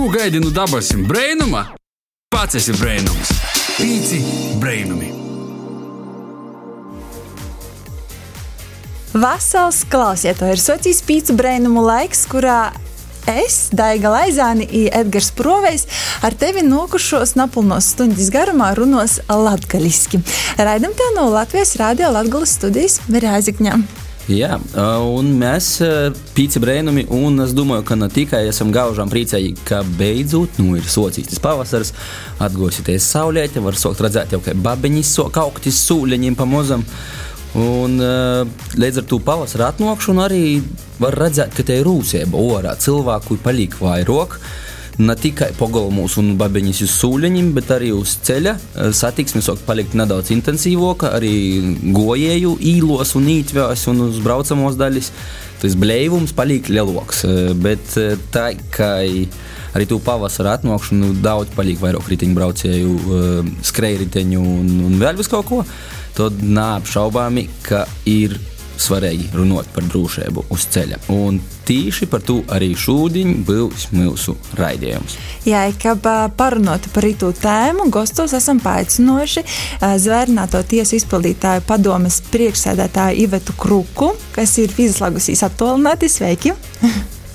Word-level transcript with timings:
Ko 0.00 0.08
gaidi 0.08 0.40
no 0.40 0.48
dabasim 0.50 1.02
brainuma? 1.04 1.60
Pats 2.32 2.56
esi 2.56 2.72
brainums. 2.72 3.34
Pīci 3.76 4.20
brainumi. 4.56 5.10
Vasals 9.12 9.82
klausiet, 9.92 10.40
to 10.40 10.48
ir 10.48 10.62
socijas 10.64 11.02
pīcu 11.04 11.36
brainumu 11.36 11.84
laiks, 11.84 12.24
kurā 12.32 12.70
es, 13.28 13.66
Daiga 13.76 14.14
Laizāni 14.16 14.88
Edgars 14.88 15.28
Provejs 15.36 15.84
ar 16.24 16.32
tevi 16.32 16.64
nokušos 16.64 17.36
napilnos 17.36 17.92
stundas 17.92 18.32
garumā 18.32 18.72
runos 18.80 19.20
latgaliski. 19.28 20.24
Raidam 20.56 20.96
tev 20.96 21.12
no 21.20 21.28
Latvijas 21.36 21.76
Rādio 21.76 22.08
Latgales 22.16 22.56
studijas 22.56 23.02
Rāzikņām. 23.12 23.84
Jā, 24.30 24.60
un 25.10 25.32
mēs 25.40 25.80
pīci 26.36 26.60
brēnumi, 26.62 27.02
un 27.16 27.42
es 27.42 27.50
domāju, 27.56 27.82
ka 27.88 27.96
ne 27.98 28.06
tikai 28.12 28.44
esam 28.46 28.70
gaužām 28.70 29.10
priecīgi, 29.10 29.56
ka 29.66 29.80
beidzot 29.98 30.60
nu, 30.62 30.76
ir 30.78 30.86
sociāls 30.86 31.40
pavasaris, 31.42 31.90
atgūsieties 32.38 33.08
saulēti, 33.10 33.62
var 33.64 33.78
sākt 33.80 34.04
redzēt 34.06 34.36
jau, 34.36 34.38
ka 34.44 34.54
babiņas 34.54 35.10
sāk 35.16 35.40
augtis 35.42 35.82
sūļaņiem 35.88 36.38
pamozam. 36.38 36.86
Un, 37.58 37.98
līdz 38.78 39.02
ar 39.02 39.08
to 39.10 39.18
pavasara 39.26 39.72
atnākšanu 39.72 40.22
arī 40.22 40.44
var 41.02 41.18
redzēt, 41.18 41.56
ka 41.56 41.66
te 41.66 41.80
ir 41.80 41.88
rūsība 41.88 42.38
orā. 42.38 42.76
Cilvēku 42.78 43.40
paliek 43.42 43.74
vairāk 43.82 44.38
ne 45.00 45.16
tikai 45.16 45.50
pagalmos 45.58 46.16
un 46.20 46.34
babiņas 46.40 46.82
uz 46.84 46.94
sūļaņiem, 47.00 47.52
bet 47.56 47.70
arī 47.74 47.90
uz 47.96 48.16
ceļa. 48.26 48.56
Satiksme 48.96 49.42
sāk 49.44 49.62
palikt 49.66 49.96
nedaudz 49.98 50.32
intensīvāka, 50.34 51.14
arī 51.16 51.34
gojēju 51.96 52.56
īlos 52.72 53.14
un 53.18 53.30
ītvās 53.32 53.86
un 53.92 54.04
uz 54.08 54.20
braucamos 54.24 54.78
daļas. 54.80 55.12
Tas 55.60 55.76
blēvums 55.76 56.32
paliek 56.36 56.68
lielāks, 56.72 57.24
bet 57.60 57.96
tā 58.32 58.46
kā 58.72 58.92
arī 59.76 59.86
tu 59.88 60.00
pavasara 60.04 60.56
atnākšanu 60.58 61.14
daudz 61.24 61.52
paliek 61.56 61.80
vairāk 61.82 62.08
riteņbraucēju, 62.14 62.94
skrejriteņu 63.68 64.40
un, 64.40 64.70
un 64.88 65.00
vēl 65.00 65.20
vis 65.20 65.28
kaut 65.30 65.48
ko 65.50 65.64
tad 66.16 66.40
neapšaubāmi, 66.42 67.46
ka 67.64 67.84
ir 68.08 68.34
svarīgi 68.80 69.30
runāt 69.36 69.68
par 69.74 69.86
drošību 69.90 70.46
uz 70.54 70.66
ceļa. 70.74 71.00
Un 71.14 71.40
tieši 71.68 72.08
par 72.10 72.24
to 72.26 72.40
arī 72.52 72.72
šodien 72.78 73.42
būs 73.46 73.90
mūsu 73.94 74.36
raidījums. 74.58 75.16
Jā, 75.48 75.66
kā 75.80 75.94
parunāt 76.36 76.88
par 76.94 77.06
rītu 77.06 77.32
tēmu, 77.40 77.90
Gostos 77.92 78.34
esam 78.36 78.60
paaicinoši 78.64 79.44
zvērnāto 80.04 80.62
tiesu 80.72 80.98
izpildītāju 81.00 81.66
padomes 81.68 82.20
priekšsēdētāju 82.32 83.26
Ivetu 83.26 83.56
Kruku, 83.60 84.14
kas 84.36 84.56
ir 84.62 84.74
izslēgusīs 84.76 85.44
attālināti. 85.46 86.10
Sveiki! 86.10 86.56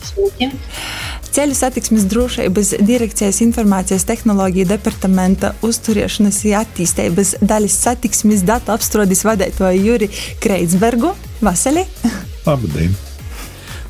Sveiki! 0.06 0.52
Ceļu 1.36 1.52
satiksmes 1.52 2.06
drošības 2.08 2.70
direkcijas 2.88 3.42
informācijas 3.44 4.06
tehnoloģiju 4.08 4.70
departamenta 4.70 5.50
uzturēšanas 5.68 6.38
un 6.48 6.54
attīstības 6.62 7.34
daļas 7.44 7.74
satiksmes 7.76 8.46
datu 8.48 8.72
apstrādes 8.72 9.26
vadītāju 9.28 9.82
Juri 9.84 10.08
Kreitsbergu. 10.40 11.10
Vasarī! 11.44 11.84
Labdien! 12.48 12.96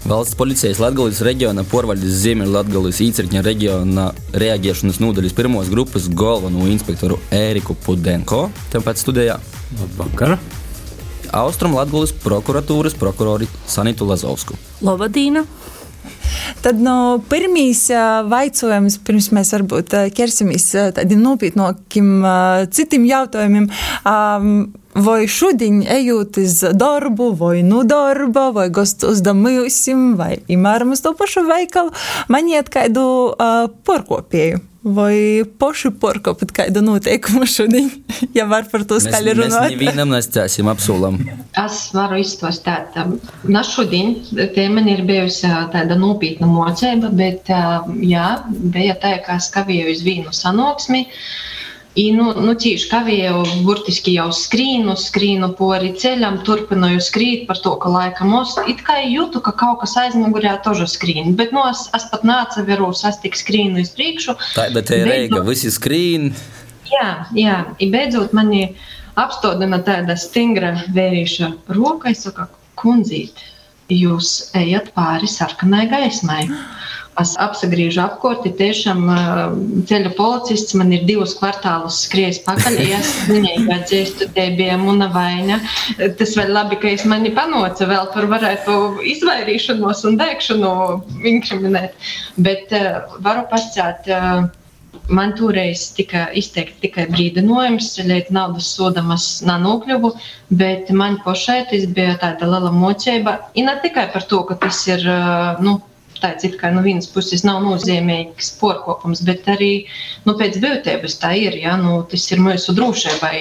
Valsts 0.10 0.34
policijas 0.40 0.82
Latvijas 0.82 1.22
reģiona 1.28 1.62
porvaļas 1.70 2.18
Ziemeļlatgales 2.24 3.04
īcerņa 3.06 3.46
reģiona 3.46 4.08
reaģēšanas 4.34 4.98
nodaļas 5.06 5.38
pirmos 5.38 5.70
grupas 5.70 6.10
galveno 6.10 6.66
inspektoru 6.74 7.20
Ēriku 7.30 7.78
Pudenko. 7.86 8.48
Tāpat 8.74 9.04
studijā 9.04 9.38
Labvakar! 9.84 10.40
Austrum 11.46 11.78
Latvijas 11.78 12.18
prokuratūras 12.26 12.98
prokurori 12.98 13.46
Sanitu 13.70 14.10
Lazovsku. 14.10 14.58
Labdien! 14.82 15.44
Tad 16.66 16.80
no 16.82 16.98
pirmīs 17.30 17.88
vaicojums, 18.32 19.00
pirms 19.06 19.30
mēs 19.36 19.54
varbūt 19.56 19.96
ķersimies 20.16 20.68
tādiem 20.98 21.22
nopietnākiem 21.26 22.10
citiem 22.74 23.08
jautājumiem. 23.10 23.70
Vai 24.96 25.26
šodien 25.28 25.82
ejot 25.92 26.38
uz 26.40 26.62
darbu, 26.80 27.34
vai 27.36 27.66
no 27.68 27.82
darba, 27.84 28.46
vai 28.56 28.70
uz 28.72 29.24
damīsim, 29.26 30.14
vai 30.16 30.38
imēram 30.48 30.96
uz 30.96 31.04
to 31.04 31.12
pašu 31.20 31.44
veikalu, 31.50 31.92
man 32.32 32.48
iet 32.48 32.72
kādu 32.72 33.04
uh, 33.36 33.68
porkopēju 33.84 34.64
vai 34.86 35.42
paši 35.60 35.90
porkopot 36.00 36.52
kādu 36.54 36.84
noteikumu 36.86 37.48
šodien, 37.50 37.90
ja 38.38 38.46
var 38.50 38.68
par 38.70 38.86
to 38.86 39.00
skaļi 39.02 39.34
runāt. 39.40 39.56
Mēs 39.66 39.74
nevienam 39.74 40.14
nestāsim 40.14 40.70
apsolam. 40.70 41.18
Es 41.58 41.80
varu 41.96 42.20
izstāstīt. 42.22 42.94
Na 43.50 43.64
šodien 43.66 44.14
tēma 44.54 44.86
ir 44.94 45.02
bijusi 45.08 45.50
tāda 45.74 45.98
nopietna 45.98 46.15
mocība, 46.46 47.12
bet 47.12 47.50
jā, 48.02 48.30
bija 48.74 48.96
tā, 49.02 49.18
ka 49.26 49.40
es 49.42 49.50
kavēju 49.54 49.92
uz 49.92 50.02
vienu 50.06 50.34
sanoksmi. 50.36 51.06
I, 51.96 52.10
nu, 52.12 52.34
nu, 52.44 52.52
tieši 52.60 52.90
kavēju, 52.92 53.44
burtiski 53.64 54.18
jau 54.18 54.28
skrīnu, 54.36 54.98
skrīnu 55.00 55.54
pori 55.56 55.94
ceļam, 55.96 56.42
turpināju 56.44 57.00
skrīt 57.00 57.46
par 57.48 57.62
to, 57.64 57.72
ka 57.80 57.88
laika 57.88 58.28
most. 58.28 58.60
It 58.68 58.84
kā 58.84 58.98
jūtu, 59.00 59.40
ka 59.40 59.54
kaut 59.56 59.80
kas 59.86 59.96
aizmugurē 60.02 60.58
tožu 60.66 60.90
skrīn, 60.92 61.38
bet 61.40 61.56
nu, 61.56 61.64
es, 61.72 61.86
es 61.96 62.04
pat 62.12 62.28
neatceros, 62.28 63.06
es 63.08 63.22
tik 63.24 63.40
skrīnu 63.40 63.80
uz 63.80 63.94
priekšu. 63.96 64.36
Tā, 64.58 64.68
bet 64.76 64.92
te 64.92 65.00
ir 65.00 65.08
reiga, 65.08 65.40
visi 65.48 65.72
skrīn. 65.72 66.34
Jā, 66.92 67.10
jā, 67.32 67.62
i 67.80 67.88
beidzot 67.96 68.36
mani 68.36 68.74
apstādina 69.16 69.80
tāda 69.88 70.20
stingra 70.20 70.76
vērīša 70.92 71.52
roka, 71.78 72.12
es 72.12 72.28
saku, 72.28 72.50
kundzīt, 72.76 73.40
jūs 73.92 74.52
ejat 74.58 74.92
pāri 74.96 75.30
sarkanai 75.30 75.86
gaismai. 75.92 76.46
Es 77.16 77.32
apgriežu 77.40 78.02
apkārti, 78.04 78.52
tiešām 78.60 79.06
ceļa 79.88 80.10
policists 80.18 80.76
man 80.76 80.92
ir 80.92 81.06
divus 81.08 81.38
kvartālus 81.40 82.02
skries 82.04 82.42
pakaļ. 82.44 82.76
Es 82.98 83.14
viņai 83.30 83.54
atzīstu, 83.78 84.28
te 84.36 84.50
bija 84.58 84.76
muna 84.82 85.08
vaina. 85.14 85.62
Tas 86.20 86.36
vēl 86.36 86.52
labi, 86.58 86.76
ka 86.82 86.92
es 86.92 87.06
mani 87.08 87.32
panoca 87.38 87.88
vēl 87.88 88.12
par 88.12 88.28
varētu 88.34 88.76
izvairīšanos 89.16 90.04
un 90.10 90.20
dēkšanu 90.20 90.76
inkriminēt. 91.32 91.96
Bet 92.36 92.76
uh, 92.76 93.18
varu 93.24 93.48
pacēt. 93.54 94.12
Man 95.10 95.34
toreiz 95.38 95.88
tika 95.98 96.26
izteikts 96.42 96.82
tikai 96.84 97.08
brīdinājums, 97.12 97.92
ceļot 97.96 98.32
naudas 98.36 98.70
sodamas 98.78 99.28
nanokļuvu, 99.46 100.14
bet 100.62 100.92
man 101.02 101.20
pašai 101.26 101.60
tas 101.72 101.86
bija 101.98 102.16
tāda 102.22 102.50
liela 102.52 102.72
mocība. 102.74 103.38
Ne 103.58 103.76
tikai 103.84 104.08
par 104.14 104.26
to, 104.32 104.44
ka 104.50 104.58
tas 104.66 104.82
ir, 104.88 105.06
nu, 105.66 105.80
tāds 106.26 106.48
it 106.48 106.58
kā 106.60 106.72
no 106.74 106.82
vienas 106.86 107.08
puses 107.12 107.46
nav 107.46 107.62
nozīmīgs 107.66 108.56
porkopums, 108.60 109.22
bet 109.28 109.46
arī 109.52 109.72
nu, 110.26 110.36
pēc 110.40 110.58
būtības 110.64 111.20
tā 111.22 111.34
ir. 111.40 111.58
Ja? 111.62 111.76
Nu, 111.80 112.00
tas 112.10 112.26
ir 112.34 112.42
mūsu 112.44 112.76
drošībai. 112.78 113.38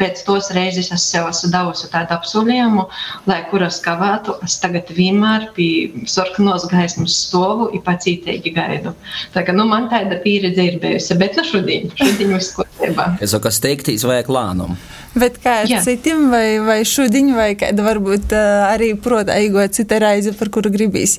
Pēc 0.00 0.24
tos 0.26 0.50
reizes 0.56 0.90
es 0.94 1.06
sev 1.08 1.30
esmu 1.30 1.52
devusi 1.54 1.90
tādu 1.92 2.16
apsolījumu, 2.18 2.86
lai 3.30 3.40
kur 3.50 3.64
es 3.66 3.80
kavētu, 3.84 4.36
es 4.46 4.58
tagad 4.62 4.90
vienmēr 4.96 5.50
pie 5.56 6.04
sarkanos 6.10 6.68
gaismas 6.70 7.16
stovu 7.26 7.70
un 7.70 7.84
pacītīgi 7.86 8.54
gaidu. 8.56 8.94
Tā 9.34 9.44
kā 9.46 9.56
nu, 9.56 9.66
man 9.70 9.88
tāda 9.92 10.20
pieredze 10.24 10.70
ir 10.72 10.80
bijusi, 10.82 11.16
bet 11.20 11.38
nu 11.38 11.46
šodien, 11.46 11.90
šodien 11.98 12.34
viss 12.36 12.56
kārtībā. 12.56 13.12
Es 13.20 13.34
saku, 13.34 13.48
kas 13.48 13.62
teiktīs 13.64 14.06
vajag 14.08 14.32
lānumu. 14.32 14.78
Bet 15.18 15.40
kā 15.42 15.60
ar 15.64 15.70
Jā. 15.70 15.80
citiem, 15.82 16.28
vai, 16.30 16.60
vai 16.62 16.80
šodien, 16.86 17.32
vai 17.34 17.52
kāda 17.58 17.82
varbūt 17.82 18.34
arī 18.36 18.92
protā 18.94 19.40
eigot 19.42 19.74
cita 19.74 19.98
reize, 20.02 20.36
par 20.38 20.52
kuru 20.54 20.70
gribīs 20.70 21.18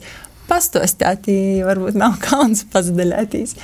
pastostāt, 0.51 1.31
varbūt 1.65 1.97
nav 1.99 2.19
kauns 2.21 2.65
pazudēties 2.71 3.57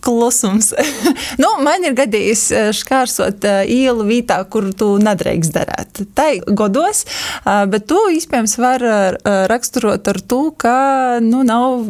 klusums. 0.00 0.72
nu, 1.42 1.48
man 1.64 1.84
ir 1.86 1.96
gadījis 1.98 2.44
šķērsot 2.78 3.44
ielu 3.68 4.06
vietā, 4.08 4.38
kur 4.50 4.70
tu 4.78 4.92
nedrīkst 5.02 5.54
darīt. 5.56 6.02
Tā 6.16 6.28
ir 6.38 6.46
godos, 6.58 7.04
bet 7.44 7.88
to 7.90 8.04
iespējams 8.14 8.56
var 8.62 8.84
raksturot 9.50 10.08
ar 10.12 10.20
to, 10.30 10.42
ka 10.56 10.78
nu, 11.24 11.42
nav 11.46 11.84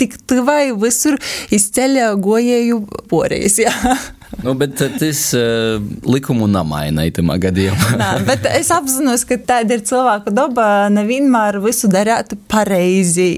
tik 0.00 0.18
tuvai 0.28 0.72
visur 0.72 1.20
izceļ 1.54 2.00
gojēju 2.24 2.82
porijas. 3.12 3.60
Nu, 4.44 4.52
bet 4.54 4.76
tas 4.76 5.20
uh, 5.32 5.80
likumu 6.04 6.46
nemaina 6.50 7.06
itamā 7.08 7.38
gadījumā. 7.40 7.94
Nā, 8.02 8.10
bet 8.28 8.44
es 8.50 8.68
apzinos, 8.74 9.24
ka 9.28 9.38
tāda 9.40 9.78
ir 9.78 9.84
cilvēku 9.88 10.34
daba. 10.36 10.90
Nevienmēr 10.92 11.62
visu 11.64 11.88
darāt 11.92 12.34
pareizi. 12.52 13.30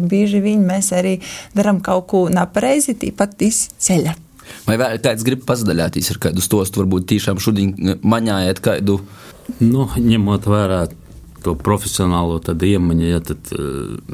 Bieži 0.00 0.40
vien 0.44 0.64
mēs 0.64 0.92
arī 0.96 1.18
darām 1.56 1.82
kaut 1.84 2.08
ko 2.12 2.26
nepareizi, 2.32 2.96
tīpat 3.02 3.44
izceļa. 3.44 4.16
Vai 4.66 4.76
vēl 4.80 5.00
kāds 5.04 5.26
grib 5.26 5.42
pazdaļāties 5.46 6.14
ar 6.14 6.20
kādu 6.28 6.44
stostu, 6.44 6.80
varbūt 6.80 7.08
tiešām 7.12 7.40
šodien 7.42 7.98
maņājat 8.00 8.62
kādu? 8.64 9.00
Nu, 9.60 9.90
ņemot 9.92 10.46
vērā 10.48 10.86
to 11.44 11.54
profesionālo 11.58 12.40
iemaņu, 12.40 13.04
ja 13.06 13.20
tad, 13.22 13.50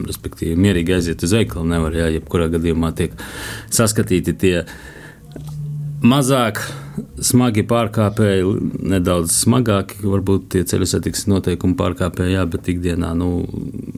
respektīvi, 0.08 0.58
mierīgi 0.58 0.96
aiziet 0.96 1.22
uz 1.24 1.36
veikalu 1.36 1.64
nevar, 1.70 1.94
ja 1.96 2.10
jebkurā 2.12 2.50
gadījumā 2.52 2.90
tiek 2.98 3.14
saskatīti 3.72 4.34
tie 4.42 4.56
mazāk 6.02 6.60
smagi 7.22 7.62
pārkāpēji, 7.68 8.44
nedaudz 8.92 9.32
smagāki, 9.44 10.02
varbūt 10.04 10.48
tie 10.52 10.62
ceļu 10.68 10.88
satiksmes 10.88 11.30
noteikumu 11.30 11.76
pārkāpēji, 11.78 12.34
jā, 12.36 12.44
bet 12.50 12.68
ikdienā 12.72 13.12
nu, 13.16 13.30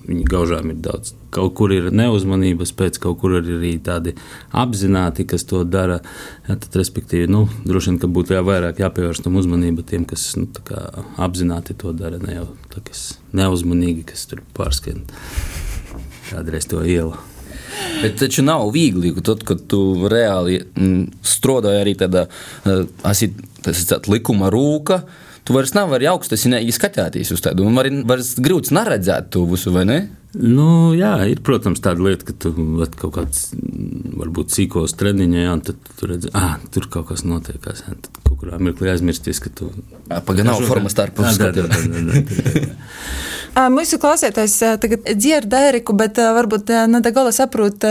viņi 0.06 0.26
gaužām 0.30 0.70
ir 0.70 0.78
daudz. 0.84 1.14
Kaut 1.34 1.56
kur 1.58 1.74
ir 1.74 1.90
neuzmanības 1.94 2.74
pēc, 2.78 3.00
kaut 3.02 3.18
kur 3.22 3.38
ir 3.40 3.50
arī 3.56 3.72
tādi 3.82 4.14
apzināti, 4.54 5.26
kas 5.26 5.46
to 5.50 5.64
dara. 5.66 5.98
Jā, 6.46 6.54
tad, 6.54 6.70
respektīvi, 6.78 7.26
nu, 7.34 7.44
droši 7.66 7.92
vien, 7.92 8.00
ka 8.04 8.12
būtu 8.20 8.36
jā, 8.36 8.44
vairāk 8.46 8.84
jāpievērš 8.84 9.24
tam 9.26 9.40
uzmanība 9.40 9.86
tiem, 9.88 10.06
kas 10.08 10.30
nu, 10.38 10.48
apzināti 11.18 11.76
to 11.80 11.94
dara, 11.96 12.22
ne 12.22 12.38
jau 12.38 12.48
tā, 12.70 12.84
kas 12.86 13.14
neuzmanīgi, 13.34 14.06
kas 14.12 14.28
tur 14.30 14.44
pārskrien 14.56 15.06
kādreiz 16.30 16.68
to 16.70 16.84
ielu. 16.86 17.16
Bet 18.02 18.18
taču 18.20 18.44
nav 18.44 18.68
viegli, 18.74 19.12
tad, 19.24 19.44
kad 19.46 19.62
tu 19.70 20.08
reāli 20.10 20.60
mm, 20.62 21.22
strādāji 21.24 21.84
arī 21.84 21.94
tādā 22.00 22.26
uh, 22.28 24.08
likuma 24.12 24.50
rūkā. 24.52 25.00
Tu 25.44 25.52
vairs 25.52 25.74
nevari 25.76 26.08
augstasi 26.08 26.48
neizskatīties 26.52 27.34
uz 27.34 27.42
tādu, 27.44 27.66
un 27.68 28.04
vairs 28.08 28.34
grūti 28.40 28.72
neredzēt 28.72 29.28
to 29.34 29.44
visu, 29.50 29.74
vai 29.74 29.84
ne? 29.88 29.98
Nu, 30.34 30.94
jā, 30.98 31.12
ir, 31.30 31.38
protams, 31.46 31.78
tāda 31.84 32.02
lieta, 32.02 32.26
ka 32.26 32.34
tu 32.34 32.50
kaut 32.98 33.12
kāds, 33.14 33.42
varbūt 34.18 34.54
sīkos 34.56 34.96
treniņā, 34.98 35.44
un 35.52 35.62
tad 35.62 35.92
tu 35.94 36.08
redzi, 36.10 36.32
ah, 36.34 36.56
tur 36.74 36.88
kaut 36.90 37.12
kas 37.12 37.22
notiekās. 37.28 37.84
Jā, 37.86 37.94
tad 38.02 38.18
kaut 38.24 38.40
kurā 38.40 38.58
mirklī 38.58 38.90
aizmirsties, 38.90 39.38
ka 39.44 39.52
tu. 39.54 39.70
Pagaidām, 40.10 40.50
nav 40.50 40.66
formas 40.66 40.96
starp 40.96 41.14
pusēm. 41.20 41.54
Mūsu 43.54 44.00
klausītājs 44.02 44.56
tagad 44.82 45.04
dzird 45.14 45.52
Eriku, 45.54 45.94
bet 45.94 46.18
varbūt 46.18 46.72
ne 46.90 47.00
gala 47.14 47.30
saprot, 47.34 47.84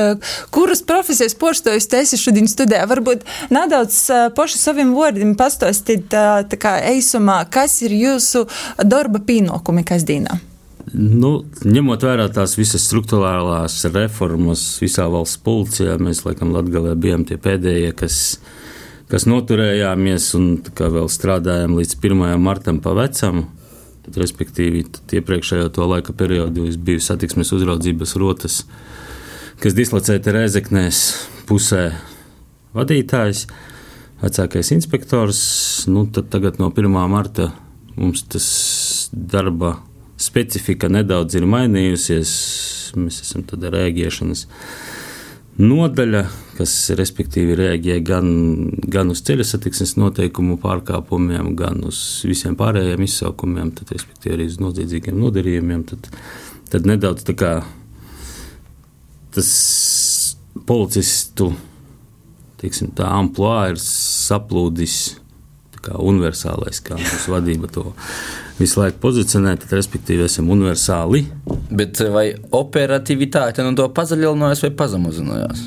kuras 0.51 0.81
profesijas 0.83 1.37
poštojas 1.39 1.87
tu 1.87 1.95
esi 2.01 2.19
šodien 2.19 2.49
studijā. 2.51 2.83
Varbūt 2.91 3.23
nedaudz 3.53 3.99
poši 4.35 4.59
saviem 4.59 4.91
vārdiem 4.97 5.37
pastāstīt, 5.39 6.09
tā 6.11 6.59
kā 6.59 6.75
eisumā, 6.91 7.45
kas 7.47 7.77
ir 7.87 7.95
jūsu 7.95 8.43
darba 8.83 9.23
pienākumi 9.23 9.85
kasdienā. 9.87 10.41
Nu, 10.93 11.45
ņemot 11.63 12.03
vērā 12.03 12.27
tās 12.35 12.57
visas 12.59 12.83
struktūrālās 12.89 13.79
reformas 13.93 14.65
visā 14.83 15.07
valsts 15.07 15.39
policijā, 15.45 15.95
mēs 15.95 16.25
laikam 16.27 16.51
Latvijā 16.51 16.91
bijām 16.99 17.23
tie 17.29 17.39
pēdējie, 17.39 17.95
kas, 18.03 18.17
kas 19.07 19.25
noturējāmies 19.31 20.27
un 20.37 20.57
vēl 20.59 21.07
strādājām 21.07 21.79
līdz 21.79 21.97
1. 22.03 22.25
martam 22.43 22.83
pa 22.83 22.99
vecamu. 22.99 23.47
Tad, 24.03 24.17
respektīvi, 24.19 24.83
iepriekšējā 25.15 25.69
to 25.75 25.85
laika 25.87 26.15
periodu 26.17 26.65
es 26.67 26.75
biju 26.75 26.99
satiksmes 27.03 27.53
uzraudzības 27.55 28.17
rotas, 28.19 28.57
kas 29.63 29.77
dislocēta 29.77 30.33
Rēzeknēs 30.35 31.03
pusē 31.47 31.85
vadītājs, 32.75 33.45
vecākais 34.23 34.73
inspektors. 34.75 35.39
Nu, 35.87 36.03
tagad 36.11 36.59
no 36.59 36.67
1. 36.73 36.91
marta 36.91 37.53
mums 37.95 38.25
tas 38.27 38.47
darba 39.13 39.77
specifika 40.19 40.89
nedaudz 40.91 41.39
ir 41.39 41.47
mainījusies. 41.49 42.33
Mēs 42.99 43.23
esam 43.23 43.45
tādā 43.47 43.71
rēģēšanas 43.73 44.45
nodaļa, 45.61 46.23
kas 46.57 46.73
respektīvi 46.97 47.57
reaģē 47.57 47.99
gan, 48.05 48.27
gan 48.89 49.11
uz 49.13 49.21
ceļa 49.25 49.45
satiksmes 49.47 49.95
noteikumu 50.01 50.57
pārkāpumiem, 50.61 51.53
gan 51.59 51.83
uz 51.87 51.99
visiem 52.27 52.57
pārējiem 52.59 53.05
izsaukumiem, 53.05 53.73
tad 53.77 53.93
respektīvi 53.93 54.37
arī 54.37 54.47
uz 54.49 54.57
noziedzīgiem 54.61 55.19
nodarījumiem. 55.19 55.85
Tad, 55.91 56.09
tad 56.73 56.89
nedaudz 56.89 57.27
tā 57.27 57.37
kā 57.37 57.53
tas 59.33 59.51
policistu 60.69 61.51
teiksim, 62.63 62.93
tā 62.95 63.09
amplitūda 63.11 63.73
ir 63.73 63.81
saplūdis 63.83 64.97
kā 65.83 65.97
universālais, 65.99 66.79
kā 66.83 66.95
mūsu 66.95 67.33
vadība 67.33 67.67
to 67.73 67.89
visu 68.59 68.81
laiku 68.81 68.99
pozicionē, 69.03 69.55
tad 69.61 69.73
respektīvi 69.77 70.27
esam 70.27 70.51
universāli. 70.53 71.25
Bet 71.73 72.01
vai 72.13 72.29
operatīvitāte 72.53 73.65
no 73.65 73.73
to 73.77 73.87
pazaļinājās 73.95 74.63
vai 74.65 74.73
pazemazinājās? 74.83 75.63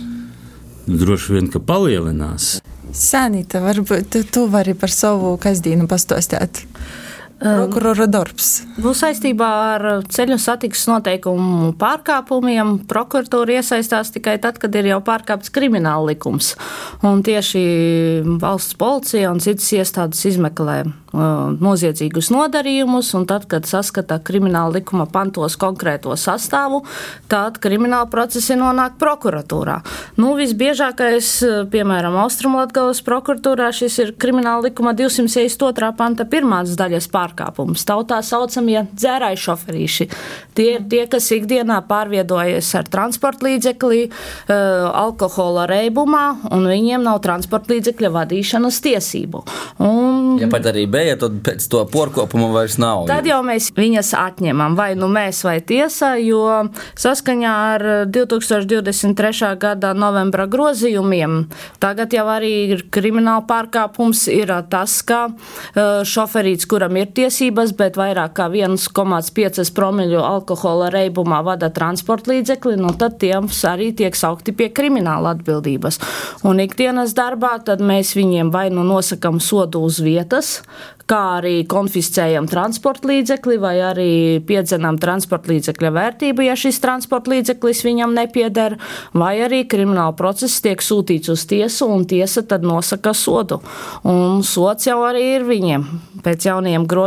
Droši 0.86 1.34
vien, 1.34 1.50
ka 1.50 1.58
palielinās. 1.58 2.56
Sanita, 2.94 3.60
varbūt 3.64 4.20
tu 4.32 4.46
vari 4.50 4.76
par 4.78 4.92
savu 4.94 5.34
kasdienu 5.42 5.88
pastāstīt. 5.90 6.62
Prokurora 7.36 8.06
darbs. 8.08 8.62
Nu, 8.80 8.94
saistībā 8.96 9.48
ar 9.74 9.82
ceļu 10.08 10.38
satiksmes 10.40 10.88
noteikumu 10.88 11.74
pārkāpumiem 11.76 12.78
prokuratūra 12.88 13.58
iesaistās 13.58 14.14
tikai 14.14 14.38
tad, 14.40 14.56
kad 14.62 14.72
ir 14.78 14.88
jau 14.88 15.02
pārkāpts 15.04 15.52
krimināla 15.52 16.14
likums. 16.14 16.54
Un 17.04 17.20
tieši 17.26 17.60
valsts 18.40 18.78
policija 18.80 19.34
un 19.34 19.42
citas 19.44 19.68
iestādes 19.76 20.24
izmeklē 20.32 20.84
noziedzīgus 21.16 22.30
nodarījumus, 22.34 23.12
un 23.16 23.26
tad, 23.28 23.46
kad 23.50 23.66
saskata 23.68 24.18
krimināla 24.24 24.78
likuma 24.78 25.06
pantos 25.08 25.56
konkrēto 25.60 26.16
sastāvu, 26.18 26.82
tad 27.30 27.60
krimināla 27.62 28.08
procesi 28.12 28.56
nonāk 28.58 28.98
prokuratūrā. 29.00 29.78
Nu, 30.20 30.34
visbiežākais, 30.38 31.30
piemēram, 31.72 32.18
Austrumlatgavas 32.24 33.02
prokuratūrā 33.06 33.70
šis 33.76 34.00
ir 34.04 34.14
krimināla 34.20 34.68
likuma 34.68 34.96
202. 34.96 35.92
panta 35.96 36.28
pirmās 36.28 36.76
daļas 36.76 37.08
pārkāpums. 37.12 37.25
Tautā 37.86 38.20
saucamie 38.24 38.86
dzērāji 38.92 39.40
šoferīši. 39.42 40.06
Tie 40.56 40.68
ir 40.76 40.86
tie, 40.90 41.02
kas 41.10 41.28
ikdienā 41.34 41.80
pārviedojas 41.88 42.68
ar 42.78 42.88
transporta 42.90 43.46
līdzekli, 43.46 44.08
alkohola 44.48 45.66
reibumā, 45.70 46.24
un 46.54 46.66
viņiem 46.70 47.04
nav 47.06 47.20
transporta 47.24 47.74
līdzekļa 47.74 48.12
vadīšanas 48.14 48.80
tiesību. 48.84 49.42
Un, 49.84 50.36
ja 50.40 50.50
pat 50.52 50.70
arī 50.72 50.86
bija 50.90 51.16
tad 51.20 51.40
pēc 51.46 51.66
to 51.72 51.82
porkopuma 51.92 52.50
vairs 52.54 52.78
nav. 52.82 53.06
Tad 53.10 53.28
jau 53.28 53.40
mēs 53.46 53.70
viņas 53.76 54.12
atņemam, 54.18 54.76
vai 54.78 54.92
nu 54.98 55.08
mēs, 55.12 55.42
vai 55.46 55.58
tiesa, 55.64 56.14
jo 56.20 56.44
saskaņā 56.98 57.54
ar 57.74 57.86
2023. 58.12 59.54
gada 59.60 59.92
novembra 59.96 60.46
grozījumiem 60.50 61.46
tagad 61.82 62.14
jau 62.14 62.26
arī 62.30 62.52
ir 62.74 62.84
krimināla 62.92 63.44
pārkāpums, 63.48 64.26
ir 64.32 64.52
tas, 64.70 64.98
ka 65.06 65.26
e, 65.28 65.84
šoferīts, 66.08 66.68
kuram 66.70 66.96
ir 66.98 67.10
tiesības, 67.16 67.72
bet 67.78 67.98
vairāk 67.98 68.36
kā 68.38 68.48
1,5 68.52 69.72
promiļu 69.76 70.20
alkohola 70.22 70.90
reibumā 70.94 71.42
vada 71.46 71.70
transporta 71.74 72.32
līdzekli, 72.34 72.76
nu 72.80 72.92
tad 72.98 73.18
tiem 73.22 73.48
arī 73.66 73.92
tiek 73.96 74.16
saukti 74.16 74.54
pie 74.56 74.68
krimināla 74.74 75.34
atbildības. 75.36 76.00
Un 76.46 76.60
ikdienas 76.64 77.16
darbā 77.16 77.56
tad 77.64 77.82
mēs 77.84 78.14
viņiem 78.18 78.52
vai 78.54 78.68
nu 78.74 78.84
nosakam 78.86 79.40
sodu 79.42 79.82
uz 79.86 80.00
vietas, 80.04 80.60
kā 81.06 81.20
arī 81.38 81.60
konfiscējam 81.70 82.48
transporta 82.50 83.08
līdzekli 83.10 83.58
vai 83.62 83.76
arī 83.84 84.10
piedzenam 84.46 84.98
transporta 84.98 85.52
līdzekļa 85.52 85.92
vērtību, 85.94 86.46
ja 86.48 86.56
šis 86.58 86.80
transporta 86.82 87.30
līdzeklis 87.30 87.84
viņam 87.86 88.14
nepieder, 88.16 88.76
vai 89.14 89.36
arī 89.46 89.62
krimināla 89.70 90.16
process 90.18 90.62
tiek 90.64 90.82
sūtīts 90.82 91.30
uz 91.32 91.46
tiesu 91.46 91.88
un 91.94 92.06
tiesa 92.10 92.42
tad 92.42 92.66
nosaka 92.66 93.14
sodu. 93.14 93.60
Un 94.06 94.42
sots 94.46 94.90
jau 94.90 94.98
arī 95.06 95.22
ir 95.36 95.46
viņiem 95.46 95.86
pēc 96.26 96.48
jauniem 96.50 96.88
grozījumiem. 96.90 97.05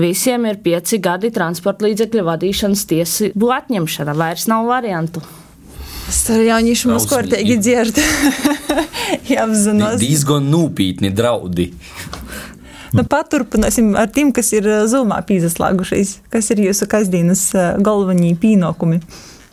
Visiem 0.00 0.46
ir 0.46 0.60
pieci 0.62 1.00
gadi 1.02 1.32
transporta 1.34 1.84
līdzekļu 1.88 2.22
vadīšanas 2.28 2.86
tiesību 2.88 3.50
atņemšana. 3.56 4.14
Vairs 4.16 4.46
nav 4.50 4.68
variantu. 4.70 5.22
Es 6.10 6.22
tur 6.26 6.40
jauniešu 6.42 6.90
mums 6.90 7.06
kārtīgi 7.10 7.58
dzirdu. 7.62 8.04
Jā, 9.30 9.44
apzinos. 9.44 9.98
Diezgan 10.00 10.46
nūpītni 10.50 11.10
draudi. 11.14 11.68
Nu, 12.94 13.04
paturpināsim 13.06 13.92
ar 13.98 14.08
tiem, 14.10 14.32
kas 14.34 14.50
ir 14.56 14.66
zumā 14.90 15.20
pīzaslāgušies. 15.26 16.16
Kas 16.32 16.50
ir 16.54 16.64
jūsu 16.64 16.88
kasdienas 16.90 17.44
galvenie 17.82 18.32
pienākumi? 18.38 19.02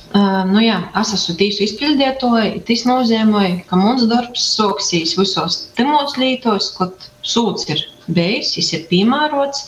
Uh, 0.07 0.47
nu 0.49 0.63
jā, 0.63 0.79
es 0.97 1.11
esmu 1.17 1.35
tīsu 1.37 1.65
izpildītāji. 1.67 2.63
Tas 2.65 2.85
nozīmē, 2.87 3.43
ka 3.69 3.77
mums 3.77 4.07
darbs 4.09 4.47
soksīs 4.55 5.13
visos 5.19 5.59
timos 5.77 6.15
lītos, 6.17 6.71
kad 6.79 7.09
sūds 7.27 7.67
ir 7.73 7.83
bijis, 8.07 8.55
viņš 8.57 8.73
ir 8.77 8.83
piemērots. 8.91 9.67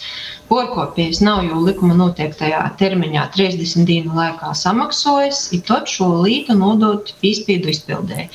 Porkopējs 0.50 1.20
nav 1.22 1.44
jau 1.46 1.60
likuma 1.62 1.94
noteiktajā 2.00 2.64
termiņā 2.80 3.28
30 3.36 3.86
dienu 3.86 4.16
laikā 4.18 4.50
samaksājis, 4.58 5.44
ir 5.54 5.62
tad 5.68 5.92
šo 5.92 6.10
lītu 6.24 6.56
nodot 6.58 7.12
izpildu 7.22 7.70
izpildēji. 7.70 8.30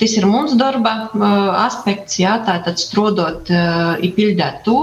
Tas 0.00 0.16
ir 0.18 0.26
mūsu 0.26 0.56
darba 0.58 0.94
aspekts, 1.62 2.18
jā, 2.18 2.34
tātad 2.48 2.80
strādāt, 2.82 3.52
izpildīt 4.02 4.64
to, 4.66 4.80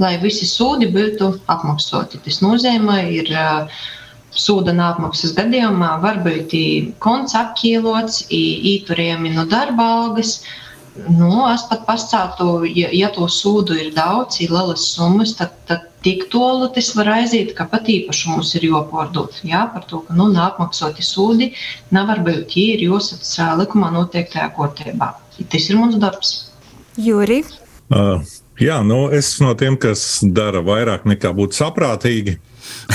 lai 0.00 0.14
visi 0.22 0.48
sūdi 0.48 0.88
būtu 0.94 1.34
apmaksāti. 1.52 2.22
Tas 2.24 2.40
nozīmē, 2.44 3.02
ir 3.18 3.28
sūda 4.36 4.72
nāpmaksas 4.76 5.34
gadījumā 5.36 5.96
var 6.02 6.22
būt 6.24 6.56
konts 7.04 7.36
apkīlots, 7.36 8.24
īturējumi 8.32 9.34
no 9.36 9.44
darba 9.52 9.90
algas. 10.00 10.38
Nu, 11.04 11.44
es 11.50 11.62
pat 11.68 11.84
pastātu, 11.86 12.64
ja, 12.68 12.88
ja 12.94 13.10
to 13.12 13.26
sūdu 13.30 13.76
ir 13.78 13.92
daudz, 13.94 14.40
ir 14.40 14.52
lielas 14.54 14.86
summas, 14.94 15.34
tad, 15.38 15.52
tad 15.68 15.84
tik 16.06 16.26
tālu 16.32 16.70
tas 16.74 16.88
var 16.96 17.10
aiziet, 17.18 17.52
ka 17.58 17.66
pat 17.70 17.90
īpašumus 17.92 18.54
ir 18.58 18.68
jāpārdod. 18.70 19.36
Jā, 19.46 19.66
par 19.74 19.84
to, 19.90 20.00
ka 20.06 20.16
nu, 20.16 20.28
nākmaksoti 20.32 21.04
sūdi 21.04 21.52
nevar 21.94 22.22
būt, 22.26 22.56
ja 22.56 22.76
ir 22.76 22.86
jāsaka 22.88 23.52
likumā 23.60 23.92
noteiktajā 23.94 24.48
kārtībā. 24.56 25.12
Tas 25.52 25.68
ir 25.68 25.78
mūsu 25.80 26.00
darbs. 26.02 26.34
Juri. 26.96 27.42
Uh, 27.92 28.24
jā, 28.58 28.80
nu, 28.86 29.06
es 29.12 29.34
esmu 29.34 29.50
no 29.50 29.56
tiem, 29.58 29.76
kas 29.78 30.24
dara 30.24 30.64
vairāk 30.64 31.04
nekā 31.06 31.34
būtu 31.36 31.60
saprātīgi. 31.60 32.38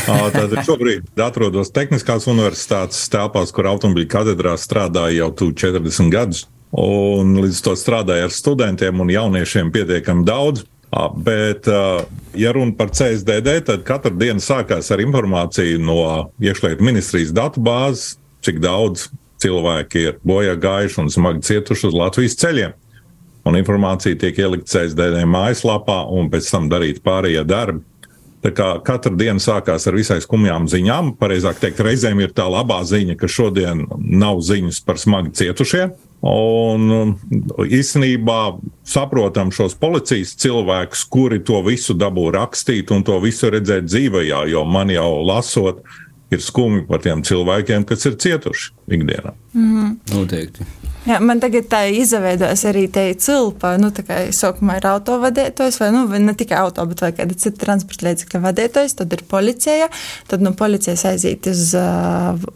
Tātad 0.01 0.58
šobrīd 0.67 1.22
atrodos 1.22 1.72
Tehniskās 1.72 2.25
universitātes 2.27 3.05
telpās, 3.12 3.53
kur 3.55 3.70
automobīļu 3.72 4.10
katedrā 4.12 4.58
strādāju 4.60 5.22
jau 5.22 5.29
40 5.63 6.12
gadus. 6.12 6.48
Un 6.71 7.33
līdz 7.41 7.63
to 7.65 7.73
strādāju 7.75 8.29
ar 8.29 8.35
studentiem 8.35 9.01
un 9.03 9.11
jauniešiem 9.11 9.71
pietiekami 9.73 10.23
daudz. 10.27 10.63
Bet, 10.91 11.67
ja 12.35 12.51
runa 12.51 12.75
par 12.75 12.91
CSDD, 12.91 13.61
tad 13.67 13.83
katru 13.87 14.11
dienu 14.19 14.43
sākās 14.43 14.91
ar 14.91 15.03
informāciju 15.03 15.79
no 15.79 16.01
iekšlietu 16.43 16.83
ministrijas 16.83 17.31
datubāzes, 17.35 18.17
cik 18.43 18.59
daudz 18.63 19.07
cilvēki 19.41 20.03
ir 20.09 20.17
bojā 20.27 20.57
gājuši 20.59 20.99
un 21.03 21.11
smagi 21.11 21.45
cietuši 21.47 21.87
uz 21.89 21.95
Latvijas 21.97 22.35
ceļiem. 22.41 22.75
Un 23.47 23.57
informācija 23.57 24.19
tiek 24.19 24.37
ielikta 24.37 24.69
CSDD 24.75 25.23
mājaslapā, 25.25 26.03
un 26.13 26.29
pēc 26.29 26.51
tam 26.51 26.67
darīt 26.69 27.01
pārējie 27.05 27.45
darbi. 27.47 27.85
Tā 28.41 28.51
kā 28.57 28.67
katra 28.85 29.13
diena 29.13 29.41
sākās 29.41 29.85
ar 29.87 29.97
visai 29.97 30.19
skumjām 30.21 30.67
ziņām. 30.69 31.15
Pareizāk 31.21 31.59
teikt, 31.61 31.81
reizēm 31.85 32.21
ir 32.23 32.33
tā 32.37 32.47
labā 32.49 32.79
ziņa, 32.89 33.15
ka 33.17 33.29
šodien 33.29 33.85
nav 33.97 34.41
ziņas 34.45 34.81
par 34.85 35.01
smagi 35.01 35.33
cietušiem. 35.37 35.93
Un 36.21 36.91
um, 36.93 37.11
īstenībā 37.65 38.59
saprotam 38.85 39.49
šos 39.53 39.73
policijas 39.81 40.35
cilvēkus, 40.37 41.07
kuri 41.09 41.39
to 41.41 41.63
visu 41.65 41.95
dabū 41.97 42.27
rakstīt 42.35 42.93
un 42.93 43.01
to 43.07 43.17
visu 43.23 43.49
redzēt 43.49 43.89
dzīvē, 43.89 44.27
jo 44.51 44.61
man 44.69 44.93
jau 44.93 45.09
lasot, 45.25 45.81
ir 46.31 46.43
skumji 46.45 46.85
par 46.87 47.01
tiem 47.03 47.23
cilvēkiem, 47.25 47.85
kas 47.89 48.05
ir 48.07 48.19
cietuši 48.21 48.71
ikdienā. 48.97 49.33
Mm 49.53 49.71
-hmm. 49.73 49.97
Noteikti. 50.13 50.65
Jā, 51.01 51.17
man 51.24 51.39
tagad 51.41 51.65
tā 51.72 51.79
izveidojas 51.89 52.62
arī 52.70 52.84
te 52.93 53.08
cilpa, 53.17 53.74
nu, 53.81 53.89
tā 53.96 54.03
kā 54.05 54.20
sākumā 54.38 54.75
ir 54.77 54.86
autovadītājs, 54.91 55.79
vai 55.81 55.88
nu, 55.96 56.03
ne 56.22 56.36
tikai 56.38 56.60
auto, 56.62 56.86
bet 56.91 57.01
vai 57.01 57.10
kāda 57.17 57.38
cita 57.41 57.63
transporta 57.63 58.05
līdzekļa 58.05 58.41
vadītājs, 58.43 58.93
tad 59.00 59.15
ir 59.17 59.24
policija, 59.31 59.88
tad 60.29 60.46
no 60.46 60.51
nu, 60.51 60.58
policijas 60.60 61.08
aiziet 61.10 61.50
uz, 61.50 61.72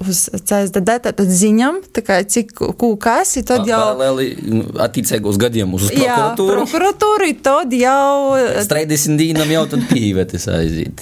uz 0.06 0.22
CSDD, 0.36 0.98
tad 1.08 1.24
ziņam, 1.26 1.82
kā 2.06 2.20
cik 2.22 2.54
kūkās, 2.54 3.34
tad 3.50 3.66
jau. 3.66 3.82
Paralēli 3.96 4.30
nu, 4.46 4.68
attiecīgos 4.86 5.42
gadījumus 5.42 5.88
uz 5.88 5.96
prokuratūru. 5.96 6.60
Jā, 6.60 6.68
prokuratūru, 6.68 7.32
tad 7.50 7.74
jau. 7.80 8.06
Straidesim 8.68 9.18
dīnam 9.18 9.58
jau 9.58 9.66
tad 9.74 9.90
pīvetes 9.90 10.46
aiziet 10.54 11.02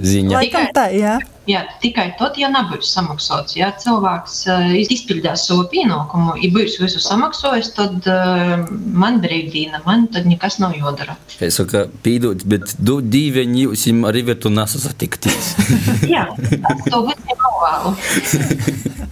ziņa. 0.00 0.36
Laikam 0.38 0.68
tā, 0.74 0.88
jā. 0.94 1.18
Jā, 1.44 1.60
tikai 1.82 2.06
tad, 2.16 2.38
ja 2.40 2.48
nebūs 2.48 2.88
samaksāts, 2.94 3.52
ja 3.58 3.68
cilvēks 3.76 4.36
uh, 4.48 4.70
izpildīs 4.80 5.44
savu 5.44 5.66
pienākumu, 5.68 6.38
ja 6.40 6.48
būs 6.54 6.78
visu 6.80 7.02
samaksājis, 7.04 7.68
tad 7.76 8.08
uh, 8.08 8.64
man 8.72 9.20
brīvdīna, 9.20 9.82
man 9.84 10.06
tad 10.14 10.24
nekas 10.30 10.56
nav 10.62 10.72
jādara. 10.78 11.18
Es 11.44 11.60
saku, 11.60 11.84
pīdot, 12.04 12.46
bet 12.48 12.72
du 12.80 13.02
divi 13.04 13.44
jūs 13.60 13.84
arī 14.08 14.24
vietu 14.30 14.48
nesasatikties. 14.54 15.52
jā, 16.14 16.24
tas 16.32 16.84
to 16.88 17.04
visiem 17.10 17.44
novēlu. 17.44 17.94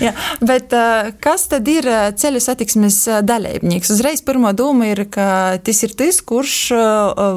Jā, 0.00 0.12
bet 0.44 0.72
kas 1.24 1.46
tad 1.50 1.68
ir 1.68 1.86
ceļu 2.20 2.40
satiksmes 2.44 2.98
dalībnieks? 3.26 3.90
Uzreiz 3.92 4.22
pirmā 4.24 4.52
doma 4.56 4.90
ir, 4.92 5.02
ka 5.12 5.58
tas 5.64 5.80
ir 5.86 5.94
tas, 5.98 6.20
kurš 6.24 6.56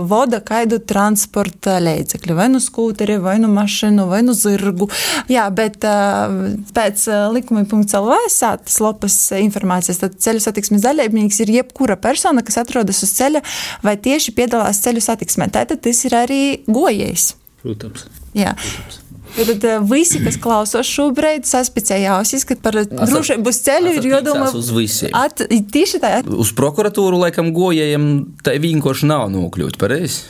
vada 0.09 0.39
kaidu 0.43 0.79
transporta 0.83 1.79
līdzekļu, 1.83 2.37
vai 2.37 2.49
nu 2.53 2.61
skūteri, 2.63 3.17
vai 3.23 3.35
nu 3.41 3.49
mašīnu, 3.53 4.07
vai 4.11 4.21
nu 4.25 4.35
zirgu. 4.37 4.89
Jā, 5.31 5.47
bet 5.53 5.83
pēc 6.77 7.05
likumi.lv 7.35 8.19
sātas 8.33 8.79
lopas 8.83 9.17
informācijas, 9.37 10.01
tad 10.03 10.17
ceļu 10.23 10.43
satiksmes 10.45 10.85
dalībnieks 10.85 11.43
ir 11.43 11.55
jebkura 11.59 11.97
persona, 11.99 12.45
kas 12.45 12.61
atrodas 12.63 13.03
uz 13.05 13.13
ceļa 13.17 13.43
vai 13.85 13.97
tieši 13.97 14.35
piedalās 14.37 14.83
ceļu 14.85 15.03
satiksmē. 15.03 15.49
Tātad 15.53 15.83
tas 15.83 16.03
ir 16.07 16.17
arī 16.23 16.43
gojējs. 16.67 17.33
Protams. 17.63 18.07
Jā. 18.37 18.55
Protams. 18.57 19.03
Tad 19.33 19.63
visi, 19.89 20.19
kas 20.21 20.35
klausās 20.37 20.89
šobrīd, 20.93 21.47
saspicēja 21.49 22.19
ausis, 22.19 22.43
ka 22.45 22.57
par 22.61 22.77
drošību 22.85 23.49
uz 23.49 23.59
ceļu 23.65 23.95
ir 23.97 24.07
jādomā 24.11 24.51
uz 24.53 24.69
visiem. 24.75 25.13
At, 25.17 25.41
tieši 25.49 26.01
tā. 26.03 26.19
At... 26.21 26.29
Uz 26.29 26.53
prokuratūru 26.57 27.17
laikam 27.23 27.49
gojējiem 27.55 28.05
tā 28.45 28.53
vienkārši 28.61 29.09
nav 29.09 29.31
nokļūt, 29.33 29.79
pareizi? 29.81 30.27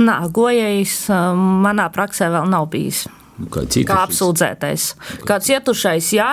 Nā, 0.00 0.14
gojējs 0.32 0.94
manā 1.36 1.90
praksē 1.92 2.30
vēl 2.32 2.48
nav 2.48 2.70
bijis. 2.72 3.04
Kā, 3.50 3.64
kā 3.88 3.98
apsūdzētais. 4.06 4.84
Kā 5.26 5.38
cietušais, 5.42 6.12
jā, 6.14 6.30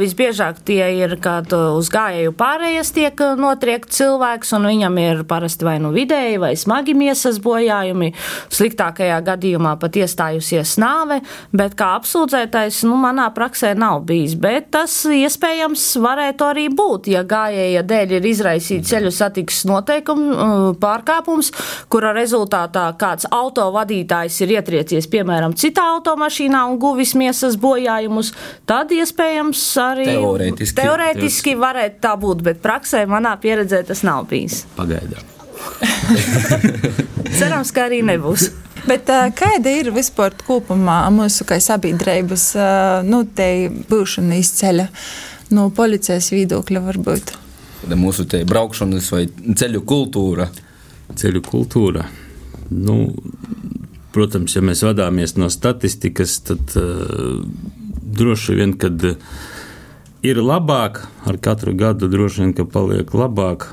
visbiežāk 0.00 0.62
tie 0.66 0.84
ir, 1.02 1.16
kad 1.22 1.52
uz 1.52 1.90
gājēju 1.92 2.34
pārējas 2.38 2.92
tiek 2.96 3.18
notriekt 3.38 3.92
cilvēks, 3.92 4.52
un 4.56 4.68
viņam 4.70 4.98
ir 5.02 5.22
parasti 5.28 5.66
vai 5.66 5.76
nu 5.82 5.92
vidēji 5.94 6.40
vai 6.42 6.52
smagi 6.58 6.94
miesas 6.96 7.40
bojājumi, 7.42 8.12
sliktākajā 8.52 9.18
gadījumā 9.26 9.74
pat 9.82 9.98
iestājusies 10.00 10.76
nāve, 10.82 11.20
bet 11.52 11.76
kā 11.78 11.92
apsūdzētais, 11.98 12.82
nu, 12.88 12.96
manā 13.02 13.28
praksē 13.34 13.74
nav 13.78 14.04
bijis, 14.08 14.36
bet 14.40 14.70
tas 14.74 14.94
iespējams 15.04 15.84
varētu 16.02 16.48
arī 16.48 16.68
būt, 16.72 17.10
ja 17.12 17.24
gājēja 17.28 17.84
dēļ 17.88 18.16
ir 18.18 18.30
izraisīts 18.32 18.92
ceļu 18.92 19.12
satiksmes 19.14 19.68
noteikumu 19.68 20.72
pārkāpums, 20.82 21.52
kura 21.92 22.12
rezultātā 22.16 22.88
kāds 23.00 23.28
autovadītājs 23.32 24.40
ir 24.44 24.56
ietriecies, 24.58 25.08
piemēram, 25.12 25.56
citā 25.58 25.86
auto 25.94 26.16
automašīnā 26.22 26.62
un 26.70 26.78
guvis 26.78 27.14
miesas 27.18 27.56
bojājumus, 27.56 28.32
tad 28.66 28.92
iespējams 28.92 29.62
arī 29.82 30.06
teorētiski, 30.06 30.76
teorētiski 30.78 31.54
varētu 31.58 32.00
tā 32.02 32.14
būt, 32.16 32.42
bet 32.42 32.62
praksē 32.62 33.06
manā 33.06 33.36
pieredzē 33.40 33.82
tas 33.86 34.02
nav 34.02 34.28
bijis. 34.30 34.64
Pagaidām. 34.76 35.22
Cerams, 37.38 37.72
ka 37.72 37.88
arī 37.88 38.02
nebūs. 38.02 38.50
Bet, 38.86 39.06
kāda 39.38 39.70
ir 39.70 39.92
vispār 39.94 40.34
kopumā 40.46 41.04
mūsu 41.14 41.46
sabiedrības 41.46 42.48
nu, 43.06 43.22
būšana 43.90 44.38
izceļa 44.40 44.88
no 45.54 45.68
policijas 45.70 46.32
viedokļa? 46.32 46.82
Varbūt? 46.88 47.36
Mūsu 47.94 48.26
braukšanas 48.46 49.12
vai 49.12 49.26
ceļu 49.30 49.84
kultūra. 49.86 50.48
Ceļu 51.14 51.42
kultūra. 51.46 52.06
Nu, 52.72 53.12
Protams, 54.12 54.56
ja 54.56 54.62
mēs 54.64 54.82
vadāmies 54.84 55.36
no 55.40 55.48
statistikas, 55.52 56.38
tad 56.44 56.74
uh, 56.76 57.40
droši 58.12 58.58
vien, 58.58 58.76
kad 58.78 59.04
ir 60.22 60.40
labāk, 60.42 61.02
ar 61.26 61.38
katru 61.42 61.74
gadu 61.78 62.10
droši 62.12 62.44
vien, 62.44 62.54
ka 62.56 62.68
paliek 62.68 63.10
labāk. 63.16 63.70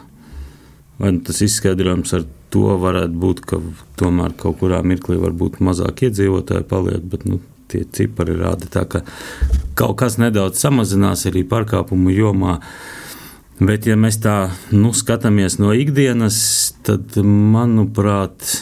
Vai 1.00 1.14
nu 1.16 1.24
tas 1.24 1.40
izskaidrojums 1.44 2.12
ar 2.18 2.26
to 2.52 2.76
varētu 2.82 3.20
būt, 3.22 3.44
ka 3.48 3.62
tomēr 4.00 4.34
kaut 4.40 4.60
kurā 4.60 4.82
mirklī 4.84 5.20
varbūt 5.22 5.62
mazāk 5.64 6.04
iedzīvotāji 6.08 6.68
paliek, 6.68 7.04
bet 7.12 7.28
nu, 7.30 7.40
tie 7.70 7.84
cipari 7.86 8.36
rāda 8.40 8.70
tā, 8.72 8.86
ka 8.90 9.04
kaut 9.78 10.00
kas 10.02 10.18
nedaudz 10.22 10.60
samazinās 10.62 11.28
arī 11.30 11.46
pārkāpumu 11.48 12.14
jomā. 12.16 12.58
Bet, 13.60 13.86
ja 13.90 13.98
mēs 14.00 14.22
tā 14.24 14.54
nu, 14.72 14.94
skatāmies 14.96 15.58
no 15.60 15.74
ikdienas, 15.76 16.40
tad, 16.88 17.18
manuprāt, 17.20 18.54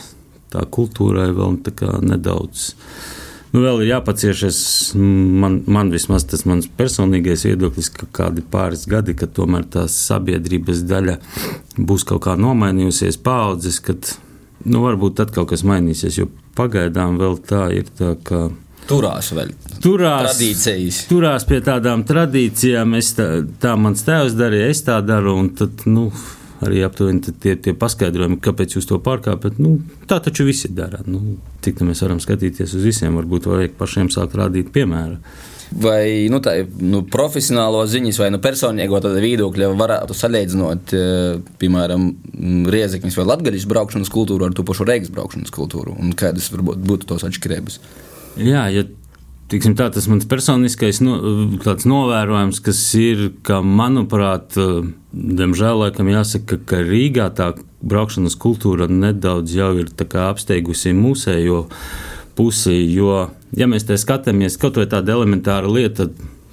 tā 0.58 0.66
kultūrai 0.74 1.30
vēl 1.38 1.62
tā 1.70 1.94
nedaudz. 2.02 2.74
Nu, 3.54 3.62
vēl 3.64 3.86
ir 3.86 3.94
jāpaciešas, 3.94 4.58
man, 5.00 5.62
man 5.72 5.90
vismaz 5.94 6.26
tas 6.28 6.44
mans 6.50 6.68
personīgais 6.78 7.46
viedoklis, 7.48 7.88
ka 7.96 8.10
kādi 8.20 8.44
pāris 8.44 8.84
gadi, 8.92 9.16
kad 9.18 9.32
tomēr 9.38 9.64
tā 9.72 9.86
sabiedrības 9.92 10.84
daļa 10.90 11.16
būs 11.80 12.04
kaut 12.10 12.26
kā 12.28 12.36
nomainījusies, 12.38 13.22
paudzes, 13.24 13.80
kad 13.80 14.12
nu, 14.68 14.84
varbūt 14.84 15.16
tad 15.22 15.32
kaut 15.36 15.54
kas 15.54 15.64
mainīsies, 15.68 16.20
jo 16.20 16.28
pagaidām 16.60 17.18
vēl 17.22 17.40
tā 17.48 17.68
ir 17.78 17.88
tā, 17.98 18.16
ka. 18.28 18.50
Turās 18.88 19.32
vēl. 19.36 19.54
Turās, 19.84 20.36
tradīcijas. 20.36 21.02
turās 21.10 21.48
pie 21.48 21.60
tādām 21.64 22.06
tradīcijām. 22.08 22.94
Tā, 23.18 23.28
tā 23.64 23.74
mans 23.80 24.04
tēvs 24.08 24.36
darīja, 24.38 24.70
es 24.72 24.84
tā 24.86 25.02
daru. 25.04 25.40
Tad, 25.60 25.84
nu, 25.92 26.08
arī 26.66 26.82
aptuveni 26.86 27.36
tie, 27.42 27.56
tie 27.60 27.74
paskaidrojumi, 27.78 28.40
kāpēc 28.44 28.78
jūs 28.78 28.88
to 28.90 29.00
pārkāpjat. 29.04 29.60
Nu, 29.62 29.78
tā 30.10 30.20
taču 30.24 30.48
visi 30.48 30.72
dara. 30.74 31.04
Nu, 31.10 31.38
cik 31.66 31.84
mēs 31.86 32.02
varam 32.06 32.22
skatīties 32.24 32.74
uz 32.78 32.88
visiem, 32.88 33.18
varbūt 33.20 33.50
vajag 33.50 33.78
pašiem 33.78 34.10
sākt 34.14 34.38
rādīt 34.40 34.74
piemēru. 34.76 35.20
Vai 35.68 36.30
nu, 36.32 36.40
tā, 36.40 36.54
nu, 36.80 37.02
profesionālo 37.12 37.82
ziņas 37.92 38.22
vai 38.22 38.30
nu, 38.32 38.40
personīgo 38.44 39.02
viedokļa 39.04 39.68
varētu 39.76 40.16
salīdzinot, 40.16 40.94
eh, 40.96 41.42
piemēram, 41.60 42.06
Riezekņas 42.72 43.18
vai 43.20 43.26
Latvijas 43.28 43.68
braukšanas 43.68 44.12
kultūru 44.14 44.48
ar 44.48 44.56
to 44.56 44.64
pašu 44.64 44.88
Reigas 44.88 45.12
braukšanas 45.12 45.52
kultūru? 45.52 45.98
Un 46.00 46.16
kādas 46.16 46.48
varbūt 46.54 46.80
būtu 46.88 47.10
tos 47.12 47.28
atšķirības? 47.28 47.82
Jā, 48.38 48.68
ja 48.72 48.86
Tiksim, 49.48 49.78
tā, 49.80 49.86
tas 49.96 50.10
mans 50.12 50.28
personiskais 50.28 50.98
no, 51.00 51.14
novērojums, 51.88 52.60
kas 52.66 52.82
ir, 53.00 53.30
ka, 53.48 53.62
manuprāt, 53.64 54.58
diemžēl 55.16 55.86
laikam 55.86 56.10
jāsaka, 56.12 56.58
ka 56.68 56.82
Rīgā 56.84 57.30
tā 57.38 57.54
braukšanas 57.80 58.36
kultūra 58.44 58.90
nedaudz 58.92 59.54
jau 59.56 59.70
ir 59.80 59.94
apsteigusi 60.26 60.92
mūsējo 60.98 61.62
pusi. 62.36 62.76
Jo, 62.92 63.30
ja 63.56 63.70
mēs 63.72 63.88
te 63.88 63.96
skatāmies, 63.96 64.60
kaut 64.60 64.82
vai 64.82 64.90
tāda 64.92 65.16
elementāra 65.16 65.72
lieta, 65.72 66.10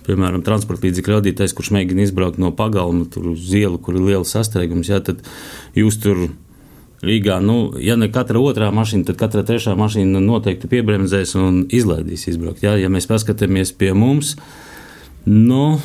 piemēram, 0.07 0.45
transporta 0.47 0.87
līdzekļu 0.87 1.19
radītājs, 1.19 1.57
kurš 1.57 1.73
mēģina 1.75 2.07
izbraukt 2.07 2.39
no 2.39 2.53
pagalma 2.55 3.09
uz 3.09 3.51
ielu, 3.59 3.81
kur 3.83 3.99
ir 3.99 4.07
liela 4.07 4.29
sastrēgums, 4.29 4.93
jā, 4.93 5.03
tad 5.03 5.27
jūs 5.75 5.99
tur 5.99 6.29
Rīgā, 7.05 7.39
nu, 7.45 7.75
ja 7.83 7.97
ne 8.01 8.09
katra 8.13 8.41
otrā 8.43 8.71
mašīna, 8.75 9.09
tad 9.11 9.19
katra 9.21 9.45
trešā 9.47 9.75
mašīna 9.79 10.23
noteikti 10.25 10.71
piebremzēs 10.71 11.35
un 11.41 11.65
izlaidīs 11.75 12.29
izbraukt. 12.33 12.65
Jā, 12.65 12.77
ja 12.81 12.91
mēs 12.93 13.09
paskatāmies 13.11 13.75
pie 13.79 13.93
mums, 13.97 14.35
nu, 15.29 15.79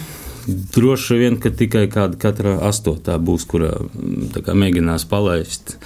droši 0.76 1.20
vien, 1.20 1.40
ka 1.42 1.52
tikai 1.56 1.88
kāda 1.92 2.20
katra 2.20 2.56
astotā 2.70 3.18
būs, 3.22 3.48
kurā 3.50 3.76
kā, 4.40 4.56
mēģinās 4.56 5.08
palaist. 5.10 5.78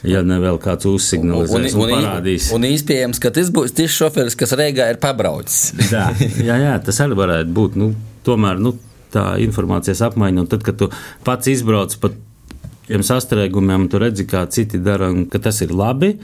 Ja 0.00 0.22
ne 0.24 0.38
vēl 0.40 0.56
kāds 0.62 0.86
uzsignalizēs 0.88 1.74
un, 1.74 1.82
un, 1.82 1.82
un, 1.82 1.90
un 1.90 1.90
parādīs. 1.98 2.46
Un 2.56 2.64
iespējams, 2.64 3.18
ka 3.20 3.34
tas 3.36 3.50
būs 3.52 3.74
tieši 3.76 3.98
šoferis, 3.98 4.36
kas 4.38 4.54
Reigā 4.56 4.86
ir 4.94 5.00
pabraucis. 5.02 5.74
jā, 5.92 6.06
jā, 6.40 6.56
jā, 6.56 6.78
tas 6.86 7.02
arī 7.04 7.18
varētu 7.18 7.52
būt. 7.58 7.76
Nu, 7.76 7.90
tomēr 8.24 8.62
nu, 8.64 8.72
tā 9.12 9.34
informācijas 9.44 10.00
apmaiņa, 10.08 10.40
un 10.40 10.48
tad, 10.48 10.64
kad 10.64 10.78
tu 10.80 10.88
pats 11.26 11.50
izbrauc 11.52 11.98
pat 12.00 12.16
tiem 12.90 13.04
sastrēgumiem, 13.06 13.86
tu 13.90 14.00
redzi, 14.02 14.26
kā 14.26 14.42
citi 14.50 14.80
dara, 14.82 15.10
un 15.14 15.28
ka 15.30 15.38
tas 15.42 15.62
ir 15.62 15.70
labi, 15.74 16.16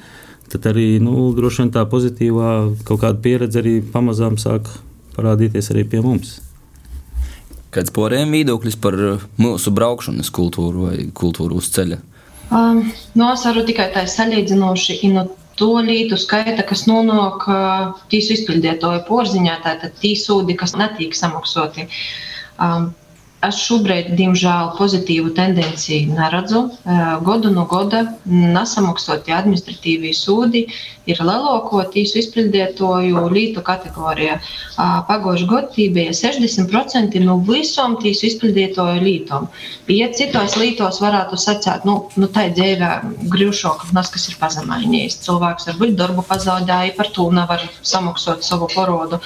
tad 0.51 0.67
arī 0.73 0.97
nu, 1.03 1.31
droši 1.37 1.63
vien 1.63 1.73
tā 1.75 1.85
pozitīvā 1.91 2.51
kaut 2.89 3.03
kāda 3.05 3.23
pieredze 3.23 3.63
arī 3.63 3.79
pamazām 3.95 4.39
sāk 4.41 4.69
parādīties 5.15 5.71
arī 5.75 5.87
pie 5.91 6.03
mums. 6.03 6.41
Kāds 7.75 7.93
poriem 7.93 8.31
viedoklis 8.33 8.77
par 8.81 8.97
mūsu 9.39 9.73
braukšanas 9.75 10.31
kultūru 10.33 10.87
vai 10.89 11.09
kultūru 11.15 11.59
uz 11.61 11.71
ceļa? 11.75 11.99
Um, 12.55 12.85
no 13.19 13.33
es 13.35 13.43
varu 13.47 13.65
tikai 13.67 13.91
tā 13.95 14.07
salīdzinoši. 14.09 15.01
No 15.13 15.27
to 15.59 15.73
lītu 15.85 16.19
skaita, 16.21 16.65
kas 16.69 16.85
nonāk 16.89 17.47
uh, 17.51 17.97
tīsu 18.13 18.37
izpildītāju 18.37 19.03
porziņā, 19.09 19.59
tātad 19.65 19.97
tīsūdi, 20.03 20.57
kas 20.59 20.77
netiek 20.79 21.17
samaksāti. 21.17 21.89
Um, 22.63 22.93
Es 23.47 23.59
šobrīd, 23.63 24.11
diemžēl, 24.19 24.73
pozitīvu 24.79 25.31
tendenci 25.37 26.03
neredzu. 26.11 26.63
Godu 27.27 27.53
no 27.55 27.67
gada 27.71 28.03
nesamaksātie 28.27 29.35
administratīvie 29.37 30.13
sūdi 30.17 30.65
ir 31.07 31.21
lielāko 31.23 31.83
tīsu 31.93 32.19
izpildītāju 32.23 33.27
lītu 33.31 33.63
kategorija. 33.67 34.39
Pagājušajā 34.77 35.51
gadā 35.51 35.87
bija 35.95 36.15
60% 36.17 37.21
no 37.23 37.37
visām 37.47 37.97
tīsu 38.03 38.27
izpildītāju 38.31 39.05
lītām. 39.05 39.47
Ja 39.93 40.09
citos 40.17 40.57
lītos 40.59 40.99
varētu 41.05 41.39
sacīt, 41.39 41.87
nu, 41.87 41.99
nu 42.19 42.31
tā 42.33 42.49
ir 42.49 42.57
dzīve 42.59 42.91
grūšāk, 43.33 43.87
kas 43.95 44.27
ir 44.31 44.39
pazemainījis. 44.41 45.21
Cilvēks 45.27 45.71
varbūt 45.71 45.95
darbu 45.99 46.27
pazaudēja, 46.27 46.97
par 46.99 47.13
to 47.15 47.29
nevar 47.35 47.63
samaksāt 47.87 48.43
savu 48.47 48.69
porodu. 48.75 49.21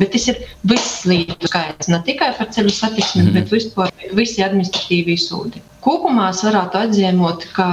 Bet 0.00 0.10
tas 0.16 0.24
ir 0.32 0.36
viss 0.66 1.04
lītu 1.06 1.46
skaits, 1.50 1.86
ne 1.92 1.98
tikai 2.08 2.30
par 2.38 2.48
ceļu 2.56 2.72
satiksmi, 2.74 3.20
mm 3.22 3.26
-hmm. 3.28 3.36
bet 3.36 3.46
vispār 3.54 3.88
visi 4.18 4.40
administratīvie 4.42 5.16
sūdi. 5.20 5.58
Kopumā 5.86 6.24
es 6.34 6.40
varētu 6.42 6.74
atzīmot, 6.82 7.40
ka 7.54 7.68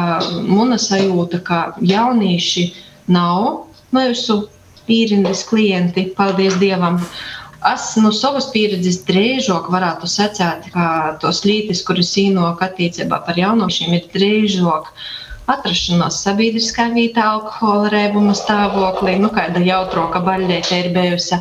mana 0.46 0.78
sajūta, 0.78 1.38
ka 1.42 1.74
jaunieši 1.82 2.64
nav 3.08 3.66
mūsu 3.94 4.48
pīrindas 4.88 5.46
klienti, 5.50 6.10
paldies 6.18 6.60
Dievam. 6.62 7.00
Es 7.64 7.94
no 8.04 8.12
savas 8.12 8.50
pieredzes 8.52 9.00
drīzāk 9.08 9.70
varētu 9.72 10.10
secēt, 10.12 10.68
ka 10.74 10.86
tos 11.22 11.44
lītis, 11.48 11.84
kuras 11.88 12.12
īnok 12.20 12.64
attiecībā 12.66 13.22
par 13.28 13.40
jauniešiem, 13.40 13.94
ir 14.00 14.10
drīzāk 14.12 14.90
atrašanās 15.52 16.22
sabiedriskā 16.24 16.88
vietā, 16.96 17.26
alkohola 17.36 17.92
rēbuma 17.92 18.36
stāvoklī, 18.38 19.18
nu, 19.20 19.32
kāda 19.34 19.64
jautroka 19.64 20.22
baļķēta 20.24 20.80
ir 20.80 20.90
bijusi, 20.96 21.40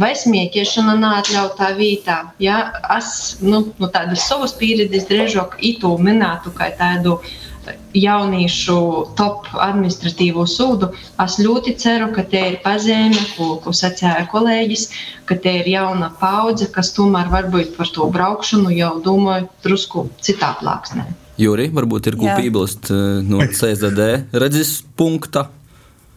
vai 0.00 0.10
smieķiešana 0.18 0.96
neatļautā 1.02 1.70
vietā. 1.78 2.18
Ja, 2.42 2.58
es 2.96 3.38
nu, 3.42 3.64
no 3.78 3.90
tādas 3.94 4.26
savas 4.28 4.56
pieredzes 4.58 5.06
drīzāk 5.10 5.58
itu 5.62 5.94
minētu 6.02 6.54
kā 6.58 6.72
tādu 6.78 7.20
jauniešu 7.94 8.76
top 9.18 9.48
administratīvo 9.54 10.44
sūdu. 10.50 10.90
Es 11.24 11.38
ļoti 11.42 11.76
ceru, 11.80 12.10
ka 12.14 12.24
te 12.28 12.42
ir 12.52 12.60
pazīme, 12.64 13.18
ko, 13.36 13.54
ko 13.64 13.74
sacīja 13.74 14.26
kolēģis, 14.32 14.86
ka 15.28 15.38
te 15.40 15.56
ir 15.62 15.70
jauna 15.74 16.10
paudze, 16.20 16.68
kas 16.74 16.92
tomēr 16.96 17.30
varbūt 17.32 17.76
par 17.78 17.90
to 17.94 18.08
braukšanu 18.14 18.74
jau 18.74 18.94
domāju 19.04 19.50
drusku 19.64 20.08
citā 20.24 20.54
plāksnē. 20.60 21.06
Jūri, 21.40 21.70
varbūt 21.74 22.12
ir 22.12 22.18
ko 22.20 22.30
piebilst 22.38 22.92
eh, 22.94 23.20
no 23.26 23.42
CZD 23.42 24.36
redzes 24.38 24.78
punkta. 24.98 25.48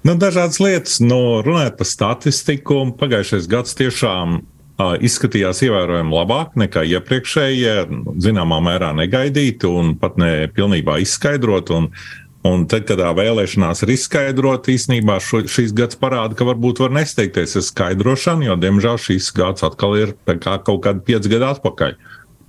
Nu, 0.05 0.13
dažādas 0.15 0.61
lietas, 0.61 0.99
no 1.01 1.17
nu, 1.17 1.39
runājot 1.43 1.79
par 1.79 1.89
statistiku, 1.89 2.83
pagājušais 2.99 3.49
gads 3.49 3.73
tiešām 3.75 4.37
izskatījās 4.77 5.63
ievērojami 5.65 6.13
labāk 6.13 6.53
nekā 6.59 6.83
iepriekšējie, 6.85 7.73
zināmā 8.21 8.59
mērā 8.61 8.93
negaidīti 8.97 9.69
un 9.69 9.95
pat 9.97 10.19
ne 10.21 10.47
pilnībā 10.53 10.99
izskaidrot. 11.01 11.71
Un, 11.73 11.89
un 12.45 12.65
tad, 12.69 12.85
kad 12.89 13.01
tā 13.01 13.09
vēlēšanās 13.17 13.81
ir 13.83 13.95
izskaidrot, 13.95 14.69
īsnībā 14.69 15.17
šo, 15.23 15.41
šīs 15.49 15.73
gads 15.77 15.97
parāda, 15.99 16.37
ka 16.37 16.45
varbūt 16.47 16.83
var 16.83 16.93
nesteigties 16.99 17.57
ar 17.57 17.65
skaidrošanu, 17.65 18.51
jo, 18.51 18.59
diemžēl, 18.61 19.01
šīs 19.07 19.31
gads 19.37 19.65
atkal 19.65 19.97
ir 19.97 20.13
kā 20.27 20.59
kaut 20.61 20.83
kādi 20.85 21.03
pieci 21.09 21.33
gadi 21.33 21.49
atpakaļ. 21.49 21.97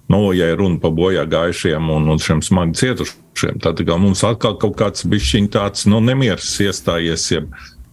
Nu, 0.09 0.31
ja 0.33 0.53
ir 0.53 0.61
runa 0.61 0.81
par 0.81 0.95
bojā 0.97 1.27
gājušiem 1.29 1.91
un, 1.93 2.07
un 2.13 2.21
šiem 2.21 2.41
smagi 2.45 2.79
cietušiem, 2.81 3.59
tad 3.65 3.83
mums 4.01 4.23
atkal 4.25 4.57
kaut 4.61 4.79
kāds 4.81 5.05
bišķiņ 5.09 5.51
tāds 5.53 5.85
nu, 5.89 6.01
nemieris 6.05 6.55
iestājies. 6.65 7.27
Ja 7.35 7.43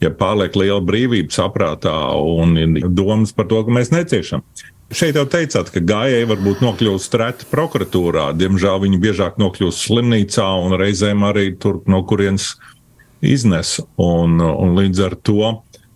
ja 0.03 0.11
pārliek 0.13 0.55
liela 0.59 0.81
brīvība 0.83 1.33
saprātā 1.33 1.93
un 2.19 2.79
domas 2.95 3.33
par 3.35 3.49
to, 3.51 3.63
ka 3.65 3.75
mēs 3.75 3.93
neciešam. 3.93 4.43
Šeit 4.95 5.17
jau 5.17 5.25
teicāt, 5.25 5.71
ka 5.73 5.81
gājēji 5.81 6.27
varbūt 6.29 6.61
nokļūst 6.61 7.15
reti 7.17 7.47
prokuratūrā. 7.49 8.29
Diemžēl 8.37 8.83
viņi 8.83 9.01
biežāk 9.01 9.39
nokļūst 9.41 9.87
slimnīcā 9.87 10.45
un 10.61 10.77
reizēm 10.77 11.25
arī 11.25 11.49
tur, 11.57 11.81
no 11.89 12.03
kurienes 12.05 12.53
iznes. 13.25 13.79
Un, 13.97 14.37
un 14.37 14.75
līdz 14.77 15.01
ar 15.07 15.17
to 15.25 15.55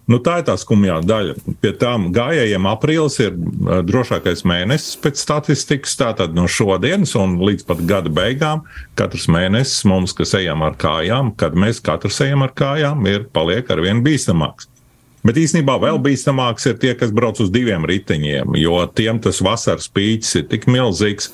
Nu, 0.10 0.18
tā 0.26 0.40
ir 0.42 0.48
tā 0.48 0.56
skumjā 0.58 0.96
daļa. 1.06 1.36
Pie 1.62 1.72
tām 1.78 2.08
gājējiem 2.16 2.66
aprīlis 2.66 3.20
ir 3.22 3.36
drošākais 3.86 4.42
mēnesis 4.50 4.98
pēc 5.04 5.22
statistikas. 5.22 5.94
Tātad 6.00 6.34
no 6.34 6.48
šodienas 6.50 7.14
un 7.20 7.38
līdz 7.46 7.68
pat 7.70 7.84
gada 7.90 8.10
beigām 8.10 8.64
katrs 8.98 9.28
mēnesis 9.30 9.86
mums, 9.90 10.16
kas 10.18 10.34
ejam 10.40 10.66
ar 10.66 10.80
kājām, 10.82 11.36
kad 11.38 11.54
mēs 11.54 11.84
katrs 11.86 12.24
ejam 12.26 12.42
ar 12.48 12.56
kājām, 12.58 13.06
ir 13.12 13.28
paliek 13.36 13.70
ar 13.70 13.84
vien 13.86 14.02
bīstamāks. 14.06 14.66
Bet 15.26 15.38
īstenībā 15.38 15.76
vēl 15.84 16.00
bīstamāks 16.02 16.66
ir 16.72 16.80
tie, 16.82 16.96
kas 16.98 17.12
brauc 17.14 17.38
uz 17.44 17.52
diviem 17.54 17.86
riteņiem, 17.86 18.56
jo 18.58 18.80
tiem 18.96 19.20
tas 19.22 19.44
vasaras 19.46 19.92
pīķis 19.92 20.40
ir 20.40 20.50
tik 20.50 20.66
milzīgs, 20.72 21.30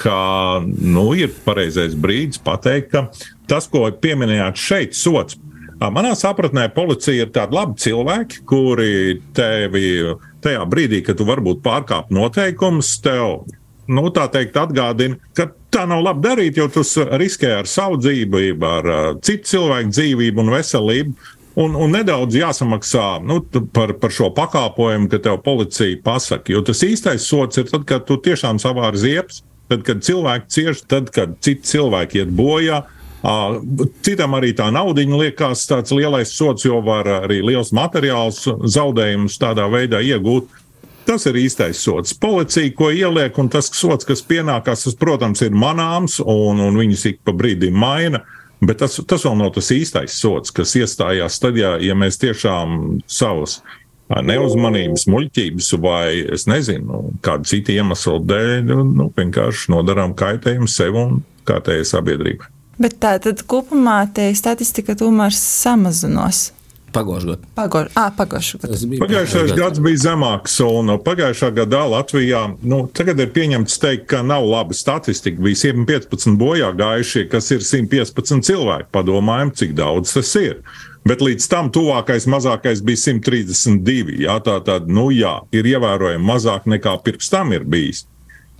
ka 0.00 0.20
nu, 0.64 1.08
ir 1.16 1.32
pareizais 1.44 1.96
brīdis 1.98 2.40
pateikt, 2.44 2.92
ka 2.92 3.06
tas, 3.50 3.68
ko 3.68 3.84
pieminējāt 3.90 4.60
šeit, 4.60 4.96
sots 4.96 5.38
Manā 5.76 6.14
sapratnē 6.16 6.70
policija 6.72 7.26
ir 7.26 7.32
tādi 7.34 7.56
labi 7.56 7.76
cilvēki, 7.82 8.42
kuri 8.48 9.18
tevi 9.36 10.14
tajā 10.44 10.64
brīdī, 10.72 11.02
kad 11.04 11.18
tu 11.20 11.26
varbūt 11.28 11.60
pārkāp 11.64 12.08
noteikumus, 12.14 12.94
tev 13.04 13.44
nu, 13.86 14.08
tā 14.14 14.24
teikt, 14.32 14.56
atgādina, 14.56 15.18
ka 15.36 15.50
tā 15.74 15.84
nav 15.88 16.00
labi 16.06 16.24
darīt, 16.24 16.56
jo 16.56 16.68
tu 16.72 16.84
riskē 17.20 17.58
ar 17.60 17.68
savu 17.68 18.00
dzīvību, 18.00 18.70
ar 18.70 19.18
citu 19.26 19.52
cilvēku 19.52 19.92
dzīvību 19.92 20.42
un 20.42 20.54
veselību. 20.56 21.32
Un, 21.56 21.72
un 21.72 21.94
nedaudz 21.94 22.36
jāsamaksā 22.36 23.04
nu, 23.24 23.38
par, 23.72 23.94
par 24.00 24.12
šo 24.12 24.28
pakāpojumu, 24.36 25.08
ka 25.12 25.20
tev 25.24 25.38
policija 25.44 25.96
pasaka. 26.04 26.52
Jo 26.52 26.60
tas 26.64 26.82
īstais 26.84 27.24
sots 27.24 27.60
ir 27.60 27.70
tad, 27.70 27.86
kad 27.88 28.04
tu 28.08 28.18
tiešām 28.20 28.60
savāri 28.60 29.00
ziepes, 29.00 29.40
tad, 29.70 29.84
kad 29.86 30.04
cilvēki 30.04 30.52
cieš, 30.52 30.82
tad, 30.88 31.08
kad 31.14 31.32
citi 31.44 31.64
cilvēki 31.72 32.20
iet 32.20 32.34
bojā. 32.36 32.82
Citam 34.06 34.36
arī 34.38 34.52
tā 34.54 34.68
naudiņa 34.70 35.18
liekas 35.18 35.64
tāds 35.66 35.94
lielais 35.96 36.30
sots, 36.30 36.66
jo 36.66 36.78
var 36.84 37.08
arī 37.24 37.40
liels 37.42 37.72
materiāls 37.74 38.44
zaudējumus 38.46 39.40
tādā 39.42 39.66
veidā 39.72 40.02
iegūt. 40.04 40.46
Tas 41.06 41.22
ir 41.30 41.38
īstais 41.38 41.78
sots. 41.78 42.14
Policija, 42.18 42.70
ko 42.74 42.90
ieliek, 42.90 43.36
un 43.38 43.48
tas 43.50 43.70
sots, 43.74 44.06
kas 44.06 44.24
pienākās, 44.26 44.82
tas, 44.86 44.96
protams, 44.98 45.42
ir 45.46 45.54
manāms, 45.54 46.18
un, 46.22 46.62
un 46.62 46.78
viņus 46.78 47.04
ik 47.12 47.20
pa 47.26 47.34
brīdim 47.34 47.78
maina. 47.78 48.24
Bet 48.66 48.80
tas, 48.80 48.96
tas 49.06 49.26
vēl 49.26 49.36
nav 49.38 49.52
tas 49.54 49.70
īstais 49.74 50.16
sots, 50.18 50.54
kas 50.54 50.74
iestājās 50.78 51.38
tad, 51.42 51.58
ja, 51.60 51.76
ja 51.82 51.94
mēs 51.98 52.18
tiešām 52.22 52.98
savus 53.06 53.60
neuzmanības, 54.08 55.06
muļķības 55.10 55.70
vai, 55.82 56.08
es 56.34 56.46
nezinu, 56.50 57.04
kādu 57.26 57.50
citu 57.50 57.74
iemeslu 57.76 58.18
dēļ, 58.26 58.74
nu, 58.96 59.10
vienkārši 59.18 59.72
nodarām 59.74 60.14
kaitējumu 60.18 60.70
sev 60.70 60.98
un 61.02 61.18
kārtējai 61.46 61.88
sabiedrībai. 61.90 62.55
Bet 62.76 62.98
tā 63.00 63.16
tad 63.24 63.40
kopumā 63.48 64.02
te 64.12 64.28
statistika 64.36 64.96
tomēr 64.98 65.32
samazinās. 65.32 66.50
Pagājušajā 66.96 68.60
gadā. 68.62 68.98
Pagājušais 69.02 69.52
gads 69.56 69.80
bija 69.84 70.00
zemāks, 70.06 70.54
un 70.64 70.94
pagājušā 71.04 71.50
gadā 71.58 71.82
Latvijā 71.92 72.42
nu, 72.64 72.86
tagad 72.96 73.20
ir 73.20 73.32
pieņemts 73.36 73.76
teikt, 73.82 74.06
ka 74.12 74.22
nav 74.24 74.46
laba 74.48 74.76
statistika. 74.76 75.42
Bija 75.44 75.60
115 75.74 76.38
bojā 76.40 76.72
gājušie, 76.78 77.26
kas 77.32 77.50
ir 77.52 77.64
115 77.66 78.44
cilvēki. 78.48 78.90
Padomājam, 78.96 79.52
cik 79.56 79.76
daudz 79.76 80.16
tas 80.16 80.32
ir. 80.40 80.60
Bet 81.06 81.20
līdz 81.22 81.44
tam 81.52 81.68
tuvākais 81.74 82.26
mazākais 82.30 82.80
bija 82.86 83.02
132. 83.12 84.22
Jā, 84.24 84.40
tā 84.42 84.56
tad, 84.66 84.88
nu 84.88 85.10
jā, 85.14 85.36
ir 85.54 85.68
ievērojami 85.76 86.26
mazāk 86.32 86.66
nekā 86.70 86.96
pirms 87.04 87.30
tam 87.30 87.52
ir 87.54 87.66
bijis. 87.68 88.06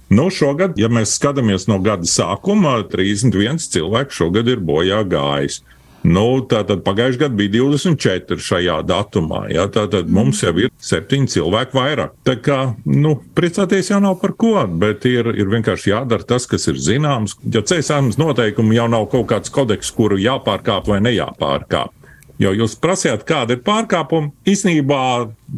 Nu, 0.07 0.29
šogad, 0.31 0.77
ja 0.79 0.87
mēs 0.93 1.17
skatāmies 1.19 1.67
no 1.67 1.81
gada 1.83 2.07
sākuma, 2.07 2.79
31 2.91 3.59
cilvēks 3.59 4.21
šogad 4.21 4.47
ir 4.53 4.63
bojā 4.63 5.01
gājis. 5.11 5.65
Nu, 6.07 6.23
tātad 6.47 6.85
pagājušajā 6.87 7.19
gadā 7.25 7.35
bija 7.35 7.53
24 7.57 8.39
šajā 8.47 8.77
datumā. 8.87 9.41
Ja, 9.51 9.65
tātad 9.73 10.07
mums 10.13 10.45
jau 10.45 10.53
ir 10.63 10.71
septiņi 10.79 11.33
cilvēki 11.33 11.75
vairāk. 11.75 12.13
Tā 12.29 12.37
kā 12.39 12.59
nu, 12.87 13.17
priecāties 13.35 13.91
jau 13.91 13.99
nav 14.05 14.21
par 14.21 14.37
ko, 14.39 14.55
bet 14.71 15.09
ir, 15.11 15.33
ir 15.35 15.51
vienkārši 15.51 15.91
jādara 15.91 16.29
tas, 16.29 16.47
kas 16.47 16.69
ir 16.71 16.79
zināms. 16.79 17.35
Ja 17.51 17.65
ceļojums 17.67 18.21
noteikumi 18.23 18.79
jau 18.79 18.87
nav 18.93 19.09
kaut 19.11 19.27
kāds 19.33 19.51
kodeks, 19.51 19.91
kuru 19.97 20.21
jāpārkāp 20.23 20.87
vai 20.93 21.01
nejāpārkāp. 21.09 21.91
Jo 22.39 22.53
jūs 22.53 22.77
prasījāt, 22.79 23.25
kāda 23.27 23.57
ir 23.57 23.65
pārkāpuma. 23.67 24.31
Īsnībā 24.47 25.01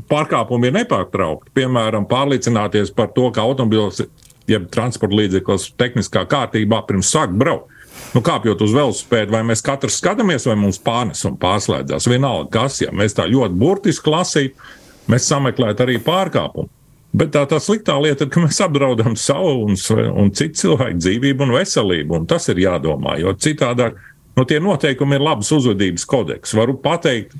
pārkāpumi 0.08 0.70
ir 0.70 0.76
nepārtraukti. 0.78 1.50
Piemēram, 1.58 2.06
pārliecināties 2.08 2.94
par 2.94 3.10
to, 3.16 3.26
ka 3.34 3.42
automobilis, 3.44 4.06
jeb 4.50 4.68
transporta 4.72 5.18
līdzeklis, 5.18 5.72
tehniskā 5.80 6.24
kārtībā 6.30 6.82
pirms 6.88 7.12
sākt 7.14 7.36
braukt. 7.38 7.74
Nu, 8.14 8.22
kāpjot 8.24 8.60
uz 8.62 8.72
velosipēdu, 8.76 9.32
vai 9.34 9.42
mēs 9.44 9.62
katrs 9.64 9.98
skatāmies, 10.00 10.46
vai 10.48 10.54
mums 10.56 10.78
pārnes 10.80 11.24
un 11.28 11.36
pārslēdzas. 11.40 12.06
Vienalga, 12.08 12.48
kas, 12.54 12.78
ja 12.84 12.92
mēs 12.94 13.16
tā 13.18 13.26
ļoti 13.28 13.58
burtiski 13.58 14.12
lasītu, 14.12 14.68
mēs 15.10 15.26
sameklētu 15.28 15.84
arī 15.84 15.98
pārkāpumu. 16.06 16.70
Bet 17.18 17.32
tā, 17.32 17.42
tā 17.48 17.56
sliktā 17.62 17.96
lieta 18.00 18.26
ir, 18.26 18.30
ka 18.32 18.42
mēs 18.44 18.60
apdraudam 18.64 19.16
savu 19.18 19.64
un, 19.66 19.76
un 20.20 20.30
citu 20.36 20.62
cilvēku 20.62 21.00
dzīvību 21.00 21.46
un 21.46 21.54
veselību. 21.56 22.20
Un 22.20 22.26
tas 22.28 22.48
ir 22.52 22.60
jādomā, 22.62 23.16
jo 23.22 23.32
citādi 23.40 23.90
nu, 24.36 24.44
tie 24.48 24.60
noteikumi 24.62 25.16
ir 25.16 25.24
labas 25.24 25.50
uzvedības 25.56 26.04
kodeks. 26.08 26.52
Varu 26.58 26.76
pateikt, 26.84 27.34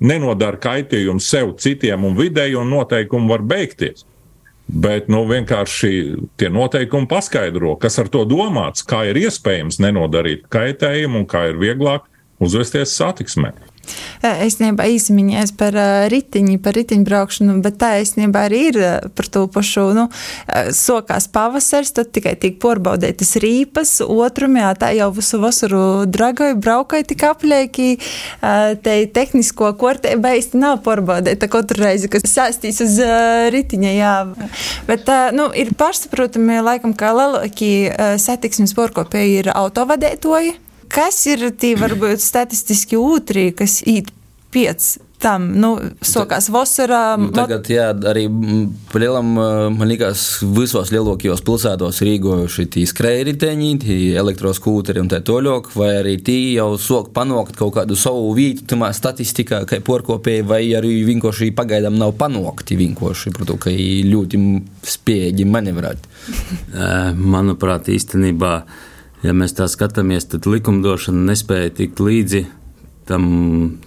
nenodara 0.00 0.60
kaitējumu 0.62 1.22
sev, 1.22 1.56
citiem 1.60 2.06
un 2.06 2.16
vidēji, 2.18 2.56
un 2.60 2.70
noteikumi 2.72 3.28
var 3.30 3.44
beigties. 3.44 4.06
Bet 4.70 5.08
nu, 5.10 5.24
vienkārši 5.26 5.90
tie 6.38 6.50
noteikumi 6.52 7.08
paskaidro, 7.10 7.74
kas 7.80 7.98
ar 7.98 8.10
to 8.12 8.22
domāts, 8.28 8.84
kā 8.86 9.02
ir 9.10 9.18
iespējams 9.18 9.80
nenodarīt 9.82 10.46
kaitējumu 10.52 11.22
un 11.22 11.26
kā 11.30 11.48
ir 11.50 11.58
vieglāk 11.58 12.06
uzvesties 12.40 12.94
satiksmē. 12.94 13.50
Īstenībā 14.20 14.84
īsiņās 14.92 15.54
par 15.58 15.74
ritiņu, 16.12 16.58
par 16.62 16.76
ritiņbraukšanu, 16.76 17.56
bet 17.64 17.78
tā 17.80 17.94
īstenībā 18.02 18.44
arī 18.50 18.60
ir 18.68 18.78
par 19.16 19.28
to 19.32 19.46
pašu. 19.50 19.86
Nu, 19.96 20.06
sokās 20.76 21.26
pavasars, 21.32 21.94
tad 21.96 22.12
tikai 22.14 22.36
tiek 22.40 22.58
porbaudētas 22.62 23.34
rīpas, 23.42 23.96
otrumā 24.04 24.70
tā 24.78 24.92
jau 24.98 25.08
visu 25.16 25.40
vasaru 25.42 26.04
dragoju, 26.10 26.58
braukoju 26.60 27.08
tik 27.10 27.26
aplieki, 27.30 27.90
te 28.84 28.96
tehnisko 29.16 29.72
kortēbu 29.80 30.34
īsti 30.38 30.60
nav 30.60 30.82
porbaudēta 30.86 31.48
katru 31.50 31.86
reizi, 31.86 32.12
kas 32.12 32.28
sāstīs 32.30 32.82
uz 32.84 33.00
ritiņa, 33.54 33.92
jā. 33.96 34.14
Bet, 34.86 35.08
nu, 35.34 35.48
ir 35.56 35.72
pārsaprotami, 35.80 36.60
laikam, 36.64 36.94
kā 36.94 37.14
lielākie 37.16 38.16
satiksmes 38.20 38.76
porkopēji 38.76 39.40
ir 39.44 39.54
autovadētoji. 39.56 40.58
Kas 40.90 41.22
ir 41.30 41.50
tie 41.54 41.76
varbūt 41.78 42.22
statistiski 42.22 42.98
ūtrī, 42.98 43.50
kas 43.54 43.80
īt 43.86 44.10
piec 44.50 44.96
tam, 45.20 45.50
nu, 45.60 45.74
sokās 46.02 46.48
vasarā? 46.52 47.14
Nu, 47.20 47.28
tagad, 47.36 47.68
jā, 47.70 47.90
arī 48.10 48.24
lielam, 48.96 49.34
man 49.76 49.90
liekas, 49.90 50.40
visos 50.56 50.90
lielākajos 50.94 51.44
pilsētos 51.46 52.00
rīkojuši 52.06 52.66
tī 52.74 52.86
skrējriteņi, 52.88 53.70
tī 53.84 53.98
elektroskūteri 54.20 55.02
un 55.02 55.12
tā 55.12 55.20
toļok, 55.26 55.70
vai 55.76 55.92
arī 56.00 56.16
tī 56.24 56.38
jau 56.56 56.72
sok 56.80 57.12
panākt 57.16 57.58
kaut 57.60 57.76
kādu 57.76 57.98
savu 58.00 58.32
vītu 58.38 58.66
tamā 58.72 58.90
statistikā, 58.96 59.62
kā 59.68 59.82
porkopēji, 59.84 60.46
vai 60.48 60.62
arī 60.78 60.96
vienkārši 61.08 61.52
pagaidām 61.56 62.00
nav 62.00 62.16
panākti 62.20 62.80
vienkārši, 62.80 63.34
protams, 63.36 63.62
ka 63.66 63.74
ļoti 64.10 64.44
spējīgi 64.96 65.46
manevrēt. 65.46 66.08
Manuprāt, 67.36 67.92
īstenībā 67.92 68.54
ja 69.24 69.34
mēs 69.36 69.54
tā 69.58 69.68
skatāmies, 69.70 70.28
tad 70.30 70.48
likumdošana 70.48 71.30
nespēja 71.32 71.74
tikt 71.80 72.00
līdzi 72.00 72.44
tam 73.10 73.24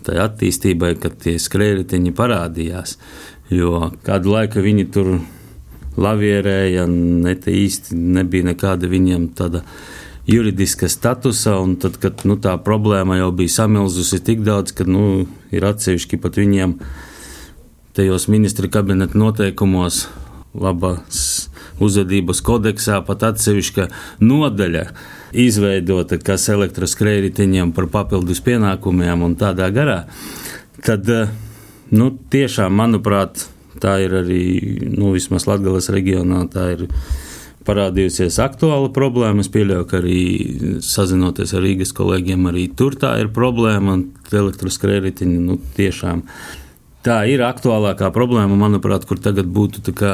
attīstībai, 0.04 0.96
kad 1.00 1.16
tie 1.24 1.38
skrējēji 1.40 2.12
parādījās. 2.18 2.98
Jo 3.54 3.92
kādu 4.04 4.34
laiku 4.34 4.64
viņi 4.64 4.86
tur 4.92 5.16
lavierēja, 6.00 6.88
ne 6.88 7.36
īsti 7.38 7.96
nebija 7.96 8.50
nekāda 8.52 8.90
viņiem 8.90 9.30
tāda 9.38 9.64
juridiska 10.28 10.88
statusa, 10.90 11.58
un 11.60 11.76
tad, 11.80 12.00
kad 12.02 12.24
nu, 12.28 12.38
tā 12.40 12.56
problēma 12.64 13.20
jau 13.20 13.32
bija 13.36 13.60
samilzusi 13.60 14.22
tik 14.24 14.44
daudz, 14.46 14.74
ka 14.76 14.88
nu, 14.88 15.26
ir 15.52 15.66
atsevišķi 15.68 16.20
pat 16.24 16.40
viņiem 16.40 16.78
tajos 17.94 18.30
ministra 18.32 18.70
kabineta 18.72 19.20
noteikumos 19.20 20.08
labas 20.54 21.50
uzvedības 21.84 22.42
kodeksā 22.46 23.02
pat 23.06 23.26
atsevišķa 23.34 23.90
nodaļa 24.24 24.88
izveidota, 25.34 26.20
kas 26.22 26.48
elektroskrējējiņiem 26.54 27.74
par 27.76 27.90
papildus 27.92 28.42
pienākumiem 28.46 29.26
un 29.26 29.36
tādā 29.40 29.70
garā, 29.74 30.04
tad 30.86 31.10
eh, 31.10 31.30
nu, 31.94 32.12
tiešām, 32.34 32.74
manuprāt, 32.78 33.48
tā 33.84 33.98
ir 34.06 34.18
arī 34.22 34.44
nu, 34.94 35.14
vismaz 35.16 35.48
Latvijas 35.50 35.92
reģionā. 35.94 36.46
Parādījusies 37.64 38.42
aktuāla 38.44 38.90
problēma. 38.92 39.40
Es 39.40 39.48
pieļauju, 39.48 39.86
ka 39.88 40.02
arī 40.02 40.18
sazinoties 40.84 41.54
ar 41.56 41.64
Rīgas 41.64 41.94
kolēģiem, 41.96 42.50
arī 42.50 42.66
tur 42.76 42.98
tā 43.00 43.14
ir 43.22 43.32
problēma. 43.32 44.02
Elektroskrējēji 44.34 45.30
nu, 45.32 45.56
tiešām 45.78 46.26
tā 47.08 47.22
ir 47.32 47.44
aktuālākā 47.48 48.10
problēma, 48.16 48.60
manuprāt, 48.60 49.08
kur 49.08 49.20
tagad 49.24 49.48
būtu 49.48 49.96
kā, 49.96 50.14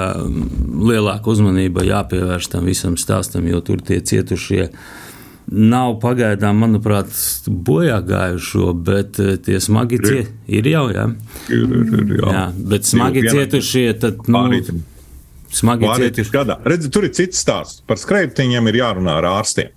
lielāka 0.92 1.34
uzmanība 1.34 1.88
jāpievērš 1.90 2.52
tam 2.54 2.70
visam 2.70 2.98
stāstam, 3.02 3.50
jo 3.50 3.62
tur 3.66 3.82
tie 3.82 3.98
cietušie 3.98 4.64
ir 4.68 4.74
nav 5.52 5.96
pagaidām, 6.04 6.60
manuprāt, 6.64 7.10
bojā 7.48 8.00
gājušo, 8.06 8.74
bet 8.86 9.20
eh, 9.22 9.36
tie 9.42 9.60
smagi 9.64 10.00
cie... 10.04 10.22
ir 10.52 10.70
jau. 10.70 10.86
Jā, 10.94 11.08
ir, 11.50 11.66
ir, 11.66 11.90
ir, 12.04 12.14
jā. 12.20 12.36
jā 12.36 12.46
bet 12.74 12.90
smagi 12.90 13.24
ir 13.24 13.32
cietušie. 13.34 13.86
Tad, 14.02 14.22
nu, 14.28 14.38
Pārītim. 14.38 14.84
smagi 15.62 15.90
cietušie. 16.04 16.36
Gadā. 16.36 16.60
Redzi, 16.70 16.92
tur 16.94 17.10
ir 17.10 17.16
cits 17.18 17.42
stāsts. 17.42 17.84
Par 17.90 18.02
skrejtiņiem 18.02 18.72
ir 18.72 18.80
jārunā 18.84 19.18
ar 19.22 19.30
ārstiem. 19.40 19.74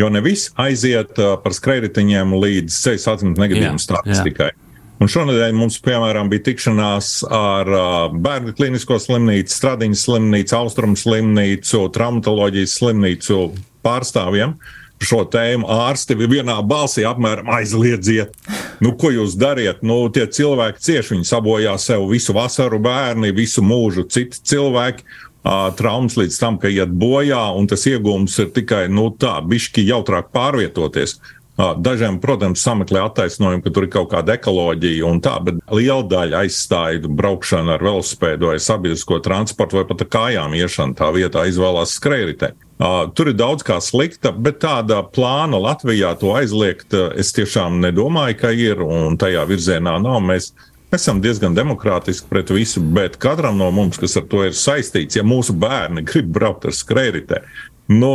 Jo 0.00 0.08
ne 0.08 0.22
viss 0.24 0.54
aiziet 0.60 1.18
uh, 1.20 1.34
par 1.42 1.52
skrejtiņiem 1.52 2.32
līdz 2.40 2.80
ceļu 2.86 3.02
satiksmes 3.02 3.40
negadījumu 3.42 3.82
statistikai. 3.82 4.52
Un 5.00 5.08
šonadēļ 5.08 5.54
mums, 5.56 5.78
piemēram, 5.84 6.28
bija 6.32 6.46
tikšanās 6.48 7.12
ar 7.32 7.68
uh, 7.72 7.84
Bērnu 8.12 8.52
klinisko 8.56 8.96
slimnīcu, 9.00 9.52
Stradiņas 9.52 10.04
slimnīcu, 10.06 10.56
Austrumu 10.56 10.96
slimnīcu, 11.00 11.86
traumatoloģijas 11.92 12.76
slimnīcu 12.80 13.46
pārstāvjiem. 13.84 14.56
Uh, 14.56 14.79
šo 15.00 15.24
tēmu 15.32 15.68
ārsti 15.70 16.16
vienā 16.20 16.58
balsī 16.66 17.06
apmēram 17.08 17.48
aizliedziet. 17.56 18.36
Nu, 18.84 18.92
ko 19.00 19.10
jūs 19.12 19.36
dariet? 19.40 19.82
Nu, 19.86 20.02
tie 20.12 20.26
cilvēki 20.28 20.84
cieši, 20.84 21.14
viņi 21.16 21.28
sabojā 21.28 21.74
sev 21.80 22.06
visu 22.10 22.36
vasaru, 22.36 22.80
bērni, 22.84 23.32
visu 23.36 23.64
mūžu, 23.64 24.06
citi 24.08 24.40
cilvēki. 24.52 25.04
Uh, 25.40 25.70
traumas 25.72 26.18
līdz 26.20 26.36
tam, 26.36 26.58
ka 26.60 26.68
iet 26.68 26.90
bojā, 27.00 27.46
un 27.56 27.64
tas 27.68 27.86
iegūms 27.88 28.34
ir 28.42 28.50
tikai 28.52 28.82
nu, 28.92 29.06
tā, 29.16 29.38
bišķi 29.40 29.86
jautrāk 29.88 30.28
pārvietoties. 30.36 31.16
Dažiem, 31.60 32.16
protams, 32.22 32.62
sameklē 32.64 33.02
attaisnojumu, 33.04 33.62
ka 33.64 33.72
tur 33.74 33.86
ir 33.86 33.92
kaut 33.92 34.10
kāda 34.14 34.36
ekoloģija 34.38 35.04
un 35.08 35.20
tā, 35.24 35.34
bet 35.44 35.58
liela 35.74 36.06
daļa 36.08 36.44
aizstāja 36.44 37.10
braukšanu 37.20 37.74
ar 37.74 37.84
velosipēdu 37.84 38.50
vai 38.52 38.56
sabiedrisko 38.62 39.20
transportu 39.24 39.80
vai 39.80 39.84
pat 39.90 40.06
kājām 40.14 40.56
iešanu. 40.56 40.96
Tā 40.98 41.10
vietā 41.16 41.44
izvēlās 41.50 41.96
skrējēju. 41.98 42.54
Uh, 42.80 43.10
tur 43.16 43.28
ir 43.28 43.36
daudz 43.36 43.64
kā 43.66 43.76
slikta, 43.84 44.32
bet 44.32 44.62
tāda 44.62 45.02
plāna 45.04 45.60
Latvijā 45.60 46.14
to 46.20 46.32
aizliegt, 46.38 46.96
es 47.20 47.34
tiešām 47.36 47.76
nedomāju, 47.82 48.38
ka 48.40 48.52
ir 48.56 48.80
un 48.84 49.18
tajā 49.20 49.44
virzienā 49.50 49.98
nav. 50.00 50.20
Mēs 50.24 50.52
esam 50.94 51.20
diezgan 51.22 51.54
demokrātiski 51.54 52.28
pret 52.30 52.50
visu, 52.54 52.82
bet 52.82 53.18
katram 53.20 53.58
no 53.60 53.68
mums, 53.74 53.98
kas 54.00 54.16
ar 54.18 54.26
to 54.30 54.42
ir 54.48 54.56
saistīts, 54.56 55.18
ja 55.18 55.26
mūsu 55.26 55.54
bērni 55.60 56.02
grib 56.08 56.32
braukt 56.34 56.66
ar 56.66 56.74
skrējēju, 56.74 57.42
nu, 57.90 58.10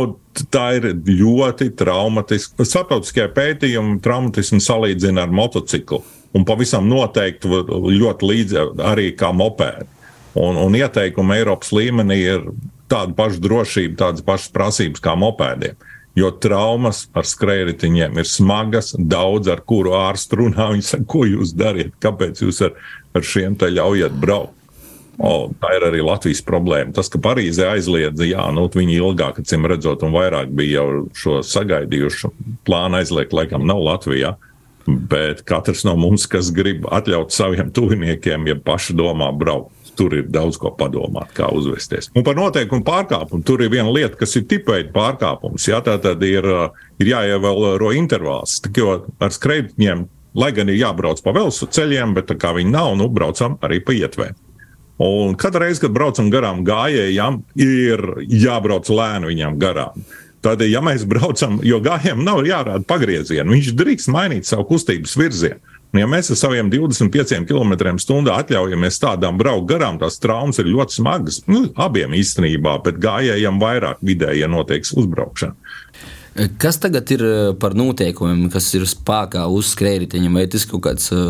tā 0.52 0.66
ir 0.78 0.90
ļoti 0.96 1.70
traumatiska. 1.78 2.64
Starptautiskie 2.66 3.26
pētījumi 3.36 4.00
traumatismu 4.04 4.60
salīdzina 4.64 5.26
ar 5.26 5.34
motociklu. 5.34 6.02
Un 6.36 6.44
pavisam 6.44 6.88
noteikti 6.90 7.48
ļoti 7.48 8.30
līdzīgi 8.30 8.82
arī 8.84 9.10
kā 9.16 9.30
mopēdi. 9.32 9.86
Un, 10.36 10.58
un 10.60 10.74
ieteikumi 10.76 11.38
Eiropas 11.38 11.72
līmenī 11.72 12.18
ir 12.20 12.48
tāda 12.92 13.14
paša 13.16 13.40
drošība, 13.40 13.96
tādas 14.02 14.24
pašas 14.26 14.52
prasības 14.52 15.04
kā 15.04 15.14
mopēdiem. 15.16 15.78
Jo 16.16 16.30
traumas 16.40 17.02
ar 17.16 17.26
skrējējiņiem 17.28 18.20
ir 18.20 18.28
smagas, 18.28 18.94
daudz 18.96 19.50
ar 19.52 19.60
kuru 19.68 19.96
ārstu 19.98 20.42
runā. 20.42 20.68
Viņi 20.74 20.88
saka, 20.90 21.08
ko 21.12 21.24
jūs 21.28 21.56
dariet, 21.56 21.96
kāpēc 22.04 22.44
jūs 22.44 22.62
ar, 22.68 22.76
ar 23.16 23.24
šiem 23.24 23.56
te 23.60 23.72
ļaujat 23.72 24.16
braukt. 24.20 24.54
O, 25.16 25.48
tā 25.62 25.70
ir 25.78 25.86
arī 25.88 26.02
Latvijas 26.04 26.42
problēma. 26.44 26.92
Tas, 26.96 27.08
ka 27.12 27.20
Parīzē 27.24 27.70
aizliedza, 27.72 28.26
jā, 28.28 28.42
nu, 28.52 28.66
viņi 28.72 28.98
ilgāk, 28.98 29.40
acīm 29.40 29.64
redzot, 29.70 30.04
un 30.04 30.12
vairāk 30.12 30.52
bija 30.52 30.82
jau 30.82 31.06
šo 31.16 31.38
sagaidījuši. 31.46 32.32
Plānu 32.68 33.00
aizliegt, 33.00 33.32
laikam, 33.36 33.64
nav 33.68 33.80
Latvijā. 33.84 34.34
Bet 34.86 35.40
katrs 35.48 35.82
no 35.86 35.96
mums, 35.98 36.28
kas 36.30 36.52
grib 36.54 36.84
atļaut 36.94 37.32
saviem 37.34 37.72
tuviniekiem, 37.74 38.44
ja 38.52 38.58
paši 38.60 38.94
domā 38.94 39.32
braukt, 39.34 39.72
tur 39.98 40.14
ir 40.14 40.28
daudz 40.30 40.60
ko 40.60 40.70
padomāt, 40.76 41.32
kā 41.34 41.48
uzvesties. 41.56 42.10
Un 42.14 42.22
par 42.26 42.36
noteikumu 42.38 42.84
pārkāpumu 42.86 43.42
tur 43.48 43.64
ir 43.64 43.72
viena 43.72 43.90
lieta, 43.90 44.14
kas 44.20 44.36
ir 44.38 44.44
tipveida 44.46 44.92
pārkāpums. 44.94 45.66
Jā, 45.72 45.80
tā 45.82 45.96
tad 46.02 46.22
ir, 46.28 46.46
ir 47.00 47.12
jāievēro 47.16 47.90
intervāls. 47.96 48.60
Jo 48.76 49.00
ar 49.18 49.34
skrejiem, 49.34 50.06
lai 50.36 50.52
gan 50.54 50.70
ir 50.70 50.82
jābrauc 50.84 51.24
pa 51.24 51.34
velsu 51.34 51.66
ceļiem, 51.72 52.14
bet 52.14 52.28
tā 52.30 52.36
kā 52.38 52.52
viņi 52.54 52.76
nav, 52.76 52.92
nu, 53.00 53.08
braucam 53.10 53.56
arī 53.64 53.80
pa 53.82 53.96
ietvēm. 53.96 54.36
Un 55.02 55.34
katru 55.36 55.60
reizi, 55.60 55.82
kad 55.84 55.92
braucam 55.92 56.30
garām 56.32 56.62
gājējām, 56.64 57.42
ir 57.60 58.04
jābrauc 58.32 58.88
lēni 58.88 59.32
viņam 59.32 59.58
garām. 59.60 60.06
Tad, 60.44 60.62
ja 60.64 60.80
mēs 60.84 61.04
braucam, 61.08 61.58
jo 61.66 61.80
gājējiem 61.84 62.22
nav 62.24 62.44
jārāda 62.46 62.84
pagrieziena, 62.88 63.50
viņš 63.50 63.72
drīkst 63.76 64.12
mainīt 64.14 64.48
savu 64.48 64.68
kustības 64.70 65.16
virzienu. 65.18 65.60
Un, 65.94 66.00
ja 66.02 66.08
mēs 66.10 66.28
ar 66.32 66.38
saviem 66.40 66.68
25 66.72 67.46
km/h 67.48 68.32
atļaujamies 68.34 69.00
tādām 69.00 69.38
braukt 69.40 69.68
garām, 69.70 70.00
tās 70.00 70.18
traumas 70.20 70.60
ir 70.60 70.68
ļoti 70.68 70.98
smagas. 70.98 71.40
Nu, 71.48 71.66
abiem 71.80 72.16
īstenībā, 72.16 72.78
bet 72.84 73.00
gājējiem 73.00 73.60
vairāk 73.62 74.02
vidēji 74.04 74.50
notiek 74.50 74.84
uzbraukšana. 74.84 75.56
Kas 76.60 76.76
tagad 76.80 77.08
ir 77.14 77.22
eh, 77.24 77.50
par 77.60 77.72
noteikumiem, 77.76 78.50
kas 78.52 78.68
ir 78.76 78.84
spēkā 78.88 79.46
uz 79.52 79.70
skrējējiņa? 79.72 80.32
Vai 80.34 80.44
tas 80.52 80.66
ir 80.66 80.72
kaut 80.74 80.82
kāds 80.84 81.08
eh, 81.14 81.20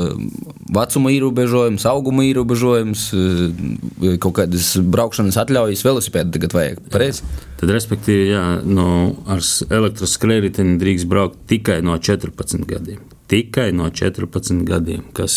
vecuma 0.74 1.12
ierobežojums, 1.14 1.86
auguma 1.86 2.24
ierobežojums, 2.26 3.04
eh, 3.14 4.16
kaut 4.22 4.34
kādas 4.40 4.72
braukšanas 4.82 5.38
atļaujas, 5.44 5.84
velosipēdu 5.86 6.34
tagad 6.34 6.56
vajag? 6.58 6.82
Pareizi? 6.90 7.22
Tad, 7.60 7.70
respektīvi, 7.76 8.32
jā, 8.32 8.44
no, 8.66 8.88
ar 9.30 9.44
elektroskrējējiņu 9.78 10.78
drīkst 10.82 11.10
braukt 11.10 11.38
tikai 11.50 11.78
no 11.86 11.94
14 12.02 12.66
gadiem. 12.66 13.02
Tikai 13.30 13.70
no 13.74 13.88
14 13.94 14.66
gadiem, 14.66 15.06
kas, 15.14 15.36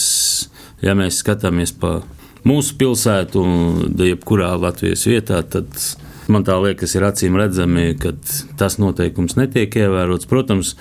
ja 0.81 0.97
mēs 0.97 1.21
skatāmies 1.21 1.75
pa 1.77 1.99
mūsu 2.47 2.73
pilsētu, 2.79 3.45
jebkurā 4.01 4.55
Latvijas 4.57 5.05
vietā, 5.09 5.43
tad 5.45 5.69
Man 6.29 6.45
tā 6.45 6.59
liekas, 6.61 6.93
ir 6.95 7.07
acīm 7.07 7.37
redzami, 7.39 7.91
ka 7.99 8.13
tas 8.59 8.77
noteikums 8.81 9.33
netiek 9.39 9.73
ievērots. 9.81 10.29
Protams, 10.29 10.75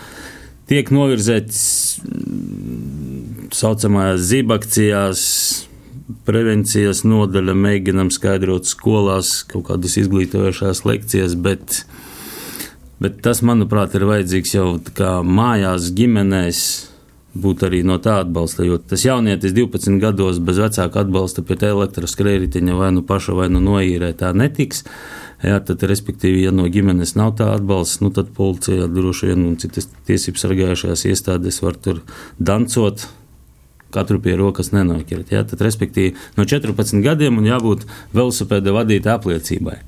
tiek 0.69 0.93
novirzēts 0.93 1.63
tā 2.05 2.09
saucamajās 3.55 4.21
zibakcijās, 4.29 5.23
prevencijas 6.29 7.03
nodaļa, 7.05 7.55
mēģinam 7.57 8.13
skaidrot 8.13 8.69
skolās 8.69 9.43
kaut 9.49 9.69
kādas 9.69 9.99
izglītojošās 10.01 10.85
lekcijas, 10.89 11.37
bet, 11.37 11.83
bet 13.03 13.21
tas, 13.25 13.43
manuprāt, 13.45 13.97
ir 13.97 14.09
vajadzīgs 14.09 14.55
jau 14.57 14.69
mājās, 15.25 15.93
ģimenēs. 15.97 16.63
Būt 17.39 17.61
arī 17.69 17.83
no 17.87 17.99
tā 18.03 18.17
atbalsta, 18.25 18.65
jo 18.67 18.79
tas 18.81 19.05
jaunietis 19.05 19.53
12 19.55 20.01
gados 20.03 20.41
bez 20.43 20.59
vecāka 20.59 21.05
atbalsta 21.05 21.45
pie 21.47 21.59
elektroskrējējiņa 21.69 22.75
vai 22.75 22.89
nu 22.97 23.05
paša 23.07 23.37
vai 23.37 23.47
nu 23.53 23.61
noīrē 23.63 24.09
tā 24.19 24.33
netiks. 24.35 24.81
Jā, 25.39 25.61
tad, 25.63 25.85
respektīvi, 25.87 26.43
ja 26.49 26.51
no 26.51 26.65
ģimenes 26.67 27.15
nav 27.15 27.37
tā 27.39 27.53
atbalsts, 27.55 28.01
nu, 28.03 28.11
tad 28.15 28.33
policija 28.35 28.89
droši 28.91 29.31
vien 29.31 29.45
un 29.47 29.55
citas 29.61 29.87
tiesības 30.09 30.43
sargājušās 30.43 31.05
iestādes 31.13 31.61
var 31.63 31.79
tur 31.79 32.03
dancot. 32.43 33.07
Katru 33.95 34.19
pie 34.21 34.35
rokas 34.37 34.73
nenoķert. 34.75 35.31
Jā, 35.33 35.45
tad, 35.49 35.63
respektīvi, 35.65 36.17
no 36.37 36.45
14 36.45 37.01
gadiem 37.07 37.39
un 37.41 37.47
jābūt 37.49 37.87
velosipēda 38.19 38.75
vadītāja 38.77 39.15
apliecībai, 39.17 39.79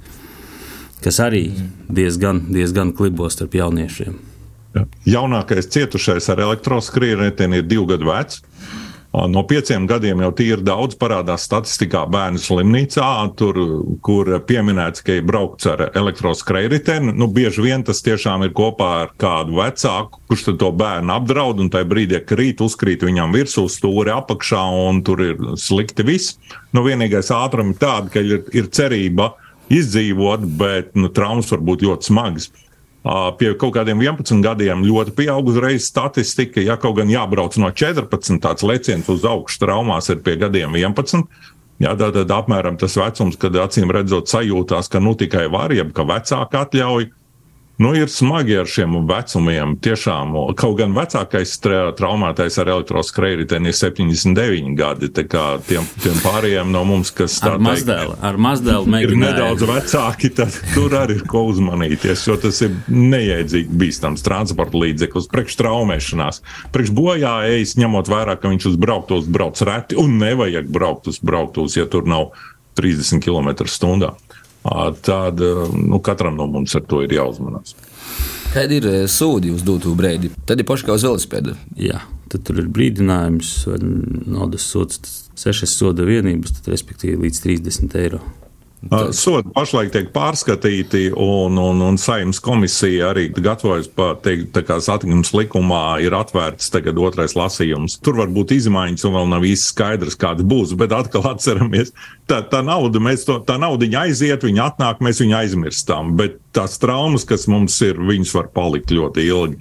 kas 1.05 1.21
arī 1.21 1.49
diezgan, 1.91 2.47
diezgan 2.55 2.95
klibos 2.97 3.37
starp 3.37 3.59
jauniešiem. 3.59 4.17
Ja. 4.79 4.87
Jaunākais 5.19 5.67
cietušais 5.75 6.31
ar 6.31 6.45
elektroskrīrietiem 6.47 7.59
ir 7.59 7.67
divi 7.67 7.91
gadi 7.91 8.07
vecs. 8.07 8.41
No 9.11 9.43
pieciem 9.43 9.89
gadiem 9.91 10.21
jau 10.23 10.31
tīri 10.39 10.63
daudz 10.63 10.95
parādās 10.99 11.43
statistikā 11.49 12.05
bērnu 12.15 12.39
slimnīcā, 12.39 13.09
tur, 13.39 13.57
kur 14.07 14.31
pieminēts, 14.47 15.03
ka 15.03 15.17
ir 15.19 15.25
braukts 15.27 15.67
ar 15.67 15.89
elektroskrējēju. 15.89 17.11
Nu, 17.19 17.27
bieži 17.27 17.65
vien 17.65 17.83
tas 17.87 18.05
tiešām 18.07 18.47
ir 18.47 18.55
kopā 18.55 18.91
ar 19.01 19.11
kādu 19.19 19.59
vecāku, 19.59 20.23
kurš 20.31 20.47
to 20.61 20.71
bērnu 20.79 21.17
apdraud, 21.17 21.59
un 21.59 21.73
tajā 21.75 21.91
brīdī, 21.91 22.21
kad 22.23 22.37
krīt, 22.37 22.63
uzkrīt 22.63 23.03
viņam 23.03 23.35
virsū, 23.35 23.67
stūri 23.67 24.15
apakšā, 24.15 24.63
un 24.87 25.03
tur 25.07 25.27
ir 25.27 25.43
slikti 25.59 26.07
viss. 26.07 26.39
Nu, 26.71 26.87
vienīgais 26.87 27.33
ātrums 27.35 27.75
ir 27.75 27.83
tāds, 27.83 28.15
ka 28.15 28.23
ir, 28.23 28.45
ir 28.55 28.71
cerība 28.71 29.33
izdzīvot, 29.75 30.47
bet 30.61 30.95
nu, 30.95 31.11
traumas 31.11 31.51
var 31.51 31.67
būt 31.67 31.83
ļoti 31.89 32.13
smagas. 32.13 32.53
Pie 33.01 33.55
kaut 33.57 33.73
kādiem 33.79 34.03
11 34.05 34.43
gadiem 34.45 34.83
ļoti 34.85 35.15
pieauga 35.17 35.55
uzreiz 35.55 35.87
statistika. 35.89 36.61
Ja 36.61 36.77
kaut 36.77 36.99
gan 36.99 37.09
jābrauc 37.09 37.57
no 37.63 37.71
14, 37.73 38.37
tāds 38.45 38.67
leciens 38.67 39.09
uz 39.09 39.25
augšu 39.25 39.63
traumās 39.63 40.11
ir 40.13 40.21
pie 40.25 40.37
gadiem 40.41 40.77
11. 40.77 41.25
Jā, 41.81 41.95
tad, 41.97 42.13
tad 42.13 42.33
apmēram 42.37 42.77
tas 42.77 42.99
vecums, 43.01 43.39
kad 43.41 43.57
acīm 43.57 43.89
redzot, 43.95 44.29
sajūtās, 44.29 44.91
ka 44.93 45.01
nu 45.01 45.15
tikai 45.17 45.47
var, 45.49 45.73
jeb 45.73 45.95
ka 45.97 46.05
vecāki 46.05 46.61
atļauj. 46.61 47.09
Nu, 47.81 47.95
ir 47.97 48.11
smagi 48.13 48.59
ar 48.61 48.67
šiem 48.69 48.99
vecumiem. 49.09 49.71
Tiešām, 49.81 50.35
kaut 50.61 50.75
gan 50.77 50.93
vecākais 50.93 51.55
traumētais 51.97 52.59
ar 52.61 52.69
elektroskrējēju 52.75 53.47
ir 53.47 53.73
79 53.79 54.75
gadi. 54.77 55.09
Tiem, 55.09 55.87
tiem 56.05 56.19
pārējiem 56.21 56.75
no 56.75 56.83
mums, 56.85 57.09
kas 57.17 57.39
mazdēlu, 57.41 58.19
ar 58.21 58.37
mazdēlu 58.37 59.01
ir 59.01 59.17
nedaudz 59.17 59.65
vecāki, 59.65 60.29
tad 60.37 60.61
tur 60.75 60.99
arī 61.01 61.17
ir 61.23 61.25
ko 61.31 61.47
uzmanīties. 61.55 62.27
Jo 62.29 62.37
tas 62.43 62.61
ir 62.67 62.77
neiedzīgi 62.93 63.73
bīstams 63.81 64.27
transporta 64.29 64.77
līdzeklis, 64.85 65.31
priekš 65.33 65.57
traumēšanās, 65.63 66.45
priekš 66.77 66.93
bojā 67.01 67.33
ejas, 67.49 67.79
ņemot 67.81 68.13
vērā, 68.13 68.37
ka 68.37 68.53
viņš 68.53 68.75
uz 68.75 68.81
brauktos 68.85 69.25
brauc 69.33 69.65
reti 69.65 69.97
un 69.97 70.21
nevajag 70.21 70.69
braukt 70.69 71.09
uz 71.09 71.23
brauktos, 71.25 71.81
ja 71.81 71.89
tur 71.89 72.05
nav 72.05 72.35
30 72.77 73.25
km/h 73.25 74.13
tad 75.07 75.41
nu, 75.75 76.01
katram 76.05 76.37
no 76.37 76.47
mums 76.51 76.75
ar 76.77 76.85
to 76.89 77.03
ir 77.05 77.15
jāuzmanās. 77.17 77.77
Kāda 78.51 78.77
ir 78.77 78.89
sūdi 79.11 79.53
uz 79.55 79.63
doto 79.63 79.93
brīdi? 79.95 80.33
Tad 80.47 80.59
ir 80.59 80.67
paši 80.67 80.89
kā 80.89 80.97
uz 80.99 81.07
velosipēda. 81.07 81.55
Jā, 81.79 82.01
tad 82.33 82.45
tur 82.49 82.59
ir 82.59 82.71
brīdinājums, 82.73 83.53
naudas 84.27 84.67
sots, 84.67 85.31
sešas 85.39 85.77
soda 85.79 86.07
vienības, 86.09 86.57
tad 86.59 86.73
respektīvi 86.75 87.29
līdz 87.29 87.45
30 87.47 87.99
eiro. 88.03 88.23
Sodi 89.13 89.51
pašlaik 89.53 89.91
tiek 89.93 90.07
pārskatīti, 90.15 91.11
un, 91.13 91.59
un, 91.61 91.83
un 91.85 91.99
saimnes 92.01 92.39
komisija 92.41 93.11
arī 93.11 93.27
gatavojas 93.37 93.91
par 93.93 94.17
satiksmes 94.25 95.35
likumā, 95.37 95.99
ir 96.01 96.17
atvērts 96.17 96.73
tagad 96.73 96.97
otrais 96.99 97.37
lasījums. 97.37 97.99
Tur 98.01 98.17
var 98.23 98.33
būt 98.33 98.55
izmaiņas, 98.57 99.05
un 99.05 99.17
vēl 99.19 99.29
nav 99.35 99.45
īsti 99.45 99.75
skaidrs, 99.75 100.17
kāda 100.21 100.47
būs. 100.49 100.73
Bet 100.81 100.95
atkal 100.97 101.29
atceramies, 101.29 101.93
tā, 102.31 102.41
tā 102.49 102.63
nauda, 102.65 103.03
to, 103.27 103.37
tā 103.45 103.59
nauda 103.61 103.91
aiziet, 104.01 104.49
viņa 104.49 104.71
atnāk, 104.73 105.05
mēs 105.05 105.21
viņu 105.21 105.37
aizmirstam. 105.43 106.15
Bet 106.17 106.41
tās 106.57 106.81
traumas, 106.81 107.29
kas 107.29 107.45
mums 107.53 107.77
ir, 107.85 108.01
viņas 108.01 108.33
var 108.39 108.49
palikt 108.57 108.97
ļoti 108.97 109.29
ilgi. 109.29 109.61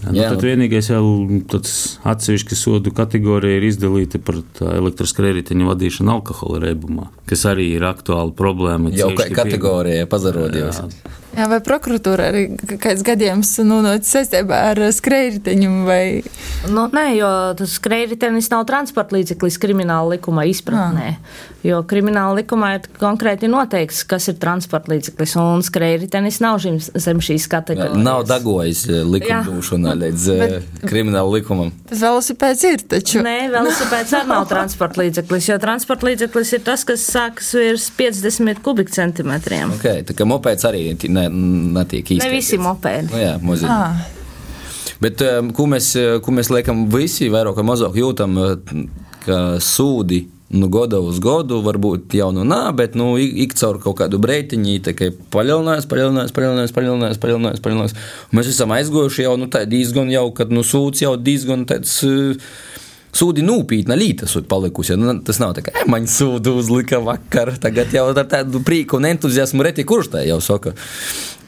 Nu, 0.00 0.14
Jā, 0.16 0.30
tad 0.32 0.40
vienīgais 0.46 0.86
jau 0.88 1.02
tāds 1.50 1.72
atsevišķi 2.08 2.56
sodu 2.56 2.92
kategorija 2.96 3.58
ir 3.58 3.66
izdalīta 3.68 4.20
par 4.24 4.38
elektroskrējēju 4.64 5.66
vadīšanu 5.68 6.14
alkohola 6.14 6.62
reibumā, 6.64 7.10
kas 7.30 7.46
arī 7.50 7.70
ir 7.78 7.86
aktuāla 7.88 8.34
problēma. 8.36 8.92
Jau 8.96 9.12
kā 9.18 9.30
kategorijā 9.34 10.08
pazarodījās. 10.10 10.82
Jā, 11.30 11.46
vai 11.46 11.60
prokuratūra 11.62 12.26
arī 12.32 12.42
kāds 12.82 13.04
gadījums 13.06 13.52
nonācis 13.62 14.10
saistībā 14.16 14.56
ar 14.72 14.80
skrējriteņu 14.96 15.70
vai? 15.86 16.02
Nu, 16.66 16.88
nē, 16.90 17.04
jo 17.20 17.30
tas 17.60 17.76
skrējritenis 17.78 18.50
nav 18.50 18.64
transporta 18.66 19.14
līdzeklis 19.14 19.60
krimināla 19.62 20.16
likuma 20.16 20.48
izpratnē. 20.50 21.12
Ah. 21.14 21.46
Jo 21.60 21.82
krimināla 21.84 22.38
likumā 22.38 22.70
ir 22.78 22.86
konkrēti 22.96 23.48
noteikts, 23.52 24.00
kas 24.08 24.30
ir 24.32 24.38
transporta 24.40 24.94
līdzeklis, 24.94 25.34
un 25.38 25.62
skrējritenis 25.64 26.40
nav 26.40 26.58
zem 26.64 27.20
šīs 27.20 27.46
kategorijas. 27.52 28.00
Nav 28.00 28.24
dagojis 28.28 28.86
eh, 28.88 29.02
likumdošanā 29.04 29.94
līdz 30.00 30.26
eh, 30.32 30.40
Bet, 30.40 30.86
krimināla 30.88 31.36
likumam. 31.36 31.70
Tas 31.90 32.00
velosipēds 32.00 32.64
ir 32.64 32.84
taču. 32.94 33.20
Nē, 33.26 33.36
velosipēds 33.52 34.16
arī 34.16 34.32
nav 34.32 34.48
transporta 34.48 35.04
līdzeklis, 35.04 35.50
jo 35.52 35.60
transporta 35.60 36.08
līdzeklis 36.08 36.54
ir 36.56 36.64
tas, 36.64 36.86
kas 36.88 37.04
sākas 37.20 37.52
virs 37.56 37.90
50 37.98 38.64
kubikcentimetriem. 38.64 39.76
Okay, 39.78 40.04
tā 40.06 40.16
kā 40.16 40.26
mopēds 40.28 40.66
arī 40.68 40.88
ne, 41.12 41.28
netiek 41.76 42.16
īsti. 42.16 42.24
Ne 42.24 42.32
visi 42.32 42.58
mopēdi. 42.60 43.12
Nu, 43.12 43.20
jā, 43.20 43.36
muziņi. 43.44 43.70
Ah. 43.70 44.02
Bet 45.00 45.22
ko 45.56 45.64
mēs, 45.70 45.94
ko 46.24 46.34
mēs 46.36 46.50
liekam 46.52 46.84
visi 46.92 47.30
vairāk 47.32 47.56
vai 47.56 47.64
mazāk 47.70 47.96
jūtam, 47.96 48.36
ka 49.24 49.40
sūdi 49.64 50.26
nu, 50.50 50.66
gada 50.72 50.98
uz 50.98 51.20
gadu, 51.22 51.60
varbūt 51.62 52.16
jau 52.18 52.30
nu 52.34 52.42
nā, 52.44 52.64
bet 52.76 52.96
nu, 52.98 53.12
ik 53.16 53.54
caur 53.58 53.78
kaut 53.82 54.00
kādu 54.00 54.18
breitiņu, 54.22 54.80
tikai 54.88 55.12
palielinājās, 55.32 55.86
palielinājās, 55.90 56.34
palielinājās, 56.34 56.74
palielinājās, 56.74 57.20
palielinājās, 57.22 57.62
palielinājās. 57.64 57.94
Mēs 58.34 58.50
esam 58.50 58.74
aizgojuši 58.74 59.28
jau 59.28 59.36
nu, 59.38 59.46
diezgan 59.48 60.10
jau, 60.10 60.26
kad 60.34 60.50
nu, 60.52 60.66
sūds 60.66 61.04
jau 61.04 61.14
diezgan 61.16 61.64
tāds. 61.70 62.00
Sūdi 63.10 63.42
līta 63.98 64.28
ir 64.30 64.46
palikusi. 64.50 64.94
Nu, 64.98 65.16
tas 65.26 65.40
nav 65.42 65.56
tā, 65.56 65.64
ka 65.66 65.84
man 65.90 66.06
sūdu 66.10 66.54
uzlika 66.60 67.00
vakar. 67.02 67.56
Tagad 67.60 67.92
jau 67.94 68.06
ar 68.12 68.24
tādu 68.30 68.62
prieku 68.66 69.00
un 69.00 69.08
entuziasmu 69.10 69.66
reti 69.66 69.86
kurš 69.88 70.12
tā 70.14 70.24
jau 70.28 70.38
saka. 70.44 70.76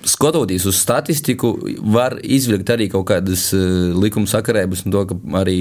Skatoties 0.03 0.66
uz 0.66 0.81
statistiku, 0.83 1.55
var 1.94 2.16
izvilkt 2.22 2.72
arī 2.75 2.88
kaut 2.90 3.07
kādas 3.12 3.53
uh, 3.55 3.92
likuma 3.94 4.27
sakarības, 4.27 4.83
un 4.88 4.96
to, 4.96 5.05
arī 5.38 5.61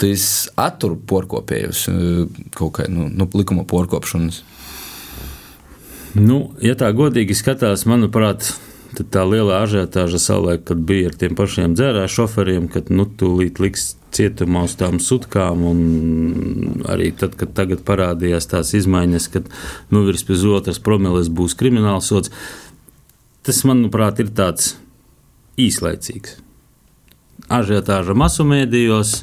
tas 0.00 0.24
attur 0.56 0.96
porkopējus 1.10 1.84
eh, 1.90 2.40
kaut 2.56 2.78
kā 2.78 2.86
nu, 2.88 3.08
nu, 3.12 3.28
likuma 3.36 3.66
porkopšanas? 3.68 4.42
Nu, 6.16 6.38
ja 6.64 6.74
tā 6.78 6.88
godīgi 6.96 7.36
skatās, 7.38 7.84
manuprāt, 7.86 8.48
tad 8.96 9.10
tā 9.14 9.22
lielā 9.28 9.62
ažiotāža 9.64 10.18
savulaik, 10.22 10.64
kad 10.68 10.82
bija 10.86 11.10
ar 11.10 11.16
tiem 11.20 11.36
pašiem 11.38 11.74
dzērāju 11.78 12.12
šoferiem, 12.16 12.68
kad 12.72 12.90
nu, 12.92 13.06
tūlīt 13.06 13.60
liks 13.62 13.94
cietumā 14.14 14.64
uz 14.66 14.74
tām 14.78 14.98
sutkām, 15.02 15.62
un 15.70 16.82
arī 16.90 17.10
tad, 17.16 17.36
kad 17.38 17.54
tagad 17.56 17.84
parādījās 17.86 18.50
tās 18.50 18.74
izmaiņas, 18.76 19.28
kad 19.34 19.48
nu, 19.94 20.04
virs 20.08 20.26
pie 20.26 20.38
otras 20.50 20.82
promiles 20.82 21.30
būs 21.30 21.56
krimināls 21.58 22.10
sots, 22.10 22.32
tas, 23.46 23.62
manuprāt, 23.68 24.22
ir 24.22 24.32
tāds 24.34 24.74
īslaicīgs. 25.60 26.38
Ažiotāža 27.50 28.14
masu 28.14 28.44
mēdījos, 28.46 29.20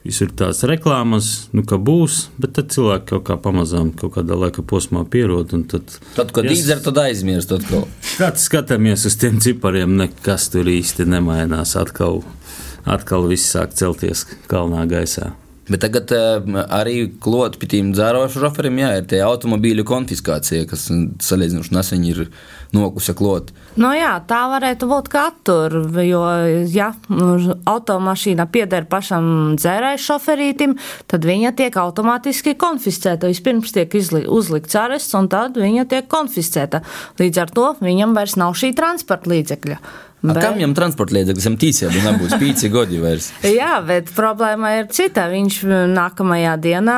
Visur 0.00 0.30
tās 0.32 0.62
reklāmas, 0.64 1.26
nu, 1.52 1.60
ka 1.68 1.76
būs, 1.76 2.30
bet 2.40 2.54
tad 2.56 2.70
cilvēki 2.72 3.04
kaut 3.10 3.24
kā 3.26 3.34
pamazām, 3.44 3.90
kaut 3.92 4.14
kādā 4.14 4.38
laika 4.38 4.64
posmā 4.64 5.02
pierod. 5.04 5.52
Tad, 5.68 5.92
tad 6.16 6.32
kad 6.32 6.48
yes, 6.48 6.62
izdzer, 6.62 6.80
tad 6.86 7.02
aizmirst. 7.02 7.52
Kad 8.16 8.40
skatāmies 8.40 9.04
uz 9.10 9.18
tiem 9.20 9.36
cipariem, 9.44 9.98
nekas 10.00 10.48
tur 10.54 10.70
īsti 10.72 11.04
nemainās. 11.04 11.76
Atkal, 11.76 12.22
atkal 12.88 13.28
viss 13.28 13.52
sāk 13.52 13.76
celties 13.76 14.24
kalnā 14.48 14.86
gaisā. 14.88 15.34
Bet 15.70 15.84
tagad 15.84 16.10
uh, 16.16 16.64
arī 16.72 17.04
klāt 17.22 17.60
pie 17.60 17.68
tiem 17.76 17.92
dzērošu 17.94 18.40
šoferiem, 18.42 18.80
jā, 18.80 18.94
ir 18.98 19.04
tie 19.12 19.20
automobīļu 19.22 19.84
konfiskācija, 19.86 20.64
kas 20.70 20.88
salīdzinoši 21.22 21.76
nesen 21.76 22.08
ir 22.08 22.24
nokusa 22.76 23.14
klāt. 23.18 23.50
Nu 23.80 23.92
jā, 23.94 24.12
tā 24.28 24.40
varētu 24.50 24.88
būt 24.90 25.08
katru, 25.12 25.84
jo, 26.04 26.22
ja 26.70 26.90
automašīna 27.70 28.46
pieder 28.52 28.86
pašam 28.90 29.56
dzērēju 29.58 30.02
šoferītim, 30.04 30.76
tad 31.10 31.26
viņa 31.28 31.54
tiek 31.58 31.80
automātiski 31.80 32.56
konfiscēta. 32.60 33.30
Vispirms 33.30 33.74
tiek 33.76 33.96
uzlikts 34.26 34.78
arests, 34.78 35.16
un 35.18 35.30
tad 35.32 35.58
viņa 35.60 35.88
tiek 35.90 36.10
konfiscēta. 36.10 36.84
Līdz 37.20 37.42
ar 37.44 37.56
to 37.56 37.72
viņam 37.80 38.14
vairs 38.18 38.38
nav 38.40 38.56
šī 38.58 38.74
transporta 38.78 39.34
līdzekļa. 39.34 39.80
Bet... 40.20 40.36
Kam 40.36 40.58
viņam 40.58 40.74
transporta 40.76 41.14
līdzeklis, 41.16 41.46
viņam 41.46 41.58
tīsība 41.62 42.00
nebūs 42.04 42.34
pīci 42.36 42.68
godi 42.72 42.98
vairs? 43.00 43.30
Jā, 43.60 43.78
bet 43.84 44.10
problēma 44.12 44.74
ir 44.76 44.90
cita. 44.92 45.24
Viņš 45.32 45.62
nākamajā 45.94 46.56
dienā 46.60 46.96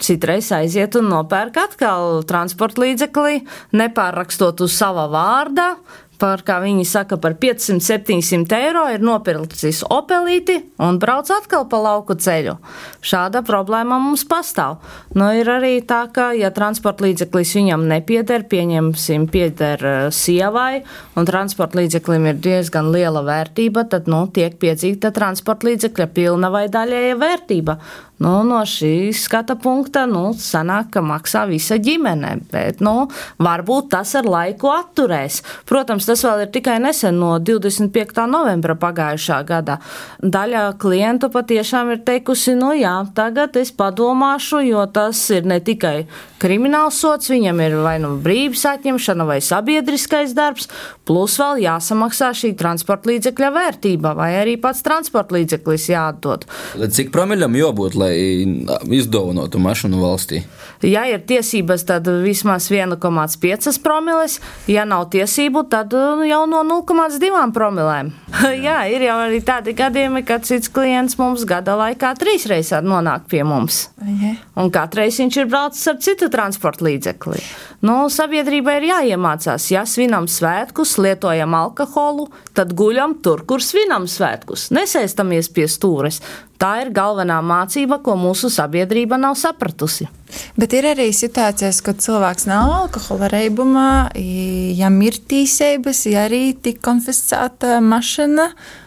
citreiz 0.00 0.48
aiziet 0.56 0.96
un 0.96 1.10
nopērk 1.12 1.60
atkal 1.60 2.22
transporta 2.28 2.80
līdzekli, 2.86 3.42
nepārrakstot 3.76 4.64
uz 4.64 4.78
sava 4.80 5.03
vārda, 5.12 5.74
par, 6.18 6.42
kā 6.46 6.58
viņi 6.62 6.84
saka, 6.88 7.18
par 7.20 7.36
500-700 7.40 8.58
eiro 8.58 8.84
ir 8.92 9.02
nopircis 9.04 9.82
opelīti 9.92 10.60
un 10.82 10.98
brauc 11.02 11.30
atkal 11.34 11.66
pa 11.70 11.80
lauku 11.82 12.16
ceļu. 12.20 12.56
Šāda 13.04 13.44
problēma 13.46 13.98
mums 14.02 14.24
pastāv. 14.28 14.78
Nu, 15.18 15.28
ir 15.36 15.50
arī 15.50 15.74
tā, 15.86 16.04
ka, 16.14 16.30
ja 16.36 16.52
transporta 16.54 17.06
līdzeklis 17.06 17.54
viņam 17.58 17.86
nepieder, 17.90 18.46
pieņemsim, 18.50 19.28
pieder 19.32 19.84
eh, 19.90 19.98
sievai, 20.14 20.84
un 21.18 21.28
transporta 21.28 21.80
līdzeklim 21.82 22.30
ir 22.30 22.40
diezgan 22.44 22.92
liela 22.94 23.24
vērtība, 23.26 23.86
tad, 23.90 24.10
nu, 24.10 24.24
tiek 24.34 24.58
piedzīta 24.60 25.12
transporta 25.14 25.70
līdzekļa 25.70 26.10
pilna 26.14 26.52
vai 26.54 26.66
daļēja 26.72 27.20
vērtība. 27.20 27.78
Nu, 28.24 28.38
no 28.48 28.62
šī 28.64 29.12
skata 29.12 29.52
punkta 29.60 30.06
nu, 30.08 30.30
sanāk, 30.40 30.94
ka 30.94 31.02
maksā 31.04 31.42
visa 31.50 31.76
ģimene, 31.76 32.38
bet 32.48 32.80
nu, 32.84 33.10
varbūt 33.44 33.90
tas 33.92 34.14
ar 34.16 34.24
laiku 34.24 34.70
atturēs. 34.72 35.42
Protams, 35.68 36.08
tas 36.08 36.24
vēl 36.24 36.46
ir 36.46 36.52
tikai 36.54 36.78
nesen 36.80 37.20
no 37.20 37.34
25. 37.36 38.24
novembra 38.32 38.78
pagājušā 38.80 39.42
gada. 39.44 39.76
Daļa 40.24 40.70
klientu 40.80 41.28
patiešām 41.34 41.92
ir 41.92 42.00
teikusi, 42.06 42.56
nu 42.56 42.72
jā, 42.78 42.96
tagad 43.12 43.60
es 43.60 43.74
padomāšu, 43.76 44.64
jo 44.70 44.86
tas 44.88 45.20
ir 45.34 45.44
ne 45.44 45.60
tikai 45.60 45.98
krimināls 46.44 47.00
sots, 47.00 47.32
viņam 47.32 47.64
ir 47.64 47.78
vai 47.80 47.96
nu 48.02 48.14
brīvības 48.24 48.66
atņemšana 48.74 49.28
vai 49.28 49.40
sabiedriskais 49.44 50.36
darbs, 50.36 50.68
plus 51.08 51.38
vēl 51.40 51.64
jāsamaksā 51.64 52.30
šī 52.36 52.52
transporta 52.60 53.10
līdzekļa 53.14 53.52
vērtība 53.54 54.14
vai 54.18 54.30
arī 54.42 54.58
pats 54.60 54.84
transporta 54.84 55.38
līdzeklis 55.38 55.88
jāatdod. 55.94 56.44
Cik 56.84 57.14
promiļam 57.14 57.56
jābūt? 57.58 57.94
lai 57.94 58.12
izdāvinātu 58.94 59.60
mašīnu 59.62 60.00
valstī? 60.02 60.42
Ja 60.84 61.04
ir 61.08 61.22
tiesības, 61.24 61.86
tad 61.88 62.08
vismaz 62.24 62.68
1,5 62.72 63.78
promiles. 63.84 64.38
Ja 64.68 64.84
nav 64.88 65.06
tiesību, 65.14 65.64
tad 65.72 65.94
nu, 65.94 66.24
jau 66.28 66.42
no 66.50 66.62
0,2 66.66 67.44
promilēm. 67.56 68.12
Jā, 68.66 68.82
ir 68.92 69.06
jau 69.06 69.16
arī 69.24 69.40
tādi 69.44 69.74
gadījumi, 69.76 70.24
kad 70.26 70.44
cits 70.48 70.70
klients 70.72 71.18
mums 71.20 71.46
gada 71.48 71.76
laikā 71.80 72.14
trīs 72.20 72.46
reizes 72.50 72.84
nonāk 72.84 73.28
pie 73.30 73.44
mums. 73.46 73.88
Un 74.58 74.70
katreiz 74.74 75.18
viņš 75.20 75.40
ir 75.40 75.48
braucis 75.50 75.88
ar 75.90 76.00
citu 76.04 76.28
transporta 76.34 76.84
līdzekli. 76.86 77.40
Nu, 77.86 78.04
sabiedrībai 78.10 78.78
ir 78.80 78.88
jāiemācās, 78.90 79.68
ja 79.72 79.84
svinam 79.88 80.26
svētkus, 80.30 80.96
lietojam 80.98 81.54
alkoholu, 81.56 82.28
tad 82.56 82.74
guļam 82.76 83.18
tur, 83.24 83.44
kur 83.48 83.62
svinam 83.62 84.08
svētkus. 84.10 84.70
Nesēstamies 84.74 85.52
pie 85.54 85.68
stūres. 85.70 86.20
Tā 86.58 86.70
ir 86.84 86.92
galvenā 86.94 87.40
mācība, 87.44 87.98
ko 88.04 88.14
mūsu 88.16 88.48
sabiedrība 88.52 89.18
nav 89.20 89.34
sapratusi. 89.36 90.06
Bet 90.58 90.72
ir 90.74 90.86
arī 90.92 91.10
situācijas, 91.14 91.82
kad 91.84 91.98
cilvēks 92.02 92.46
nav 92.50 92.72
alkohola 92.78 93.28
reibumā, 93.32 93.90
ja 94.14 94.92
ir 95.08 95.18
tīsības, 95.30 96.06
ja 96.12 96.24
arī 96.30 96.46
tik 96.62 96.80
konfiscēta 96.84 97.82
mašīna 97.84 98.48
Eh, 98.52 98.83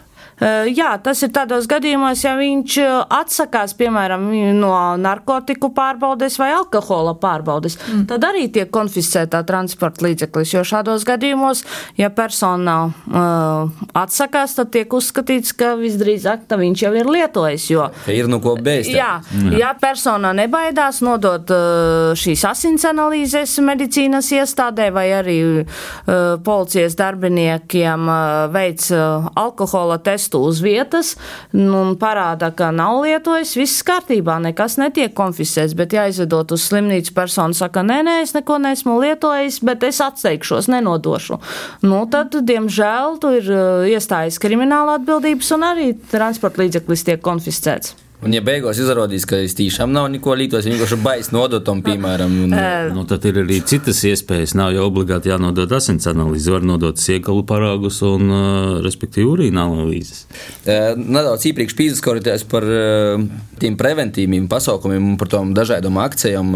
jā, 0.69 0.91
tas 1.01 1.23
ir 1.25 1.31
tādos 1.33 1.65
gadījumos, 1.69 2.21
ja 2.21 2.35
viņš 2.37 2.75
eh, 2.83 2.91
atsakās, 3.17 3.73
piemēram, 3.77 4.27
no 4.59 4.71
narkotiku 5.01 5.71
pārbaudes 5.73 6.37
vai 6.37 6.51
alkohola 6.53 7.15
pārbaudes, 7.17 7.79
mm. 7.79 8.03
tad 8.11 8.27
arī 8.27 8.45
tiek 8.53 8.69
konfiscētā 8.69 9.41
transporta 9.49 10.05
līdzeklis. 10.05 10.53
Jo 10.53 10.61
šādos 10.67 11.07
gadījumos, 11.07 11.63
ja 11.97 12.11
persona 12.13 12.75
uh, 12.85 13.81
atsakās, 13.97 14.53
tad 14.59 14.69
tiek 14.75 14.93
uzskatīts, 14.93 15.55
ka 15.57 15.73
visdrīzāk 15.79 16.45
viņš 16.57 16.85
jau 16.85 16.93
ir 17.01 17.09
lietojis. 17.09 17.65
Jo, 17.73 17.89
ir 18.13 18.29
no 18.29 18.37
ko 18.43 18.53
bēst. 18.61 18.91
Jā, 18.93 19.17
mm. 19.33 19.57
ja 19.57 19.73
persona 19.81 20.35
nebaidās 20.37 21.01
nodot 21.05 21.49
uh, 21.49 22.13
šīs 22.17 22.45
asins 22.51 22.85
analīzes 22.85 23.57
medicīnas 23.65 24.29
iestādē 24.37 24.91
vai 24.93 25.07
arī 25.17 25.39
uh, 25.57 26.37
policijas 26.45 26.93
darbiniekiem 26.99 28.09
veids 28.53 28.91
alkohola 28.93 29.97
testu 30.03 30.26
testu 30.27 30.41
uz 30.43 30.59
vietas 30.61 31.15
un 31.53 31.95
parāda, 31.99 32.51
ka 32.51 32.71
nav 32.71 33.01
lietojis, 33.03 33.55
viss 33.57 33.83
kārtībā, 33.87 34.39
nekas 34.43 34.77
netiek 34.77 35.13
konfiscēts. 35.15 35.75
Bet, 35.77 35.93
ja 35.93 36.07
aizvedot 36.07 36.51
uz 36.51 36.67
slimnīcu, 36.67 37.13
persona 37.15 37.53
saka, 37.53 37.83
nē, 37.83 38.01
nē, 38.03 38.21
es 38.23 38.33
neko 38.35 38.59
neesmu 38.59 38.99
lietojis, 39.01 39.61
bet 39.63 39.83
es 39.87 40.01
atteikšos, 40.03 40.67
nenodošu. 40.67 41.39
Nu, 41.85 42.05
tad, 42.11 42.35
diemžēl, 42.35 43.19
tur 43.21 43.39
ir 43.39 43.51
uh, 43.53 43.87
iestājas 43.87 44.39
krimināla 44.41 44.99
atbildības 44.99 45.53
un 45.55 45.63
arī 45.67 45.93
transporta 46.11 46.63
līdzeklis 46.63 47.07
tiek 47.07 47.23
konfiscēts. 47.23 47.95
Un, 48.17 48.33
ja 48.33 48.41
beigās 48.41 48.79
izrādīs, 48.81 49.27
ka 49.29 49.37
es 49.45 49.53
tiešām 49.57 49.91
nav 49.93 50.07
neko 50.09 50.33
līdzos, 50.39 50.65
ja 50.65 50.71
vienkārši 50.73 50.97
baisa 51.03 51.35
nodotam, 51.35 51.83
piemēram, 51.85 52.31
un, 52.47 52.55
Nu, 52.97 53.03
tad 53.05 53.25
ir 53.29 53.43
arī 53.43 53.59
citas 53.67 53.99
iespējas. 54.09 54.55
Nav 54.57 54.71
jau 54.73 54.87
obligāti 54.89 55.29
jānodod 55.29 55.75
asins 55.77 56.07
analīze. 56.09 56.49
Var 56.49 56.65
nodot 56.65 56.97
siekalu 56.97 57.43
paraugus 57.45 57.99
un, 58.07 58.25
uh, 58.33 58.71
respektīvi, 58.81 59.27
urīna 59.29 59.67
analīzes. 59.67 60.23
Eh, 60.65 60.97
nedaudz 60.97 61.45
iepriekš 61.51 61.77
pīzskorties 61.77 62.47
par 62.49 62.65
eh, 62.65 63.21
tiem 63.61 63.77
preventīviem 63.77 64.49
pasaukumiem 64.49 65.13
un 65.13 65.21
par 65.21 65.29
tām 65.35 65.53
dažādām 65.57 66.01
akcijām. 66.01 66.55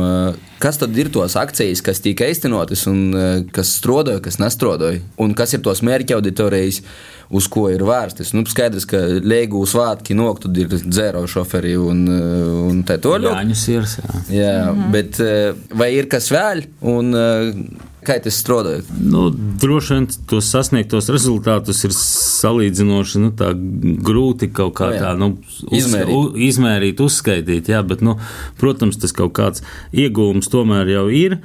Kas 0.62 0.82
tad 0.82 0.98
ir 0.98 1.10
tos 1.14 1.38
akcijas, 1.38 1.82
kas 1.86 2.02
tika 2.02 2.28
īstenotas 2.30 2.88
un 2.90 3.48
kas 3.54 3.72
strādāja, 3.80 4.22
kas 4.26 4.38
nestrādāja? 4.42 5.02
Un 5.22 5.34
kas 5.38 5.56
ir 5.58 5.64
tos 5.66 5.82
mērķa 5.86 6.20
auditorijas, 6.20 6.84
uz 7.32 7.48
ko 7.52 7.68
ir 7.72 7.84
vērstas? 7.88 8.34
Nu, 8.36 8.44
skaidrs, 8.50 8.88
ka 8.90 9.00
Lēgu 9.24 9.62
svētki 9.70 10.18
nokļūt 10.18 10.60
ir 10.64 10.76
dzēro 10.82 11.24
šoferi 11.30 11.78
un, 11.80 12.04
eh, 12.08 12.50
un 12.72 12.84
tā 12.88 13.00
tālāk. 13.02 13.32
Jāņu 13.32 13.58
sirs, 13.58 14.00
jā. 14.02 14.26
Jā, 14.36 14.58
bet 14.94 15.20
eh, 15.24 15.54
vai 15.76 15.94
ir 15.96 16.12
kas 16.12 16.32
vēl? 16.34 16.66
Un, 16.82 17.16
eh, 17.16 17.88
Kā 18.02 18.16
tas 18.18 18.34
strādā? 18.34 18.80
Nu, 18.98 19.28
droši 19.30 19.94
vien 19.94 20.06
tos 20.30 20.48
sasniegtos 20.50 21.06
rezultātus 21.14 21.84
ir 21.86 21.94
salīdzinoši 21.94 23.20
nu, 23.22 23.30
tā, 23.38 23.52
grūti 23.54 24.50
kaut 24.50 24.74
kā 24.80 24.88
Nu 24.90 24.96
jā. 24.96 25.02
tā 25.04 25.12
nu, 25.20 25.28
uz, 25.68 25.84
Izmērīt. 25.84 26.16
U, 26.16 26.32
izmērīt, 26.50 27.04
uzskaitīt. 27.06 27.70
Jā, 27.70 27.84
bet, 27.86 28.02
nu, 28.02 28.16
protams, 28.58 28.98
tas 28.98 29.14
kaut 29.14 29.36
kāds 29.38 29.62
iegūms 29.94 30.50
tomēr 30.50 30.90
jau 30.96 31.06
ir. 31.14 31.38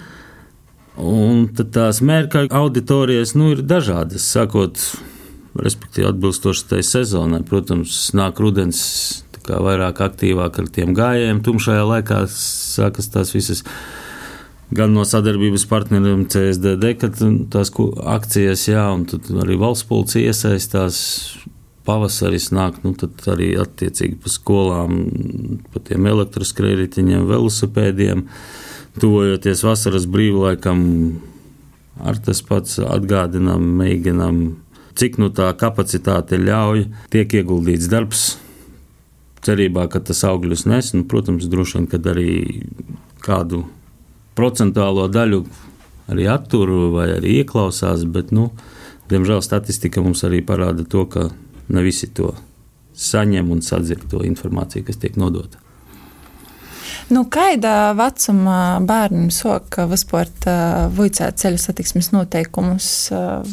Un 0.96 1.44
tās 1.52 2.00
mērķa 2.00 2.46
auditorijas 2.56 3.34
nu, 3.36 3.52
ir 3.52 3.60
dažādas. 3.60 4.24
Sākot, 4.24 4.80
respektīvi, 5.62 6.08
atbilstoši 6.10 6.66
tai 6.72 6.82
sezonai. 6.86 7.44
Protams, 7.46 8.00
nāk 8.16 8.42
rudens. 8.42 8.82
Vairāk 9.46 10.00
aktīvāk 10.02 10.56
ar 10.58 10.70
tiem 10.74 10.90
gājējiem. 10.96 11.38
Tumšajā 11.46 11.84
laikā 11.86 12.24
sākas 12.32 13.06
tās 13.14 13.30
visas 13.30 13.60
gan 14.74 14.94
no 14.94 15.04
sadarbības 15.06 15.66
partneriem 15.70 16.24
CSDD, 16.30 16.96
kad 17.00 17.20
tās 17.52 17.70
akcijas, 18.16 18.66
jā, 18.68 18.86
un 18.94 19.04
tad 19.06 19.28
arī 19.44 19.58
valsts 19.60 19.86
policija 19.88 20.32
iesaistās. 20.32 20.98
Pavasaris 21.86 22.48
nāk, 22.50 22.80
nu 22.82 22.96
tad 22.98 23.20
arī 23.30 23.52
attiecīgi 23.62 24.16
pa 24.18 24.30
skolām, 24.32 24.96
pa 25.70 25.78
tiem 25.86 26.08
elektroskrējējiņiem, 26.10 27.28
velosipēdiem. 27.28 28.24
Tuvojoties 28.98 29.62
vasaras 29.62 30.08
brīvlaikam, 30.10 30.80
ar 32.02 32.18
tas 32.26 32.42
pats 32.42 32.80
atgādinām, 32.82 33.70
mēģinām, 33.78 34.40
cik 34.96 35.20
nu 35.20 35.30
tā 35.34 35.50
kapacitāte 35.58 36.38
ļauj, 36.40 36.86
tiek 37.12 37.38
ieguldīts 37.40 37.88
darbs, 37.92 38.26
cerībā, 39.46 39.86
ka 39.92 40.00
tas 40.02 40.24
augļus 40.26 40.66
nes. 40.70 40.92
Nu, 40.96 41.04
protams, 41.08 41.48
droši 41.50 41.78
vien, 41.78 41.88
kad 41.90 42.06
arī 42.10 42.30
kādu 43.24 43.64
procentuālo 44.38 45.06
daļu 45.12 45.44
arī 46.12 46.26
attur 46.30 46.72
vai 46.94 47.10
arī 47.16 47.40
ieklausās, 47.42 48.04
bet, 48.10 48.32
nu, 48.34 48.50
diemžēl 49.10 49.42
statistika 49.44 50.02
mums 50.04 50.24
arī 50.26 50.42
parāda 50.46 50.86
to, 50.86 51.06
ka 51.10 51.28
ne 51.68 51.84
visi 51.86 52.08
to 52.14 52.32
saņem 52.96 53.50
un 53.52 53.62
sadzird 53.64 54.06
to 54.10 54.22
informāciju, 54.24 54.86
kas 54.86 55.00
tiek 55.02 55.16
nodota. 55.20 55.60
Nu, 57.12 57.22
kādā 57.30 57.92
vecumā 57.94 58.80
bērnam 58.82 59.28
soka 59.30 59.84
vispār 59.86 60.30
vicēt 60.96 61.38
ceļu 61.38 61.60
satiksmes 61.62 62.10
noteikumus? 62.14 62.88
ā, 63.14 63.44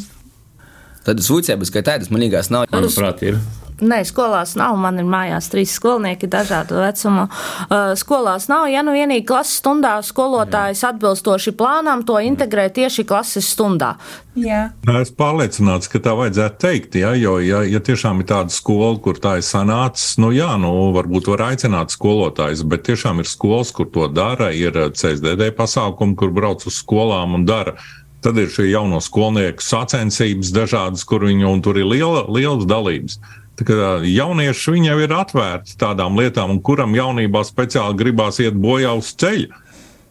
Tad 1.04 1.20
sūdzības, 1.24 1.72
ka 1.74 1.84
tādas 1.84 2.10
man 2.12 2.24
liekas, 2.24 2.50
nav. 2.52 2.66
Manuprāt, 2.72 3.22
ir. 3.26 3.38
Nē, 3.82 4.04
skolās 4.06 4.54
nav. 4.54 4.76
Man 4.78 5.00
ir 5.02 5.06
mājās 5.10 5.48
trīs 5.50 5.72
skolnieki 5.74 6.28
dažādu 6.30 6.78
vecumu. 6.78 7.26
Uh, 7.66 7.92
Skolās 7.98 8.46
nav. 8.48 8.68
Ja 8.70 8.84
nu 8.86 8.94
vienīgi 8.94 9.26
klases 9.26 9.58
stundā 9.58 9.96
skolotājs 10.06 10.84
atbilstoši 10.86 11.54
plānam 11.58 12.04
to 12.06 12.20
integrē 12.22 12.68
tieši 12.74 13.02
klases 13.08 13.48
stundā. 13.50 13.96
Jā. 14.38 14.68
Es 15.02 15.10
pārliecināts, 15.14 15.90
ka 15.90 15.98
tā 16.02 16.14
vajadzētu 16.18 16.58
teikt, 16.62 16.96
ja, 16.98 17.12
jo, 17.18 17.36
ja, 17.42 17.64
ja 17.66 17.82
tiešām 17.82 18.22
ir 18.22 18.30
tāda 18.30 18.54
skola, 18.54 18.94
kur 19.02 19.18
tā 19.22 19.36
ir 19.38 19.46
sanācis, 19.46 20.16
nu 20.22 20.32
jā, 20.34 20.48
nu 20.58 20.72
varbūt 20.94 21.30
var 21.30 21.44
aicināt 21.52 21.94
skolotājus, 21.94 22.64
bet 22.66 22.82
tiešām 22.88 23.22
ir 23.22 23.30
skolas, 23.30 23.70
kur 23.74 23.90
to 23.94 24.08
dara, 24.10 24.50
ir 24.50 24.74
CSDD 24.94 25.52
pasākumi, 25.54 26.18
kur 26.18 26.34
brauc 26.34 26.66
uz 26.66 26.80
skolām 26.82 27.38
un 27.38 27.46
dara. 27.46 27.76
Tad 28.24 28.38
ir 28.40 28.48
šie 28.48 28.70
jauno 28.70 29.02
skolnieku 29.04 29.60
sacensības 29.60 30.52
dažādas, 30.54 31.04
kur 31.04 31.26
viņi, 31.28 31.44
un 31.44 31.60
tur 31.64 31.76
ir 31.76 31.90
liela, 31.90 32.24
lielas 32.32 32.64
dalības. 32.64 33.18
Tā 33.54 33.66
kā 33.68 33.90
jaunieši 34.08 34.80
jau 34.82 34.96
ir 35.04 35.12
atvērti 35.14 35.76
tādām 35.78 36.16
lietām, 36.18 36.56
un 36.56 36.62
kuram 36.64 36.96
jaunībā 36.96 37.44
speciāli 37.46 37.98
gribās 38.00 38.40
iet 38.42 38.56
bojā 38.58 38.96
uz 38.98 39.12
ceļa. 39.20 39.60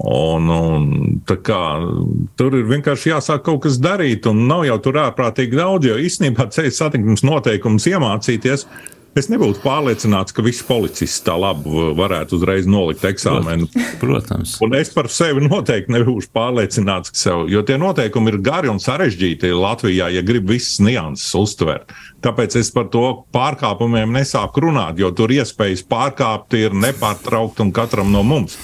Un, 0.03 0.49
un, 0.51 0.88
kā, 1.26 1.59
tur 2.39 2.55
ir 2.57 2.66
vienkārši 2.68 3.14
jāsāk 3.14 3.43
kaut 3.45 3.61
kas 3.66 3.78
darīt, 3.80 4.28
un 4.28 4.45
nav 4.49 4.66
jau 4.68 4.78
tur 4.84 4.99
ārprātīgi 5.05 5.55
daudz, 5.55 5.88
jo 5.88 5.99
īstenībā 6.01 6.49
ceļu 6.51 6.74
satiksmes 6.76 7.24
noteikumus 7.24 7.88
iemācīties. 7.88 8.66
Es 9.14 9.28
nebūtu 9.30 9.61
pārliecināts, 9.61 10.34
ka 10.34 10.41
visi 10.41 10.64
policisti 10.66 11.28
tā 11.28 11.36
labi 11.38 11.70
varētu 11.99 12.34
uzreiz 12.39 12.66
nolikt 12.66 13.03
eksāmenu. 13.05 13.68
Protams. 14.01 14.55
Un 14.66 14.74
es 14.74 14.89
par 14.93 15.05
sevi 15.14 15.43
noteikti 15.45 15.93
nebūšu 15.93 16.32
pārliecināts, 16.34 17.14
sev, 17.22 17.45
jo 17.51 17.61
tie 17.68 17.78
noteikumi 17.78 18.34
ir 18.34 18.39
gari 18.41 18.72
un 18.74 18.82
sarežģīti 18.82 19.53
Latvijā, 19.53 20.09
ja 20.16 20.26
grib 20.26 20.49
visas 20.49 20.82
nianses 20.82 21.30
uztvert. 21.38 21.93
Tāpēc 22.26 22.57
es 22.57 22.74
par 22.74 22.89
to 22.89 23.05
pārkāpumiem 23.36 24.18
nesāku 24.18 24.66
runāt, 24.66 24.97
jo 24.97 25.14
tur 25.14 25.34
iespējas 25.36 25.86
pārkāpt 25.86 26.57
ir 26.57 26.74
nepārtraukti 26.74 27.68
un 27.68 27.74
katram 27.76 28.09
no 28.14 28.26
mums. 28.26 28.57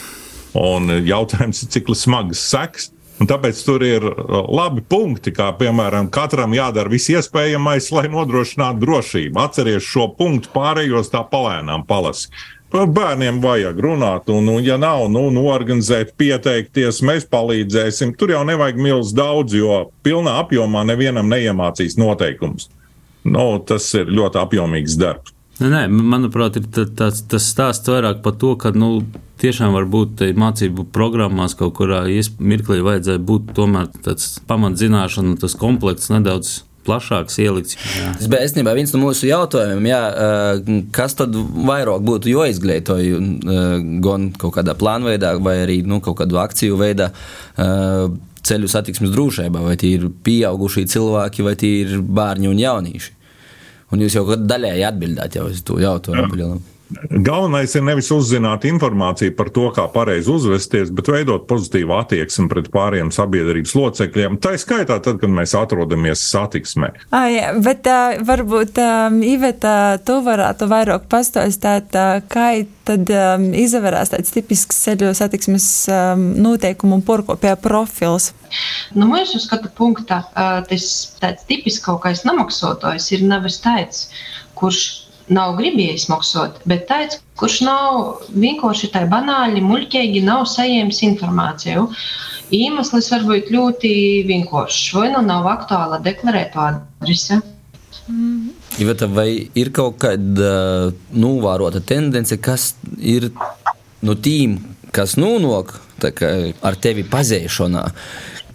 Un 0.58 0.90
jautājums 1.06 1.62
ir, 1.62 1.70
cik 1.78 1.94
smagas 1.94 2.42
sekas. 2.50 2.90
Un 3.20 3.28
tāpēc 3.28 3.60
tur 3.68 3.84
ir 3.84 4.06
uh, 4.08 4.38
labi 4.48 4.84
punkti, 4.88 5.34
kā 5.36 5.50
piemēram, 5.60 6.08
katram 6.14 6.54
jādara 6.56 6.92
viss 6.92 7.12
iespējamais, 7.12 7.90
lai 7.92 8.08
nodrošinātu 8.12 8.80
drošību. 8.86 9.42
Atcerieties 9.44 9.90
šo 9.90 10.08
punktu, 10.16 10.54
pārējos 10.56 11.12
tā 11.12 11.26
palēnām 11.28 11.84
palasi. 11.90 12.32
Par 12.70 12.86
bērniem 12.94 13.40
vajag 13.42 13.80
runāt, 13.82 14.28
un, 14.30 14.46
un 14.54 14.62
ja 14.62 14.78
nav, 14.78 15.08
nu, 15.10 15.24
norganizēt, 15.34 16.14
pieteikties, 16.22 17.02
mēs 17.02 17.26
palīdzēsim. 17.34 18.14
Tur 18.16 18.36
jau 18.36 18.44
nevajag 18.46 18.78
milz 18.78 19.16
daudz, 19.18 19.58
jo 19.58 19.88
pilnā 20.06 20.38
apjomā 20.44 20.86
nevienam 20.86 21.32
neiemācīs 21.34 21.98
noteikumus. 21.98 22.70
Nu, 23.26 23.58
tas 23.66 23.90
ir 23.98 24.14
ļoti 24.14 24.40
apjomīgs 24.44 25.00
darbs. 25.02 25.34
Nē, 25.60 25.68
nē, 25.68 25.80
manuprāt, 25.92 26.56
tāds, 26.72 27.26
tas 27.28 27.50
stāsts 27.52 27.92
vairāk 27.92 28.22
par 28.24 28.38
to, 28.40 28.54
ka 28.60 28.72
nu, 28.72 29.02
tiešām 29.44 29.74
varbūt 29.76 30.16
te 30.22 30.30
mācību 30.40 30.86
programmās 30.96 31.56
kaut 31.60 31.74
kurā 31.80 32.06
mirklī 32.40 32.80
vajadzēja 32.86 33.20
būt 33.28 33.52
tomēr 33.58 33.90
tāds 34.06 34.38
pamatzināšana, 34.48 35.36
tas 35.42 35.58
komplekts 35.60 36.12
nedaudz 36.14 36.62
plašāks 36.88 37.36
ielikts. 37.44 37.76
Tas 38.22 38.30
bija 38.32 38.48
īstenībā 38.48 38.72
viens 38.78 38.96
no 38.96 39.04
mūsu 39.04 39.28
jautājumiem, 39.28 39.90
jā, 39.92 40.02
kas 40.96 41.18
tad 41.20 41.36
vairāk 41.36 42.08
būtu 42.08 42.32
jāizglītoja 42.32 43.20
gan 44.06 44.32
kaut 44.40 44.56
kādā 44.62 44.78
plānveidā, 44.80 45.36
vai 45.44 45.60
arī 45.66 45.82
nu, 45.84 46.00
kaut 46.06 46.22
kādā 46.22 46.40
akciju 46.46 46.80
veidā. 46.80 47.12
Ceļu 48.50 48.72
satiksmes 48.72 49.12
drošībā, 49.12 49.62
vai 49.62 49.76
tie 49.78 49.98
ir 49.98 50.08
pieaugušie 50.24 50.88
cilvēki, 50.90 51.44
vai 51.46 51.58
tie 51.60 51.74
ir 51.84 51.98
bērni 52.00 52.48
un 52.48 52.62
jaunieši. 52.64 53.19
Un 53.90 54.04
jūs 54.04 54.18
jau 54.20 54.26
daļēji 54.38 54.86
atbildējāt 54.90 55.40
jau 55.40 55.48
uz 55.50 55.64
to 55.66 55.80
jautājumu. 55.82 56.60
Galvenais 56.90 57.76
ir 57.78 57.84
nevis 57.86 58.08
uzzināt 58.14 58.64
informāciju 58.66 59.36
par 59.38 59.52
to, 59.54 59.68
kā 59.76 59.84
pareizi 59.94 60.32
uzvesties, 60.34 60.90
bet 60.96 61.12
veidot 61.14 61.46
pozitīvu 61.50 61.94
attieksmi 61.94 62.48
pret 62.50 62.70
pārējiem 62.74 63.12
sabiedrības 63.14 63.76
locekļiem. 63.78 64.40
Tā 64.42 64.56
ir 64.56 64.62
skaitā 64.64 64.98
tad, 65.06 65.20
kad 65.22 65.30
mēs 65.30 65.54
atrodamies 65.58 66.24
satiksmē. 66.32 66.90
Ah, 67.14 67.28
jā, 67.30 67.52
bet 67.62 67.86
uh, 67.90 68.18
varbūt 68.26 68.82
um, 68.82 69.20
Iveta, 69.26 70.00
tu 70.06 70.18
varētu 70.26 70.70
vairāk 70.72 71.06
pastāstīt, 71.12 71.94
uh, 71.94 72.24
kā 72.26 72.48
tad 72.90 73.12
um, 73.14 73.46
izvērās 73.54 74.10
tāds 74.16 74.34
tipisks 74.34 74.82
ceļu 74.88 75.12
satiksmes 75.18 75.68
um, 75.94 76.24
noteikumu 76.42 76.98
un 76.98 77.06
porkopēja 77.06 77.60
profils. 77.62 78.32
Nu, 78.98 79.06
mūsu 79.12 79.38
skatu 79.44 79.70
punktā 79.78 80.24
ā, 80.34 80.48
tas 80.66 80.90
tāds 81.22 81.46
tipiskākais 81.50 82.26
namaksātājs 82.26 83.12
ir 83.14 83.28
nevis 83.30 83.62
tāds, 83.62 84.08
kurš 84.58 85.09
nav 85.34 85.58
gribējis 85.60 86.08
maksāt, 86.12 86.58
bet 86.70 86.88
tāds, 86.90 87.20
kurš 87.40 87.60
nav 87.66 88.24
vienkārši 88.34 88.92
tā 88.94 89.06
banāli, 89.10 89.64
muļķīgi, 89.66 90.24
nav 90.26 90.48
saņēmis 90.50 91.04
informāciju. 91.12 91.88
Iemesls 92.56 93.12
var 93.14 93.26
būt 93.30 93.52
ļoti 93.54 93.92
vienkāršs, 94.30 94.90
vai 94.98 95.12
nu 95.14 95.22
nav 95.26 95.48
aktuāla 95.52 96.02
deklarēta 96.06 96.66
adrese. 96.72 97.42
Iveta, 98.82 99.06
vai 99.06 99.30
ir 99.60 99.70
kaut 99.76 100.00
kāda 100.02 100.90
novērota 101.14 101.82
tendence, 101.86 102.38
kas 102.42 102.72
ir 102.98 103.30
no 104.02 104.16
tīm, 104.18 104.58
kas 104.96 105.14
nonāk 105.20 105.76
ar 106.06 106.80
tevi 106.82 107.06
pazēšanā? 107.08 107.86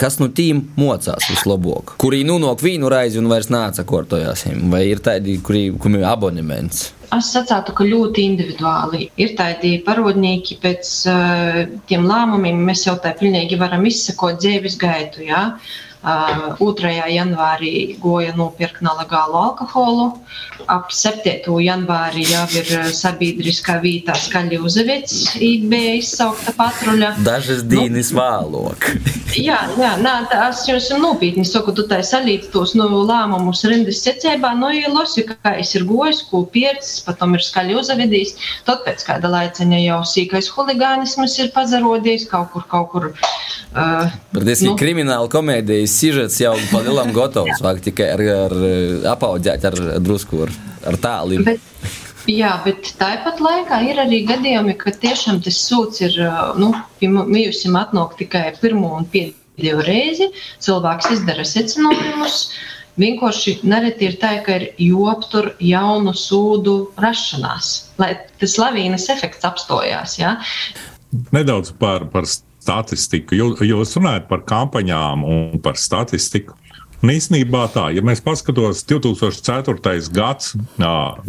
Kas 0.00 0.16
no 0.18 0.26
tīm 0.34 0.64
mocās 0.74 1.28
vislabāk? 1.30 1.94
Kuri 2.02 2.24
nonāk 2.26 2.64
vienu 2.64 2.88
reizi 2.90 3.20
un 3.20 3.28
vairs 3.30 3.46
nāca 3.52 3.84
kortojās? 3.86 4.42
Vai 4.72 4.82
ir 4.88 5.02
tādi, 5.04 5.36
kuri, 5.44 5.68
kuriem 5.78 6.00
ir 6.00 6.08
abonements? 6.10 6.88
Es 7.14 7.28
sacītu, 7.30 7.76
ka 7.78 7.86
ļoti 7.86 8.24
individuāli 8.26 9.06
ir 9.22 9.36
tādi 9.38 9.76
parodnieki 9.86 10.58
pēc 10.62 10.90
uh, 11.10 11.60
tiem 11.86 12.08
lēmumiem. 12.10 12.58
Mēs 12.66 12.88
jau 12.88 12.96
tā 13.02 13.14
pilnīgi 13.20 13.60
varam 13.60 13.86
izsekot 13.86 14.40
dzīves 14.42 14.80
gaitu. 14.82 15.22
Ja? 15.28 15.44
Uh, 16.04 16.52
2. 16.60 16.90
janvārī 17.08 17.96
goja 17.96 18.34
nopirkt 18.36 18.82
nelegālu 18.84 19.38
alkoholu. 19.40 20.10
Ap 20.68 20.92
7. 20.92 21.48
janvārī 21.64 22.26
jau 22.28 22.42
ir 22.60 22.68
sabiedriskā 22.92 23.78
vietā 23.80 24.12
skaļi 24.20 24.58
uzavets, 24.60 25.14
bija 25.40 25.94
izsaukta 25.96 26.52
patruļa. 26.58 27.14
Dažas 27.24 27.62
dienas 27.68 28.12
nu, 28.12 28.20
vēlāk. 28.20 28.88
jā, 29.48 29.56
jā 29.80 29.94
nā, 30.04 30.12
tā, 30.28 30.42
es 30.50 30.60
jums 30.68 30.90
nopietni 31.00 31.46
saku, 31.48 31.72
tu 31.72 31.86
tā 31.88 32.02
salīdz 32.04 32.52
tos 32.52 32.76
nu, 32.76 32.84
lēmumus 33.08 33.64
rindas 33.68 34.02
secībā, 34.04 34.52
nu, 34.60 34.74
ja 34.76 34.92
losi, 34.92 35.24
kā 35.30 35.56
es 35.62 35.72
ir 35.78 35.88
gojis, 35.88 36.20
ko 36.28 36.44
piercis, 36.52 37.00
patom 37.08 37.32
ir 37.38 37.44
skaļi 37.48 37.80
uzavedījis, 37.80 38.36
tad 38.68 38.84
pēc 38.84 39.08
kāda 39.08 39.32
laiciņa 39.38 39.80
jau 39.86 40.02
sīkais 40.12 40.52
huligānisms 40.52 41.40
ir 41.40 41.50
pazarodījis 41.56 42.28
kaut 42.28 42.52
kur, 42.52 42.68
kaut 42.68 42.92
kur. 42.92 43.10
Uh, 43.74 44.12
Patiesībā 44.36 44.74
nu, 44.74 44.78
krimināla 44.78 45.32
komēdijas 45.32 45.93
sižets 45.94 46.40
jau 46.42 46.54
palielam 46.72 47.12
gatavs, 47.14 47.62
tikai 47.84 48.10
ar, 48.14 48.24
ar 48.46 48.56
apaudzēt 49.14 49.68
ar 49.70 49.78
drusku, 50.04 50.44
ar, 50.46 50.52
ar 50.90 50.98
tālu. 51.00 51.42
Jā, 52.30 52.54
bet 52.64 52.94
tāpat 52.96 53.40
laikā 53.44 53.82
ir 53.84 53.98
arī 54.00 54.22
gadījumi, 54.24 54.76
ka 54.80 54.94
tiešām 54.96 55.42
tas 55.44 55.58
sūds 55.66 56.00
ir 56.06 56.14
nu, 56.56 56.70
bijusi 57.00 57.72
atnākt 57.76 58.16
tikai 58.22 58.46
pirmo 58.62 58.94
un 58.96 59.04
pēdējo 59.12 59.82
reizi. 59.84 60.30
Cilvēks 60.64 61.10
izdara 61.18 61.44
secinājumus. 61.48 62.46
Vienkārši 62.96 63.58
nereti 63.66 64.06
ir 64.06 64.16
tā, 64.22 64.36
ka 64.46 64.56
ir 64.56 64.68
jāaptur 64.78 65.50
jaunu 65.58 66.14
sūdu 66.16 66.76
rašanās, 67.02 67.70
lai 67.98 68.12
tas 68.40 68.54
lavīnas 68.62 69.08
efekts 69.10 69.44
apstājās. 69.44 70.14
Ja? 70.20 70.36
Nedaudz 71.34 71.74
par, 71.76 72.06
par 72.14 72.24
statistiku. 72.64 73.36
Jūs 73.64 73.96
runājat 73.98 74.28
par 74.30 74.44
kampaņām 74.48 75.24
un 75.28 75.62
par 75.64 75.76
statistiku. 75.80 76.56
Un 77.04 77.10
īsnībā 77.12 77.66
tā, 77.74 77.90
ja 77.92 78.00
mēs 78.00 78.22
paskatāmies 78.24 78.80
2004. 78.88 79.98
gads 80.14 80.54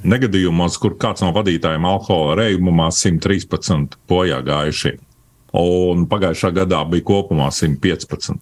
negadījumos, 0.07 0.77
kur 0.79 0.95
kāds 1.01 1.25
no 1.25 1.33
vadītājiem 1.35 1.87
alkohola 1.89 2.37
reibumā 2.39 2.87
113 2.95 3.97
bojā 4.07 4.39
gājuši, 4.47 4.93
un 5.59 6.05
pagājušā 6.07 6.53
gadā 6.55 6.79
bija 6.87 7.07
kopumā 7.09 7.49
115. 7.51 8.39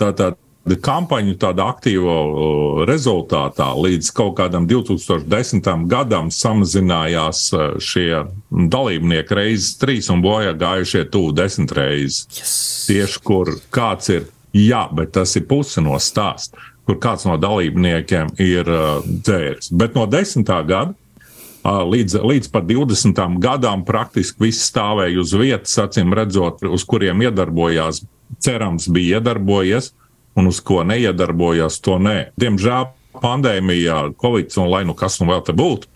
Tātad 0.00 0.40
kampaņu 0.76 1.36
tāda 1.40 1.70
aktīva 1.72 2.84
rezultātā 2.88 3.70
līdz 3.78 4.12
kaut 4.16 4.36
kādam 4.40 4.68
2010. 4.68 5.68
gadam 5.88 6.28
samazinājās 6.34 7.44
šie 7.80 8.24
dalībnieki 8.50 9.38
reizes 9.38 9.78
trīs 9.80 10.10
un 10.12 10.20
bojā 10.24 10.52
gājušie 10.58 11.06
tuvu 11.12 11.32
desmit 11.32 11.72
reizes. 11.72 12.26
Yes. 12.36 12.58
Tieši 12.88 13.24
kur 13.24 13.54
kāds 13.72 14.12
ir 14.12 14.28
Jā, 14.56 14.86
bet 14.92 15.12
tas 15.12 15.34
ir 15.36 15.44
puse 15.48 15.82
no 15.84 15.98
stāsta, 16.00 16.56
kur 16.88 16.96
kāds 17.02 17.26
no 17.28 17.36
dalībniekiem 17.40 18.32
ir 18.40 18.70
uh, 18.72 19.04
dzēris. 19.04 19.70
Bet 19.76 19.96
no 19.98 20.06
10. 20.08 20.46
gada 20.48 20.94
uh, 20.94 21.82
līdz, 21.84 22.16
līdz 22.24 22.50
pat 22.54 22.64
20. 22.68 23.20
gadam 23.42 23.84
praktiski 23.88 24.48
viss 24.48 24.70
stāvēja 24.70 25.20
uz 25.20 25.34
vietas, 25.36 25.76
acīm 25.84 26.16
redzot, 26.16 26.64
uz 26.64 26.86
kuriem 26.88 27.26
iedarbojās. 27.28 28.02
Cerams, 28.44 28.90
bija 28.92 29.18
iedarbojies, 29.18 29.92
un 30.38 30.48
uz 30.50 30.62
ko 30.64 30.84
neiedarbojās, 30.86 31.80
to 31.82 31.98
nē. 32.02 32.30
Diemžēl 32.38 32.92
pandēmijā, 33.18 34.14
Covid 34.20 34.54
un 34.62 34.70
lai 34.70 34.84
nu 34.86 34.94
kas 34.98 35.18
nu 35.20 35.28
vēl 35.30 35.42
te 35.46 35.54
būtu, 35.56 35.90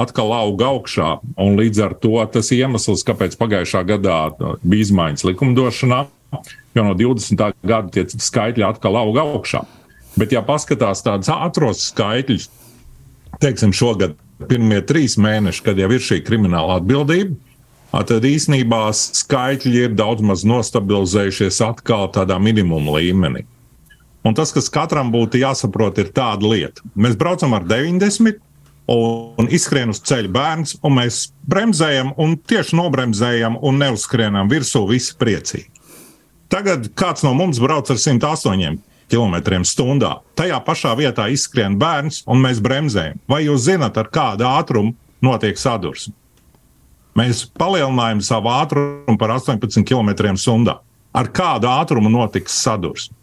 atkal 0.00 0.32
auga 0.34 0.72
augšā. 0.72 1.10
Un 1.40 1.58
līdz 1.60 1.82
ar 1.84 1.94
to 2.00 2.16
tas 2.32 2.50
iemesls, 2.54 3.04
kāpēc 3.06 3.36
pagājušā 3.38 3.84
gadā 3.86 4.18
bija 4.64 4.88
izmaiņas 4.88 5.26
likumdošanā, 5.28 6.00
jo 6.74 6.86
no 6.86 6.96
20. 6.98 7.46
gada 7.62 7.92
tie 7.94 8.06
skaitļi 8.08 8.66
atkal 8.66 8.98
auga 8.98 9.26
augšā. 9.36 9.64
Bet, 10.18 10.32
ja 10.34 10.44
paskatās 10.46 11.02
tādus 11.02 11.30
ātros 11.32 11.88
skaitļus, 11.90 12.46
teiksim, 13.42 13.74
šogad 13.74 14.14
pirmie 14.48 14.78
trīs 14.86 15.16
mēneši, 15.18 15.62
kad 15.66 15.78
jau 15.78 15.90
ir 15.90 16.02
šī 16.02 16.20
krimināla 16.26 16.78
atbildība, 16.78 17.34
tad 18.02 18.24
īsnībā 18.26 18.88
skaitļi 18.96 19.84
ir 19.86 19.92
daudz 19.94 20.24
maz 20.26 20.42
nostabilizējušies 20.48 21.60
atkal 21.62 22.08
tādā 22.14 22.40
minimuma 22.42 22.96
līmenī. 22.98 23.44
Un 24.24 24.34
tas, 24.34 24.50
kas 24.56 24.70
katram 24.72 25.12
būtu 25.12 25.38
jāsaprot, 25.42 26.00
ir 26.00 26.08
tāda 26.16 26.48
lieta. 26.48 26.82
Mēs 26.96 27.14
braucam 27.20 27.52
ar 27.54 27.66
90 27.68 28.40
un 28.90 29.50
izskrien 29.52 29.92
uz 29.92 30.00
ceļa 30.04 30.32
bērns, 30.32 30.78
un 30.84 30.96
mēs 30.96 31.20
bremzējam, 31.48 32.14
un 32.20 32.34
tieši 32.40 32.76
nobremzējam 32.80 33.60
un 33.62 33.78
neuzskrienam 33.80 34.50
virsū, 34.50 34.84
visi 34.88 35.14
priecīgi. 35.20 35.68
Tagad 36.52 36.90
kāds 36.96 37.24
no 37.24 37.34
mums 37.36 37.60
brauc 37.60 37.88
ar 37.92 38.00
108 38.00 38.80
km/h. 39.12 40.10
Tajā 40.40 40.60
pašā 40.66 40.96
vietā 40.98 41.28
izskrien 41.32 41.78
bērns, 41.80 42.24
un 42.26 42.40
mēs 42.44 42.64
bremzējam. 42.64 43.20
Vai 43.28 43.44
jūs 43.44 43.68
zināt, 43.68 44.00
ar 44.00 44.08
kādu 44.12 44.48
ātrumu 44.48 44.96
notiek 45.24 45.60
sadursme? 45.60 46.16
Mēs 47.14 47.44
palielinājām 47.58 48.22
savu 48.26 48.50
ātrumu 48.50 49.18
par 49.18 49.36
18 49.36 49.86
km/h. 49.86 50.78
Ar 51.14 51.28
kādu 51.30 51.70
ātrumu 51.70 52.10
notiks 52.10 52.56
sadursme? 52.64 53.14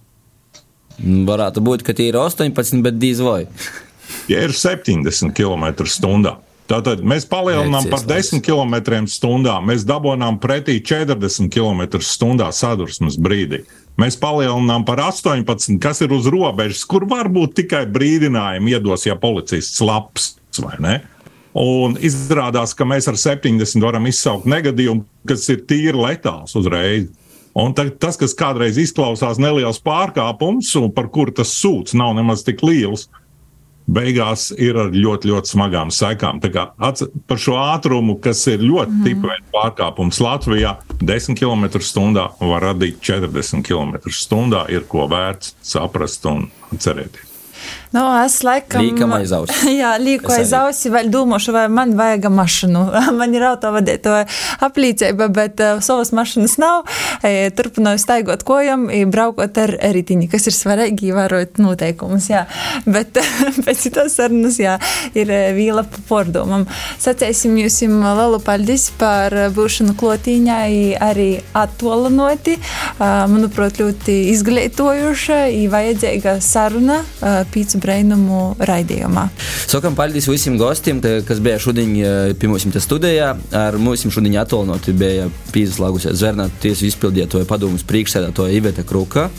Varētu 1.02 1.64
būt, 1.66 1.84
ka 1.84 1.96
tie 1.98 2.12
ir 2.12 2.20
18, 2.20 2.80
bet 2.86 3.00
diez 3.02 3.20
vai. 3.24 3.48
ja 4.32 4.46
ir 4.46 4.56
70 4.56 5.34
km/h, 5.36 6.38
Tātad 6.72 7.02
mēs 7.04 7.26
palielinām 7.28 7.90
par 7.92 8.04
10 8.08 8.40
km/h, 8.46 9.56
mēs 9.68 9.84
dabūjām 9.84 10.38
pretī 10.40 10.78
40 10.80 11.52
km/h 11.52 12.52
sadursmes 12.56 13.18
brīdī. 13.20 13.66
Mēs 14.00 14.16
palielinām 14.20 14.86
par 14.88 15.02
18, 15.04 15.76
kas 15.84 16.00
ir 16.06 16.14
uz 16.16 16.30
robežas, 16.32 16.86
kur 16.88 17.04
varbūt 17.12 17.58
tikai 17.60 17.84
brīdinājumu 17.92 18.72
iedos, 18.72 19.04
ja 19.10 19.18
policists 19.20 19.84
labs 19.84 20.38
vai 20.64 20.78
ne. 20.80 20.96
Un 21.58 21.98
izrādās, 22.00 22.72
ka 22.78 22.88
mēs 22.88 23.10
ar 23.12 23.18
70 23.20 23.84
varam 23.84 24.06
izsaukt 24.08 24.48
negadījumu, 24.48 25.04
kas 25.28 25.50
ir 25.52 25.66
tīri 25.68 25.98
letāls 25.98 26.56
uzreiz. 26.56 27.10
Un 27.52 27.74
tas, 27.76 28.16
kas 28.16 28.36
kādreiz 28.38 28.78
izklausās 28.80 29.40
neliels 29.42 29.82
pārkāpums, 29.84 30.70
un 30.80 30.94
par 30.96 31.10
kuru 31.12 31.34
tas 31.36 31.52
sūds 31.52 31.98
nav 32.00 32.14
nemaz 32.16 32.46
tik 32.48 32.64
liels, 32.64 33.10
beigās 33.92 34.50
ir 34.56 34.78
ar 34.80 34.94
ļoti, 34.94 35.32
ļoti 35.32 35.52
smagām 35.52 35.92
sekām. 35.92 36.40
Par 36.40 37.42
šo 37.42 37.58
ātrumu, 37.60 38.16
kas 38.24 38.46
ir 38.52 38.64
ļoti 38.64 38.96
mm. 38.96 39.02
tipveida 39.08 39.52
pārkāpums 39.52 40.22
Latvijā, 40.24 40.78
10 41.02 41.36
km/h 41.40 42.30
var 42.40 42.68
radīt 42.70 43.02
40 43.04 43.66
km/h, 43.68 44.64
ir 44.72 44.88
ko 44.88 45.10
vērts 45.12 45.58
saprast 45.74 46.30
un 46.32 46.48
cerēties. 46.78 47.28
Nu, 47.92 48.06
es 48.24 48.38
laikam. 48.48 48.80
Līkam 48.86 49.12
aiz 49.18 49.34
auss. 49.36 49.66
Jā, 49.82 49.92
līku 50.00 50.32
aiz 50.32 50.54
auss, 50.56 50.88
vēl 50.88 51.10
domāšu, 51.12 51.52
vai 51.52 51.66
man 51.68 51.92
vajag 52.00 52.30
mašīnu. 52.32 52.84
man 53.20 53.36
ir 53.36 53.44
autovadītāja 53.50 54.30
aplīcība, 54.64 55.28
bet 55.36 55.60
uh, 55.60 55.82
savas 55.84 56.14
mašīnas 56.16 56.56
nav. 56.62 56.86
E, 57.28 57.50
turpināju 57.52 58.00
staigot 58.00 58.46
kojam, 58.48 58.86
e, 58.88 59.02
braukot 59.12 59.60
ar 59.60 59.76
ritiņu, 59.98 60.30
kas 60.32 60.48
ir 60.48 60.56
svarīgi, 60.56 61.10
ievērot 61.12 61.60
noteikumus. 61.60 62.30
Jā. 62.32 62.46
Bet 62.88 63.20
pēc 63.66 63.84
citas 63.84 64.16
sarunas, 64.16 64.62
jā, 64.62 64.78
ir 65.12 65.36
vīla 65.58 65.84
pa 65.84 66.06
pordomam. 66.08 66.64
Sacēsim 67.02 67.60
jums 67.60 67.82
lielu 67.84 68.40
paldies 68.46 68.88
par 69.02 69.36
būšanu 69.52 69.98
klotīņā, 70.00 70.62
arī 71.12 71.30
attolinoti. 71.60 72.56
Uh, 72.56 73.28
manuprāt, 73.36 73.84
ļoti 73.84 74.18
izglītojuša, 74.32 75.44
vajadzīga 75.76 76.40
saruna. 76.46 77.02
Uh, 77.20 77.42
pīcu 77.52 77.81
brainumu 77.82 78.42
raidījumā. 78.60 79.28
Sakam 79.72 79.96
paldies 79.98 80.30
visiem 80.30 80.58
gostiem, 80.60 81.02
kas 81.28 81.42
bija 81.44 81.60
šodien 81.62 81.96
eh, 81.98 82.36
pie 82.38 82.52
mums 82.52 82.68
studijā. 82.84 83.34
Ar 83.58 83.80
mums 83.82 84.06
šodien 84.08 84.40
attālināti 84.42 84.96
bija 84.98 85.28
pīzslāgusies 85.52 86.20
Zvērnāta 86.22 86.64
tiesu 86.64 86.88
izpildītāja 86.90 87.50
padomus 87.50 87.86
priekšsēdētāja 87.90 88.58
Iveta 88.62 88.88
Kruka 88.88 89.30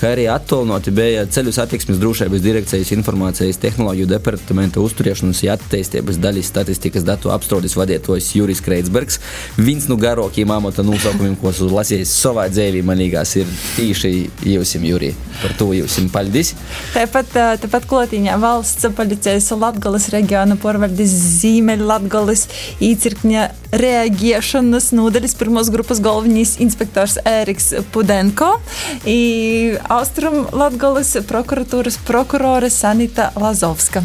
kā 0.00 0.12
arī 0.14 0.26
attālināti 0.30 0.92
bija 0.94 1.24
ceļu 1.30 1.52
satiksmes 1.54 2.00
drošības 2.02 2.42
direkcijas 2.44 2.92
informācijas 2.96 3.60
tehnoloģiju 3.62 4.08
departamenta 4.10 4.82
uzturēšanas 4.82 5.42
un 5.44 5.52
attīstības 5.54 6.18
daļas 6.22 6.50
statistikas 6.50 7.06
datu 7.06 7.32
apstrādes 7.34 7.76
vadītājs 7.78 8.32
Juris 8.38 8.62
Kreitsbergs. 8.64 9.20
Viens 9.58 9.88
no 9.90 9.98
garākajiem 10.00 10.52
amata 10.54 10.84
nosaukumiem, 10.86 11.36
ko 11.40 11.52
esmu 11.52 11.70
lasījis 11.72 12.14
savā 12.24 12.46
dzīvē, 12.52 12.82
manīgās 12.86 13.36
ir 13.40 13.50
tieši 13.76 14.12
jūsim, 14.54 14.86
Juri. 14.88 15.12
Par 15.42 15.54
to 15.58 15.70
jūsim 15.76 16.10
paldies. 16.12 16.54
Tāpat, 16.94 17.34
tāpat 17.62 17.88
klotīņā 17.90 18.38
valsts 18.42 18.88
policijas 18.96 19.50
Latgales 19.58 20.08
reģiona 20.14 20.58
porvaldes 20.60 21.14
zīmeļa 21.40 21.90
Latgales 21.94 22.46
īcirkņa 22.84 23.48
reaģēšanas 23.74 24.92
nodaļas 24.94 25.34
pirmos 25.38 25.70
grupas 25.74 26.00
galvenais 26.02 26.54
inspektors 26.62 27.16
Ēriks 27.26 27.72
Pudenko. 27.94 28.52
I 29.08 29.74
Austrum 29.94 30.40
Latgales 30.50 31.12
prokuratūras 31.28 32.00
prokurore 32.02 32.66
Sanita 32.72 33.28
Lazovska. 33.38 34.02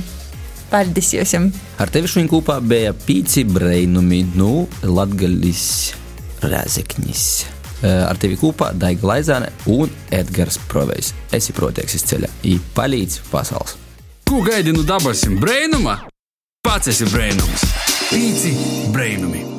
Paldies 0.70 1.16
jums! 1.16 1.58
Ar 1.82 1.90
tevi 1.90 2.12
šodien 2.12 2.30
kopā 2.30 2.60
bija 2.62 2.92
pīci 2.94 3.42
brainumi 3.50 4.22
no 4.36 4.68
Latgalis 4.86 5.96
Rezeknis. 6.46 7.26
Ar 7.82 8.22
tevi 8.22 8.38
kopā 8.38 8.70
Daiga 8.78 9.16
Laizāne 9.16 9.50
un 9.66 9.90
Edgars 10.14 10.60
Provejs. 10.70 11.16
Esi 11.34 11.58
protieks 11.58 11.98
ceļā, 12.06 12.30
i 12.46 12.60
palīdz 12.78 13.24
pasaules. 13.34 13.80
Ko 14.30 14.44
gaidi 14.46 14.76
no 14.76 14.86
dabasim 14.86 15.40
brainuma? 15.42 16.04
Pats 16.62 16.94
esi 16.94 17.10
brainums. 17.10 17.66
Pīci 18.12 18.54
brainumi! 18.94 19.59